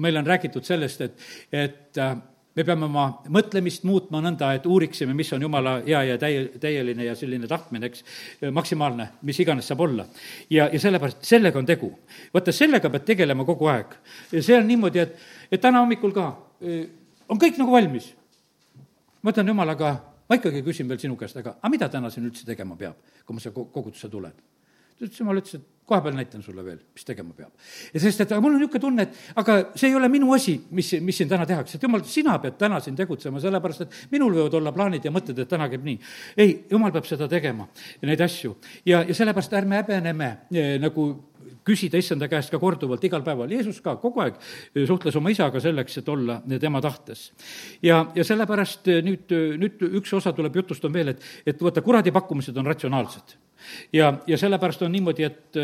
meil 0.00 0.16
on 0.16 0.26
räägitud 0.26 0.64
sellest, 0.64 1.00
et, 1.00 1.30
et 1.52 1.98
me 2.56 2.64
peame 2.66 2.86
oma 2.86 3.04
mõtlemist 3.30 3.84
muutma 3.86 4.20
nõnda, 4.24 4.50
et 4.56 4.66
uuriksime, 4.66 5.14
mis 5.16 5.30
on 5.36 5.42
jumala 5.46 5.76
hea 5.86 6.02
ja 6.08 6.18
täie, 6.18 6.46
täieline 6.60 7.06
ja 7.06 7.14
selline 7.18 7.48
tahtmine, 7.50 7.90
eks, 7.90 8.04
maksimaalne, 8.54 9.06
mis 9.26 9.38
iganes 9.42 9.70
saab 9.70 9.84
olla. 9.86 10.06
ja, 10.50 10.68
ja 10.72 10.80
sellepärast, 10.80 11.22
sellega 11.26 11.58
on 11.58 11.66
tegu. 11.66 11.92
vaata, 12.34 12.52
sellega 12.52 12.90
pead 12.90 13.06
tegelema 13.12 13.46
kogu 13.46 13.70
aeg. 13.70 13.94
ja 14.32 14.42
see 14.42 14.58
on 14.58 14.66
niimoodi, 14.68 15.04
et, 15.04 15.18
et 15.50 15.60
täna 15.60 15.84
hommikul 15.84 16.14
ka 16.16 16.30
eh, 16.60 16.86
on 17.28 17.38
kõik 17.38 17.58
nagu 17.60 17.72
valmis. 17.72 18.12
ma 19.22 19.34
ütlen 19.34 19.54
jumalaga, 19.54 19.94
ma 20.28 20.40
ikkagi 20.40 20.64
küsin 20.66 20.88
veel 20.88 20.98
sinu 20.98 21.16
käest, 21.16 21.36
aga, 21.36 21.58
aga 21.60 21.70
mida 21.70 21.88
täna 21.88 22.10
siin 22.10 22.26
üldse 22.26 22.46
tegema 22.46 22.76
peab, 22.76 22.98
kui 23.26 23.36
ma 23.36 23.42
siia 23.42 23.54
kogudusse 23.54 24.10
tulen? 24.10 24.34
Ütles, 25.00 25.20
jumal 25.20 25.40
ütles, 25.40 25.60
et 25.60 25.68
kohapeal 25.90 26.14
näitan 26.14 26.42
sulle 26.42 26.62
veel, 26.64 26.78
mis 26.94 27.06
tegema 27.06 27.34
peab. 27.34 27.50
ja 27.94 28.00
sest, 28.02 28.22
et 28.22 28.32
aga 28.32 28.42
mul 28.44 28.54
on 28.54 28.60
niisugune 28.62 28.82
tunne, 28.84 29.06
et 29.08 29.40
aga 29.42 29.56
see 29.74 29.88
ei 29.90 29.96
ole 29.98 30.10
minu 30.12 30.30
asi, 30.36 30.54
mis, 30.76 30.92
mis 31.02 31.18
siin 31.18 31.30
täna 31.30 31.46
tehakse, 31.48 31.78
et 31.78 31.86
jumal, 31.86 32.04
sina 32.06 32.36
pead 32.42 32.58
täna 32.60 32.78
siin 32.84 32.98
tegutsema, 32.98 33.42
sellepärast 33.42 33.86
et 33.86 33.96
minul 34.12 34.36
võivad 34.36 34.54
olla 34.60 34.74
plaanid 34.76 35.08
ja 35.08 35.12
mõtted, 35.14 35.40
et 35.42 35.50
täna 35.50 35.66
käib 35.72 35.86
nii. 35.88 35.98
ei, 36.36 36.54
jumal 36.70 36.94
peab 36.94 37.08
seda 37.10 37.26
tegema, 37.30 37.66
neid 38.06 38.22
asju. 38.26 38.54
ja, 38.86 39.02
ja 39.02 39.16
sellepärast 39.18 39.58
ärme 39.58 39.80
häbeneme 39.80 40.30
eh, 40.54 40.76
nagu 40.82 41.08
küsida 41.66 42.00
issanda 42.00 42.28
käest 42.30 42.52
ka 42.52 42.58
korduvalt 42.58 43.04
igal 43.04 43.24
päeval, 43.26 43.50
Jeesus 43.52 43.80
ka 43.84 43.96
kogu 44.00 44.24
aeg 44.24 44.38
suhtles 44.88 45.16
oma 45.20 45.32
isaga 45.32 45.60
selleks, 45.62 46.00
et 46.00 46.08
olla 46.08 46.40
tema 46.60 46.80
tahtes. 46.80 47.30
ja, 47.82 48.04
ja 48.14 48.24
sellepärast 48.24 48.90
nüüd, 49.06 49.32
nüüd 49.60 49.86
üks 50.00 50.12
osa 50.16 50.32
tuleb 50.36 50.56
jutust 50.62 50.84
on 50.84 50.94
veel, 50.94 51.14
et, 51.14 51.24
et 51.46 51.62
vaata, 51.62 51.82
kuradi 51.82 52.12
pakkumised 52.14 52.56
on 52.56 52.66
ratsionaalsed 52.66 53.36
ja, 53.92 54.14
ja 54.26 54.38
sellepärast 54.38 54.82
on 54.82 54.92
niimoodi, 54.92 55.26
et 55.28 55.60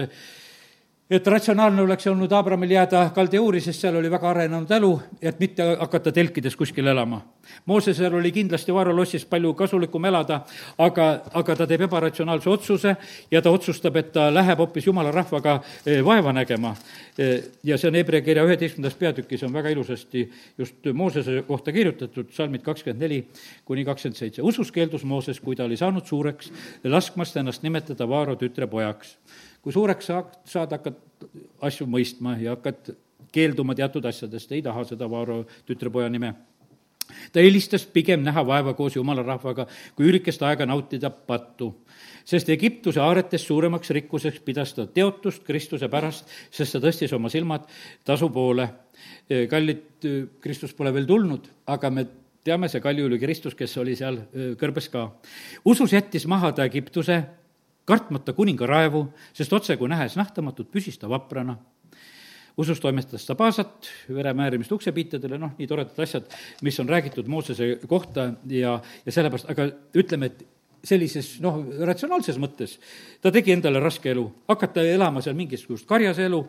et 1.11 1.27
ratsionaalne 1.27 1.83
oleks 1.83 2.07
olnud 2.11 2.33
Abramil 2.35 2.73
jääda 2.75 3.11
Kaldeuuri, 3.15 3.61
sest 3.63 3.85
seal 3.85 3.95
oli 3.97 4.11
väga 4.11 4.27
arenenud 4.31 4.71
elu, 4.75 4.91
et 5.23 5.39
mitte 5.39 5.63
hakata 5.79 6.11
telkides 6.13 6.57
kuskil 6.59 6.87
elama. 6.91 7.21
Moosesel 7.71 8.15
oli 8.19 8.33
kindlasti 8.35 8.75
Vaarolossis 8.75 9.25
palju 9.31 9.53
kasulikum 9.55 10.05
elada, 10.05 10.41
aga, 10.83 11.07
aga 11.39 11.57
ta 11.57 11.69
teeb 11.71 11.87
ebaratsionaalse 11.87 12.51
otsuse 12.51 12.97
ja 13.31 13.43
ta 13.43 13.55
otsustab, 13.55 13.97
et 14.03 14.11
ta 14.13 14.27
läheb 14.35 14.59
hoopis 14.59 14.91
jumala 14.91 15.15
rahvaga 15.15 15.61
eh, 15.87 16.03
vaeva 16.05 16.35
nägema. 16.35 16.75
Eh, 17.19 17.53
ja 17.63 17.79
see 17.79 17.93
on 17.93 18.01
Hebra 18.01 18.21
kirja 18.27 18.43
üheteistkümnendas 18.49 18.99
peatükis, 18.99 19.47
on 19.47 19.55
väga 19.55 19.71
ilusasti 19.77 20.27
just 20.59 20.91
Moosese 20.93 21.45
kohta 21.47 21.73
kirjutatud, 21.73 22.35
salmid 22.35 22.67
kakskümmend 22.67 23.07
neli 23.07 23.23
kuni 23.65 23.87
kakskümmend 23.87 24.19
seitse. 24.19 24.43
usus 24.43 24.73
keeldus 24.75 25.05
Mooses, 25.05 25.41
kui 25.41 25.55
ta 25.57 25.65
oli 25.65 25.77
saanud 25.79 26.07
suureks, 26.07 26.51
laskmast 26.85 27.37
ennast 27.37 27.63
nimetada 27.63 28.09
Vaaro 28.09 28.35
tütre 28.35 28.67
pojaks 28.67 29.15
kui 29.67 29.75
suureks 29.75 30.07
saad, 30.07 30.35
saad, 30.47 30.71
hakkad 30.77 31.25
asju 31.67 31.89
mõistma 31.91 32.37
ja 32.39 32.53
hakkad 32.55 32.93
keelduma 33.35 33.75
teatud 33.75 34.05
asjadest, 34.07 34.53
ei 34.55 34.61
taha 34.63 34.85
seda 34.87 35.09
Vaaro 35.11 35.41
tütrepoja 35.67 36.07
nime. 36.07 36.37
ta 37.33 37.43
eelistas 37.43 37.83
pigem 37.87 38.23
näha 38.23 38.45
vaeva 38.47 38.75
koos 38.79 38.95
jumala 38.95 39.25
rahvaga, 39.27 39.67
kui 39.97 40.07
üürikest 40.07 40.43
aega 40.47 40.67
nautida 40.67 41.11
pattu. 41.11 41.73
sest 42.25 42.49
Egiptuse 42.49 43.01
aaretes 43.01 43.43
suuremaks 43.47 43.91
rikkuseks 43.91 44.39
pidas 44.41 44.75
ta 44.75 44.87
teotust 44.87 45.43
Kristuse 45.43 45.89
pärast, 45.89 46.31
sest 46.51 46.73
ta 46.73 46.79
tõstis 46.79 47.15
oma 47.19 47.29
silmad 47.29 47.67
tasu 48.05 48.29
poole. 48.31 48.69
kallid, 49.51 49.83
Kristus 50.41 50.75
pole 50.75 50.93
veel 50.95 51.07
tulnud, 51.07 51.49
aga 51.67 51.91
me 51.91 52.07
teame, 52.45 52.69
see 52.69 52.81
kalju 52.81 53.07
oli 53.07 53.19
Kristus, 53.19 53.55
kes 53.55 53.77
oli 53.79 53.97
seal 53.97 54.23
kõrbes 54.63 54.89
ka. 54.93 55.11
usus 55.65 55.93
jättis 55.93 56.27
maha 56.27 56.53
ta 56.53 56.65
Egiptuse 56.65 57.19
kartmata 57.87 58.35
kuninga 58.37 58.67
raevu, 58.67 59.07
sest 59.37 59.53
otsekui 59.53 59.89
nähes 59.89 60.17
nähtamatut, 60.19 60.71
püsis 60.73 60.99
ta 60.99 61.09
vaprana. 61.09 61.57
usus 62.57 62.81
toimetas 62.81 63.27
ta 63.27 63.35
paasat, 63.37 63.89
veremäärimist 64.09 64.73
uksepiitadele, 64.73 65.37
noh, 65.39 65.51
nii 65.59 65.67
toredad 65.69 65.99
asjad, 66.01 66.31
mis 66.65 66.81
on 66.81 66.89
räägitud 66.89 67.27
Moosese 67.29 67.79
kohta 67.87 68.31
ja, 68.49 68.79
ja 69.07 69.13
sellepärast, 69.13 69.51
aga 69.51 69.67
ütleme, 69.93 70.31
et 70.31 70.56
sellises 70.87 71.37
noh, 71.45 71.59
ratsionaalses 71.89 72.39
mõttes 72.41 72.77
ta 73.23 73.33
tegi 73.35 73.55
endale 73.55 73.81
raske 73.83 74.11
elu, 74.13 74.25
hakata 74.51 74.85
elama 74.87 75.23
seal 75.25 75.37
mingisugust 75.39 75.87
karjase 75.89 76.27
elu 76.29 76.41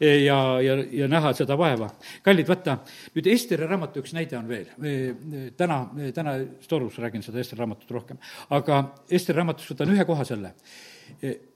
ja, 0.00 0.38
ja, 0.64 0.76
ja 1.00 1.08
näha 1.10 1.32
seda 1.36 1.56
vaeva. 1.58 1.88
kallid, 2.24 2.48
vaata, 2.48 2.78
nüüd 3.14 3.30
Esteri 3.32 3.68
raamatu 3.68 4.02
üks 4.02 4.14
näide 4.16 4.38
on 4.38 4.48
veel. 4.48 4.68
täna, 5.56 5.80
täna 6.14 6.36
Storus 6.64 6.98
räägin 6.98 7.24
seda 7.24 7.40
Esteri 7.40 7.62
raamatut 7.64 7.90
rohkem, 7.96 8.20
aga 8.54 8.82
Esteri 9.10 9.40
raamatus 9.40 9.72
võtan 9.72 9.94
ühe 9.94 10.06
koha 10.08 10.26
selle. 10.28 10.54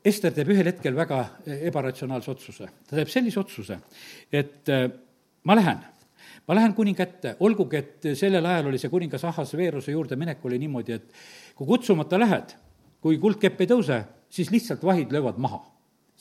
Ester 0.04 0.32
teeb 0.32 0.48
ühel 0.54 0.70
hetkel 0.70 0.96
väga 0.96 1.22
ebaratsionaalse 1.68 2.30
otsuse. 2.32 2.68
ta 2.88 2.96
teeb 2.96 3.10
sellise 3.12 3.40
otsuse, 3.40 3.78
et 4.32 4.70
ma 5.44 5.58
lähen 5.58 5.82
ma 6.48 6.56
lähen 6.58 6.74
kuninga 6.74 7.04
ette, 7.04 7.36
olgugi 7.46 7.78
et 7.78 8.08
sellel 8.18 8.46
ajal 8.46 8.72
oli 8.72 8.80
see 8.80 8.90
kuningas 8.90 9.24
Ahas 9.28 9.54
Veeruse 9.56 9.92
juurde 9.94 10.16
minek 10.18 10.42
oli 10.48 10.58
niimoodi, 10.58 10.96
et 10.96 11.12
kui 11.56 11.66
kutsumata 11.66 12.18
lähed, 12.20 12.54
kui 13.02 13.18
kuldkepp 13.22 13.60
ei 13.60 13.70
tõuse, 13.70 13.98
siis 14.32 14.50
lihtsalt 14.50 14.84
vahid 14.84 15.12
löövad 15.12 15.38
maha. 15.38 15.68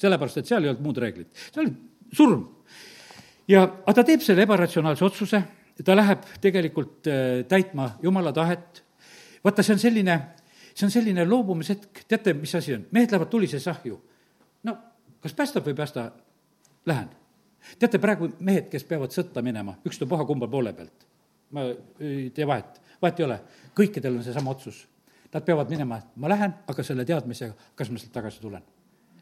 sellepärast, 0.02 0.38
et 0.38 0.50
seal 0.50 0.64
ei 0.64 0.70
olnud 0.72 0.82
muud 0.82 0.98
reeglit, 0.98 1.30
see 1.54 1.62
oli 1.62 1.74
surm. 2.16 2.46
ja, 3.48 3.64
aga 3.64 3.94
ta 3.94 4.04
teeb 4.08 4.24
selle 4.26 4.46
ebaratsionaalse 4.48 5.06
otsuse, 5.06 5.42
ta 5.86 5.96
läheb 5.96 6.26
tegelikult 6.42 7.08
äh, 7.08 7.44
täitma 7.48 7.92
jumala 8.04 8.34
tahet, 8.34 8.84
vaata, 9.44 9.64
see 9.64 9.76
on 9.76 9.80
selline, 9.80 10.18
see 10.74 10.88
on 10.88 10.94
selline 10.94 11.26
loobumishetk, 11.28 12.04
teate, 12.08 12.34
mis 12.38 12.56
asi 12.56 12.76
on, 12.78 12.86
mehed 12.92 13.14
lähevad 13.14 13.30
tulises 13.30 13.68
ahju. 13.68 14.00
no 14.64 14.78
kas 15.22 15.34
päästab 15.38 15.66
või 15.68 15.76
ei 15.76 15.82
päästa, 15.84 16.12
lähen. 16.86 17.10
teate, 17.80 18.00
praegu 18.02 18.32
mehed, 18.40 18.70
kes 18.72 18.84
peavad 18.90 19.14
sõtta 19.14 19.44
minema, 19.46 19.78
ükstapuha 19.86 20.26
kumba 20.26 20.48
poole 20.48 20.74
pealt, 20.74 21.06
ma 21.52 21.68
ei 22.00 22.30
tee 22.34 22.48
vahet, 22.48 22.82
vahet 23.02 23.20
ei 23.20 23.28
ole, 23.28 23.42
kõikidel 23.78 24.18
on 24.18 24.26
seesama 24.26 24.56
otsus 24.56 24.88
Nad 25.32 25.46
peavad 25.48 25.70
minema, 25.72 25.98
et 26.02 26.20
ma 26.20 26.28
lähen, 26.28 26.54
aga 26.68 26.84
selle 26.84 27.06
teadmisega, 27.08 27.72
kas 27.76 27.92
ma 27.92 28.00
sealt 28.00 28.12
tagasi 28.14 28.42
tulen. 28.44 28.64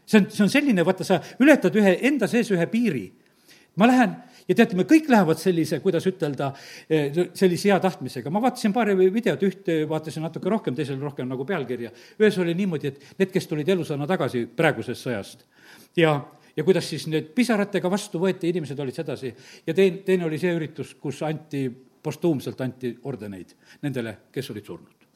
see 0.10 0.18
on, 0.18 0.30
see 0.34 0.44
on 0.44 0.50
selline, 0.50 0.86
vaata, 0.86 1.06
sa 1.06 1.20
ületad 1.40 1.76
ühe, 1.78 2.00
enda 2.10 2.28
sees 2.28 2.50
ühe 2.52 2.66
piiri. 2.68 3.12
ma 3.78 3.88
lähen 3.88 4.16
ja 4.50 4.56
teate, 4.58 4.76
me 4.76 4.86
kõik 4.90 5.10
lähevad 5.12 5.38
sellise, 5.38 5.78
kuidas 5.84 6.08
ütelda, 6.10 6.50
sellise 7.38 7.70
hea 7.70 7.78
tahtmisega. 7.80 8.34
ma 8.34 8.42
vaatasin 8.42 8.74
paari 8.74 8.96
videot, 8.98 9.44
ühte 9.46 9.84
vaatasin 9.90 10.26
natuke 10.26 10.50
rohkem, 10.50 10.76
teisel 10.76 11.00
rohkem 11.00 11.30
nagu 11.30 11.46
pealkirja. 11.46 11.94
ühes 12.20 12.38
oli 12.42 12.58
niimoodi, 12.58 12.94
et 12.94 13.16
need, 13.20 13.32
kes 13.32 13.48
tulid 13.48 13.70
elusana 13.70 14.08
tagasi 14.10 14.48
praegusest 14.48 15.06
sõjast 15.06 15.46
ja 15.98 16.20
ja 16.58 16.64
kuidas 16.64 16.90
siis 16.90 17.06
need 17.08 17.30
pisaratega 17.36 17.92
vastu 17.92 18.20
võeti, 18.20 18.50
inimesed 18.50 18.80
olid 18.80 18.98
sedasi. 18.98 19.34
ja 19.68 19.74
teine, 19.74 20.02
teine 20.06 20.26
oli 20.26 20.40
see 20.42 20.56
üritus, 20.56 20.96
kus 21.00 21.22
anti, 21.24 21.70
postuumselt 22.04 22.62
anti 22.62 22.98
ordeneid 23.04 23.54
nendele, 23.84 24.18
kes 24.34 24.50
olid 24.50 24.66
surnud 24.66 25.09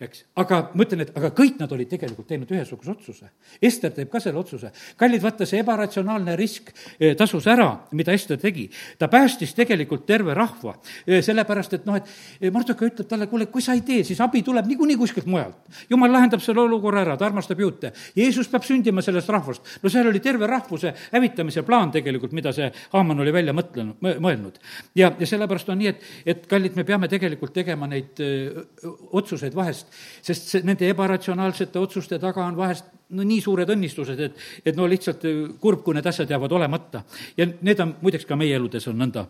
eks. 0.00 0.22
aga 0.40 0.60
ma 0.74 0.84
ütlen, 0.84 1.02
et 1.04 1.10
aga 1.16 1.30
kõik 1.36 1.58
nad 1.60 1.72
olid 1.74 1.88
tegelikult 1.90 2.28
teinud 2.30 2.50
ühesuguse 2.50 2.92
otsuse. 2.94 3.28
Ester 3.62 3.92
teeb 3.92 4.08
ka 4.12 4.20
selle 4.22 4.40
otsuse. 4.40 4.70
kallid, 4.96 5.20
vaata, 5.22 5.46
see 5.48 5.60
ebaratsionaalne 5.60 6.36
risk 6.40 6.70
eh, 6.98 7.12
tasus 7.18 7.46
ära, 7.50 7.68
mida 7.92 8.14
Ester 8.16 8.38
tegi. 8.40 8.68
ta 8.98 9.08
päästis 9.12 9.52
tegelikult 9.54 10.06
terve 10.06 10.34
rahva, 10.34 10.76
eh, 11.06 11.20
sellepärast 11.24 11.76
et 11.76 11.86
noh, 11.86 11.98
et 12.00 12.08
eh, 12.40 12.50
Marduka 12.50 12.86
ütleb 12.86 13.08
talle, 13.08 13.28
kuule, 13.28 13.46
kui 13.52 13.62
sa 13.62 13.76
ei 13.76 13.84
tee, 13.84 14.04
siis 14.04 14.20
abi 14.20 14.42
tuleb 14.46 14.70
niikuinii 14.70 14.96
kuskilt 14.96 15.26
mujalt. 15.26 15.68
jumal 15.90 16.12
lahendab 16.12 16.40
selle 16.40 16.64
olukorra 16.64 17.04
ära, 17.04 17.18
ta 17.20 17.28
armastab 17.28 17.60
juute. 17.60 17.92
Jeesus 18.16 18.48
peab 18.48 18.64
sündima 18.64 19.04
sellest 19.04 19.28
rahvast. 19.28 19.76
no 19.82 19.92
seal 19.92 20.08
oli 20.08 20.20
terve 20.20 20.46
rahvuse 20.46 20.94
hävitamise 21.12 21.62
plaan 21.62 21.92
tegelikult, 21.92 22.32
mida 22.32 22.52
see 22.56 22.70
Haaman 22.92 23.20
oli 23.20 23.32
välja 23.32 23.52
mõtlenud, 23.52 24.00
mõelnud. 24.00 24.56
ja, 24.94 25.12
ja 25.18 25.26
sellepärast 25.26 25.68
on 25.68 25.78
nii, 25.78 25.92
et, 25.92 26.10
et 26.24 26.46
kallid, 26.48 26.76
me 26.76 26.84
peame 26.88 27.08
tegelikult 27.08 27.52
tegema 27.52 27.86
neid 27.86 28.16
öö, 28.20 28.64
otsuseid 29.12 29.54
vahest 29.54 29.89
sest 30.22 30.54
see, 30.54 30.64
nende 30.66 30.88
ebaratsionaalsete 30.90 31.78
otsuste 31.78 32.18
taga 32.22 32.44
on 32.46 32.58
vahest 32.58 32.90
no 33.16 33.26
nii 33.26 33.40
suured 33.42 33.70
õnnistused, 33.74 34.20
et, 34.26 34.44
et 34.64 34.78
no 34.78 34.86
lihtsalt 34.90 35.26
äh, 35.28 35.40
kurb, 35.62 35.82
kui 35.86 35.96
need 35.96 36.06
asjad 36.06 36.30
jäävad 36.30 36.52
olemata. 36.58 37.02
ja 37.36 37.48
need 37.50 37.82
on, 37.82 37.96
muideks 38.02 38.28
ka 38.28 38.38
meie 38.38 38.56
eludes 38.58 38.86
on 38.90 39.00
nõnda. 39.00 39.26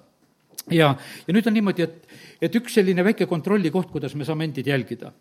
ja, 0.71 0.93
ja 1.27 1.37
nüüd 1.37 1.49
on 1.49 1.57
niimoodi, 1.57 1.87
et, 1.87 2.21
et 2.49 2.61
üks 2.61 2.77
selline 2.81 3.05
väike 3.07 3.29
kontrollikoht, 3.31 3.91
kuidas 3.93 4.15
me 4.15 4.29
saame 4.29 4.49
endid 4.49 4.69
jälgida. 4.69 5.15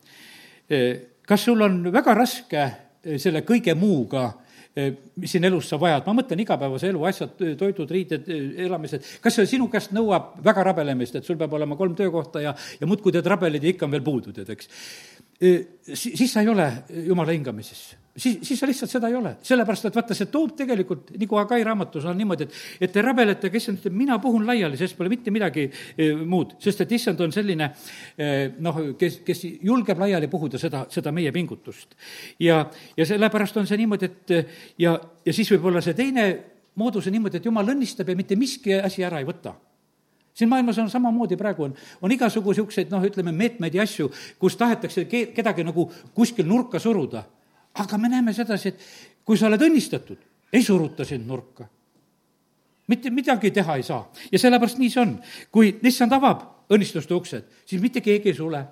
Äh, 0.72 0.92
kas 1.28 1.48
sul 1.48 1.62
on 1.62 1.82
väga 1.94 2.16
raske 2.18 2.62
äh, 2.66 3.18
selle 3.18 3.46
kõige 3.48 3.78
muuga 3.80 4.32
mis 4.80 5.32
siin 5.34 5.44
elus 5.44 5.66
sa 5.68 5.80
vajad, 5.82 6.06
ma 6.06 6.14
mõtlen 6.20 6.40
igapäevase 6.40 6.92
elu 6.92 7.02
asjad, 7.10 7.32
toidud, 7.58 7.90
riided, 7.92 8.28
elamised, 8.64 9.08
kas 9.20 9.36
see 9.36 9.48
sinu 9.50 9.66
käest 9.72 9.92
nõuab 9.98 10.38
väga 10.46 10.64
rabelemist, 10.70 11.18
et 11.18 11.26
sul 11.26 11.40
peab 11.40 11.56
olema 11.58 11.76
kolm 11.76 11.98
töökohta 11.98 12.44
ja, 12.44 12.54
ja 12.80 12.88
muudkui 12.88 13.12
teed 13.12 13.28
rabelid 13.28 13.66
ja 13.66 13.74
ikka 13.74 13.88
on 13.88 13.96
veel 13.98 14.06
puudu, 14.06 14.32
tead, 14.36 14.54
eks 14.54 14.70
siis 15.40 16.34
sa 16.34 16.42
ei 16.42 16.50
ole 16.52 16.68
jumala 17.06 17.32
hingamises. 17.32 17.98
siis, 18.18 18.40
siis 18.42 18.60
sa 18.60 18.68
lihtsalt 18.68 18.92
seda 18.92 19.08
ei 19.08 19.16
ole, 19.16 19.32
sellepärast 19.48 19.86
et 19.88 19.96
vaata, 19.96 20.16
see 20.18 20.28
toob 20.28 20.52
tegelikult, 20.60 21.14
nagu 21.16 21.38
Agai 21.40 21.62
raamatus 21.64 22.04
on 22.12 22.18
niimoodi, 22.20 22.44
et, 22.50 22.58
et 22.82 22.92
te 22.92 23.02
rabelete, 23.02 23.52
kes 23.54 23.70
ütleb, 23.72 23.96
mina 23.96 24.18
puhun 24.20 24.44
laiali, 24.48 24.76
sest 24.78 24.98
pole 24.98 25.08
mitte 25.10 25.32
midagi 25.32 25.70
muud, 26.28 26.58
sest 26.60 26.84
et 26.84 26.92
issand 26.98 27.24
on 27.24 27.32
selline 27.32 27.70
noh, 28.60 28.82
kes, 29.00 29.22
kes 29.24 29.46
julgeb 29.64 30.04
laiali 30.04 30.28
puhuda 30.28 30.60
seda, 30.60 30.84
seda 30.92 31.16
meie 31.16 31.32
pingutust. 31.32 31.96
ja, 32.44 32.66
ja 32.98 33.08
sellepärast 33.08 33.64
on 33.64 33.70
see 33.70 33.80
niimoodi, 33.80 34.12
et 34.12 34.36
ja, 34.84 34.98
ja 35.26 35.36
siis 35.36 35.56
võib 35.56 35.72
olla 35.72 35.86
see 35.86 35.96
teine 35.96 36.28
moodus 36.76 37.08
on 37.08 37.16
niimoodi, 37.16 37.40
et 37.40 37.48
jumal 37.48 37.72
õnnistab 37.72 38.12
ja 38.12 38.20
mitte 38.20 38.36
miski 38.36 38.76
asi 38.76 39.08
ära 39.08 39.24
ei 39.24 39.32
võta 39.32 39.56
siin 40.40 40.50
maailmas 40.50 40.78
on 40.80 40.90
samamoodi 40.90 41.38
praegu 41.38 41.64
on, 41.68 41.74
on 42.02 42.12
igasugu 42.16 42.54
niisuguseid 42.54 42.92
noh, 42.94 43.04
ütleme 43.04 43.34
meetmeid 43.36 43.76
ja 43.76 43.84
asju, 43.84 44.08
kus 44.40 44.56
tahetakse 44.60 45.04
ke-, 45.12 45.28
kedagi 45.36 45.66
nagu 45.68 45.90
kuskil 46.16 46.48
nurka 46.48 46.80
suruda. 46.80 47.24
aga 47.74 47.98
me 47.98 48.10
näeme 48.10 48.34
sedasi, 48.34 48.70
et 48.70 48.80
kui 49.26 49.38
sa 49.38 49.48
oled 49.48 49.62
õnnistatud, 49.62 50.18
ei 50.54 50.64
suruta 50.64 51.06
sind 51.06 51.28
nurka. 51.28 51.68
mitte 52.88 53.10
midagi 53.10 53.52
teha 53.52 53.76
ei 53.76 53.84
saa 53.84 54.08
ja 54.32 54.40
sellepärast 54.40 54.80
nii 54.80 54.90
see 54.90 55.02
on. 55.02 55.20
kui 55.52 55.76
issand 55.84 56.16
avab 56.16 56.48
õnnistuste 56.70 57.14
uksed, 57.14 57.46
siis 57.66 57.82
mitte 57.82 58.02
keegi 58.02 58.32
ei 58.32 58.36
sule 58.36 58.64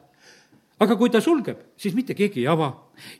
aga 0.83 0.95
kui 0.97 1.09
ta 1.09 1.21
sulgeb, 1.23 1.59
siis 1.79 1.95
mitte 1.97 2.13
keegi 2.17 2.43
ei 2.43 2.47
ava. 2.51 2.69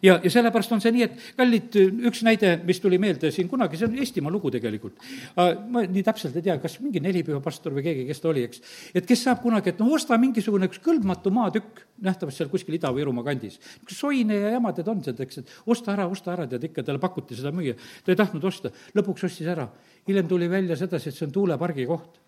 ja, 0.02 0.16
ja 0.24 0.30
sellepärast 0.34 0.72
on 0.74 0.82
see 0.82 0.92
nii, 0.94 1.06
et 1.06 1.24
kallid, 1.38 1.76
üks 2.10 2.24
näide, 2.26 2.56
mis 2.66 2.80
tuli 2.82 2.98
meelde 3.02 3.30
siin 3.34 3.50
kunagi, 3.50 3.78
see 3.78 3.88
on 3.90 3.98
Eestimaa 3.98 4.34
lugu 4.34 4.52
tegelikult. 4.54 4.98
ma 5.36 5.84
nii 5.86 6.04
täpselt 6.06 6.38
ei 6.38 6.46
tea, 6.46 6.58
kas 6.62 6.78
mingi 6.84 7.02
nelipühapastor 7.04 7.74
või 7.78 7.86
keegi, 7.86 8.06
kes 8.10 8.22
ta 8.22 8.30
oli, 8.32 8.46
eks. 8.50 8.62
et 8.94 9.10
kes 9.10 9.26
saab 9.26 9.42
kunagi, 9.46 9.74
et 9.74 9.82
noh, 9.82 9.90
osta 9.98 10.18
mingisugune 10.22 10.70
üks 10.70 10.82
kõlbmatu 10.86 11.34
maatükk, 11.34 11.82
nähtavasti 12.06 12.44
seal 12.44 12.54
kuskil 12.54 12.78
Ida-Virumaa 12.78 13.26
kandis. 13.26 13.60
soine 13.90 14.38
ja 14.38 14.54
jama 14.58 14.74
tead 14.78 14.94
on 14.94 15.02
seal, 15.06 15.18
eks, 15.26 15.42
et 15.42 15.58
osta 15.66 15.94
ära, 15.98 16.08
osta 16.10 16.34
ära, 16.36 16.48
tead 16.50 16.70
ikka, 16.70 16.86
talle 16.86 17.02
pakuti 17.02 17.38
seda 17.38 17.54
müüa. 17.54 17.78
ta 18.06 18.14
ei 18.14 18.22
tahtnud 18.22 18.46
osta, 18.46 18.74
lõpuks 18.98 19.26
ostis 19.30 19.50
ära. 19.50 19.70
hiljem 20.08 20.28
tuli 20.28 20.50
välja 20.50 20.78
sedasi, 20.78 21.10
et 21.10 21.16
see 21.16 21.26
on 21.26 21.34
tuulepargi 21.34 21.86
koht 21.90 22.22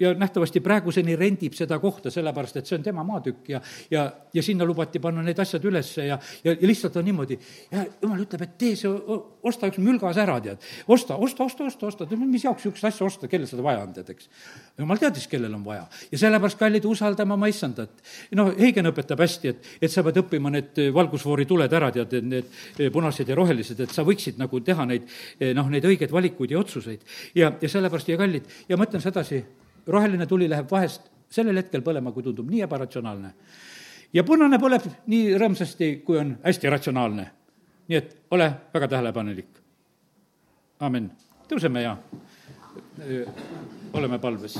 ja 0.00 0.14
nähtavasti 0.18 0.60
praeguseni 0.60 1.16
rendib 1.16 1.54
seda 1.56 1.78
kohta, 1.78 2.10
sellepärast 2.10 2.58
et 2.58 2.68
see 2.68 2.78
on 2.78 2.84
tema 2.84 3.04
maatükk 3.06 3.48
ja, 3.48 3.60
ja, 3.90 4.04
ja 4.34 4.42
sinna 4.42 4.66
lubati 4.66 5.00
panna 5.02 5.22
need 5.22 5.38
asjad 5.38 5.64
ülesse 5.64 6.06
ja, 6.08 6.18
ja, 6.44 6.54
ja 6.54 6.68
lihtsalt 6.68 6.96
on 6.96 7.06
niimoodi. 7.06 7.38
ja 7.70 7.84
jumal 8.02 8.22
ütleb, 8.24 8.42
et 8.46 8.56
tee 8.58 8.74
see, 8.78 8.90
osta 9.44 9.70
üks 9.70 9.80
mülgas 9.82 10.18
ära, 10.20 10.36
tead. 10.42 10.64
osta, 10.88 11.16
osta, 11.16 11.44
osta, 11.44 11.68
osta, 11.68 11.86
osta, 11.86 12.08
mis 12.16 12.44
jaoks 12.44 12.64
niisugust 12.64 12.88
asja 12.90 13.06
osta, 13.06 13.28
kellel 13.30 13.48
seda 13.50 13.64
vaja 13.64 13.84
on, 13.84 13.92
tead, 13.96 14.10
eks. 14.14 14.28
jumal 14.78 15.00
teadis, 15.00 15.26
kellel 15.30 15.54
on 15.54 15.64
vaja. 15.66 15.86
ja 16.10 16.20
sellepärast, 16.24 16.58
kallid, 16.60 16.88
usaldama 16.88 17.38
oma 17.38 17.50
issandat. 17.52 18.02
noh, 18.34 18.52
Heigen 18.58 18.90
õpetab 18.90 19.22
hästi, 19.24 19.54
et, 19.54 19.70
et 19.82 19.92
sa 19.92 20.04
pead 20.06 20.22
õppima 20.24 20.52
need 20.54 20.80
valgusfoori 20.94 21.46
tuled 21.46 21.78
ära, 21.80 21.90
tead, 21.94 22.16
need 22.24 22.82
punased 22.94 23.28
ja 23.28 23.38
rohelised, 23.38 23.80
et 23.80 23.94
sa 23.94 24.06
võiksid 24.06 24.40
nagu 24.40 24.60
teha 24.64 24.86
neid, 24.88 25.08
noh, 25.54 25.70
neid 25.70 25.86
õigeid 25.88 26.12
valikuid 26.12 26.54
ja 26.54 26.62
otsuseid. 26.62 27.04
ja, 27.34 27.52
ja 27.60 27.70
sellepärast, 27.70 28.10
ja 28.10 28.18
kallid, 28.20 28.50
ja 28.68 28.78
ma 28.80 28.88
ütlen 28.88 29.04
sedasi, 29.04 29.43
roheline 29.86 30.26
tuli 30.26 30.48
läheb 30.50 30.70
vahest 30.70 31.10
sellel 31.30 31.56
hetkel 31.56 31.82
põlema, 31.82 32.12
kui 32.12 32.22
tundub 32.22 32.50
nii 32.50 32.62
ebaratsionaalne. 32.66 33.34
ja 34.12 34.24
punane 34.24 34.58
põleb 34.58 34.86
nii 35.06 35.34
rõõmsasti, 35.38 35.90
kui 36.04 36.18
on 36.18 36.36
hästi 36.44 36.70
ratsionaalne. 36.70 37.30
nii 37.88 37.96
et 37.98 38.16
ole 38.30 38.52
väga 38.74 38.88
tähelepanelik. 38.88 39.60
amin. 40.80 41.10
tõuseme 41.48 41.82
ja 41.82 41.96
öö, 43.00 43.26
oleme 43.92 44.18
palves 44.18 44.58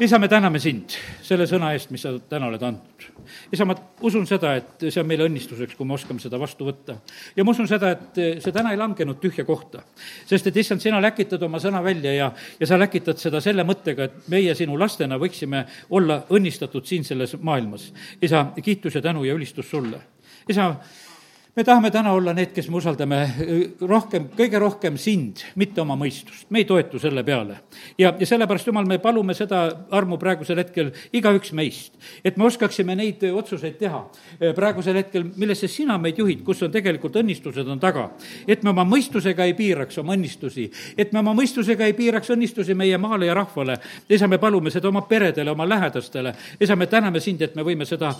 isa, 0.00 0.18
me 0.18 0.28
täname 0.28 0.58
sind 0.60 0.94
selle 1.24 1.44
sõna 1.48 1.70
eest, 1.74 1.90
mis 1.92 2.02
sa 2.04 2.12
täna 2.28 2.48
oled 2.48 2.62
andnud. 2.64 3.04
isa, 3.52 3.66
ma 3.68 3.74
usun 4.06 4.24
seda, 4.28 4.54
et 4.56 4.86
see 4.86 5.00
on 5.02 5.08
meile 5.08 5.26
õnnistuseks, 5.28 5.76
kui 5.76 5.88
me 5.88 5.94
oskame 5.96 6.22
seda 6.22 6.38
vastu 6.40 6.64
võtta. 6.68 6.96
ja 7.36 7.44
ma 7.44 7.52
usun 7.52 7.68
seda, 7.68 7.90
et 7.92 8.20
see 8.42 8.54
täna 8.54 8.72
ei 8.72 8.80
langenud 8.80 9.20
tühja 9.20 9.44
kohta. 9.44 9.82
sest 10.26 10.48
et 10.48 10.56
issand, 10.56 10.80
sina 10.80 11.00
läkitad 11.02 11.42
oma 11.42 11.60
sõna 11.60 11.82
välja 11.84 12.14
ja, 12.14 12.30
ja 12.60 12.66
sa 12.66 12.78
läkitad 12.80 13.20
seda 13.20 13.42
selle 13.44 13.64
mõttega, 13.68 14.08
et 14.08 14.32
meie 14.32 14.54
sinu 14.54 14.78
lastena 14.80 15.18
võiksime 15.20 15.66
olla 15.90 16.22
õnnistatud 16.30 16.86
siin 16.86 17.04
selles 17.04 17.36
maailmas. 17.40 17.92
isa, 18.22 18.46
kiitus 18.62 18.96
ja 18.96 19.04
tänu 19.04 19.24
ja 19.24 19.36
ülistus 19.36 19.70
sulle. 19.70 20.00
isa, 20.48 20.74
me 21.56 21.64
tahame 21.64 21.90
täna 21.90 22.12
olla 22.12 22.32
need, 22.32 22.52
kes 22.54 22.68
me 22.70 22.78
usaldame 22.78 23.18
rohkem, 23.80 24.28
kõige 24.38 24.58
rohkem 24.62 24.96
sind, 25.00 25.42
mitte 25.58 25.80
oma 25.82 25.96
mõistust. 25.98 26.46
me 26.50 26.62
ei 26.62 26.64
toetu 26.64 26.98
selle 26.98 27.24
peale. 27.24 27.56
ja, 27.98 28.14
ja 28.18 28.26
sellepärast, 28.26 28.66
Jumal, 28.66 28.86
me 28.86 28.98
palume 28.98 29.34
seda 29.34 29.86
armu 29.90 30.18
praegusel 30.18 30.58
hetkel 30.62 30.92
igaüks 31.12 31.52
meist, 31.52 31.98
et 32.24 32.36
me 32.36 32.44
oskaksime 32.46 32.94
neid 32.96 33.24
otsuseid 33.24 33.78
teha 33.78 34.02
praegusel 34.54 35.00
hetkel, 35.00 35.26
millesse 35.36 35.68
sina 35.68 35.98
meid 35.98 36.18
juhid, 36.18 36.44
kus 36.46 36.62
on 36.62 36.70
tegelikult 36.70 37.18
õnnistused 37.18 37.66
on 37.66 37.80
taga. 37.80 38.10
et 38.46 38.62
me 38.62 38.70
oma 38.70 38.84
mõistusega 38.84 39.44
ei 39.44 39.54
piiraks 39.58 39.98
oma 39.98 40.14
õnnistusi, 40.14 40.70
et 40.96 41.12
me 41.12 41.18
oma 41.18 41.34
mõistusega 41.34 41.86
ei 41.86 41.98
piiraks 41.98 42.30
õnnistusi 42.30 42.74
meie 42.74 42.98
maale 42.98 43.26
ja 43.26 43.34
rahvale. 43.34 43.78
isa, 44.08 44.28
me 44.28 44.38
palume 44.38 44.70
seda 44.70 44.88
oma 44.88 45.02
peredele, 45.02 45.50
oma 45.50 45.68
lähedastele. 45.68 46.34
isa, 46.60 46.76
me 46.76 46.86
täname 46.86 47.20
sind, 47.20 47.42
et 47.42 47.54
me 47.56 47.62
võime 47.66 47.84
seda, 47.84 48.14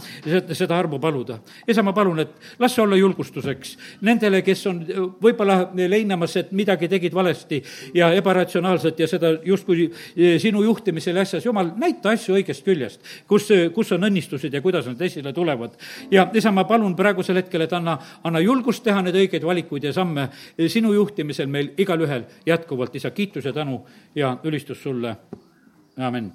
seda 0.52 0.78
armu 0.78 0.98
paluda. 0.98 1.38
isa, 1.68 1.82
ma 1.82 1.92
palun, 1.92 2.18
et 2.18 2.58
las 2.58 2.74
see 2.74 2.82
olla 2.82 2.96
julgus 2.96 3.19
julgustuseks 3.20 3.76
nendele, 4.06 4.40
kes 4.42 4.62
on 4.70 4.80
võib-olla 5.22 5.70
leinamas, 5.74 6.36
et 6.40 6.52
midagi 6.56 6.88
tegid 6.88 7.14
valesti 7.14 7.60
ja 7.94 8.10
ebaratsionaalselt 8.16 9.00
ja 9.00 9.08
seda 9.08 9.32
justkui 9.44 9.88
e, 10.16 10.38
sinu 10.40 10.62
juhtimisel 10.64 11.16
ja 11.16 11.24
asjas, 11.26 11.44
jumal, 11.44 11.72
näita 11.80 12.14
asju 12.14 12.36
õigest 12.38 12.64
küljest, 12.64 13.00
kus, 13.28 13.48
kus 13.74 13.92
on 13.92 14.08
õnnistused 14.08 14.52
ja 14.52 14.62
kuidas 14.64 14.88
nad 14.88 15.00
esile 15.00 15.32
tulevad. 15.32 15.76
ja 16.10 16.28
isa, 16.34 16.52
ma 16.52 16.64
palun 16.64 16.96
praegusel 16.96 17.36
hetkel, 17.36 17.66
et 17.66 17.72
anna, 17.76 17.98
anna 18.24 18.40
julgust 18.40 18.84
teha 18.84 19.02
neid 19.02 19.16
õigeid 19.16 19.44
valikuid 19.44 19.84
ja 19.84 19.92
samme 19.92 20.28
sinu 20.68 20.92
juhtimisel 20.94 21.48
meil 21.48 21.74
igalühel 21.78 22.24
jätkuvalt, 22.46 22.96
isa, 22.96 23.10
kiitus 23.10 23.44
ja 23.44 23.52
tänu 23.52 23.82
ja 24.14 24.36
ülistus 24.44 24.82
sulle, 24.82 25.16
amin 25.96 26.32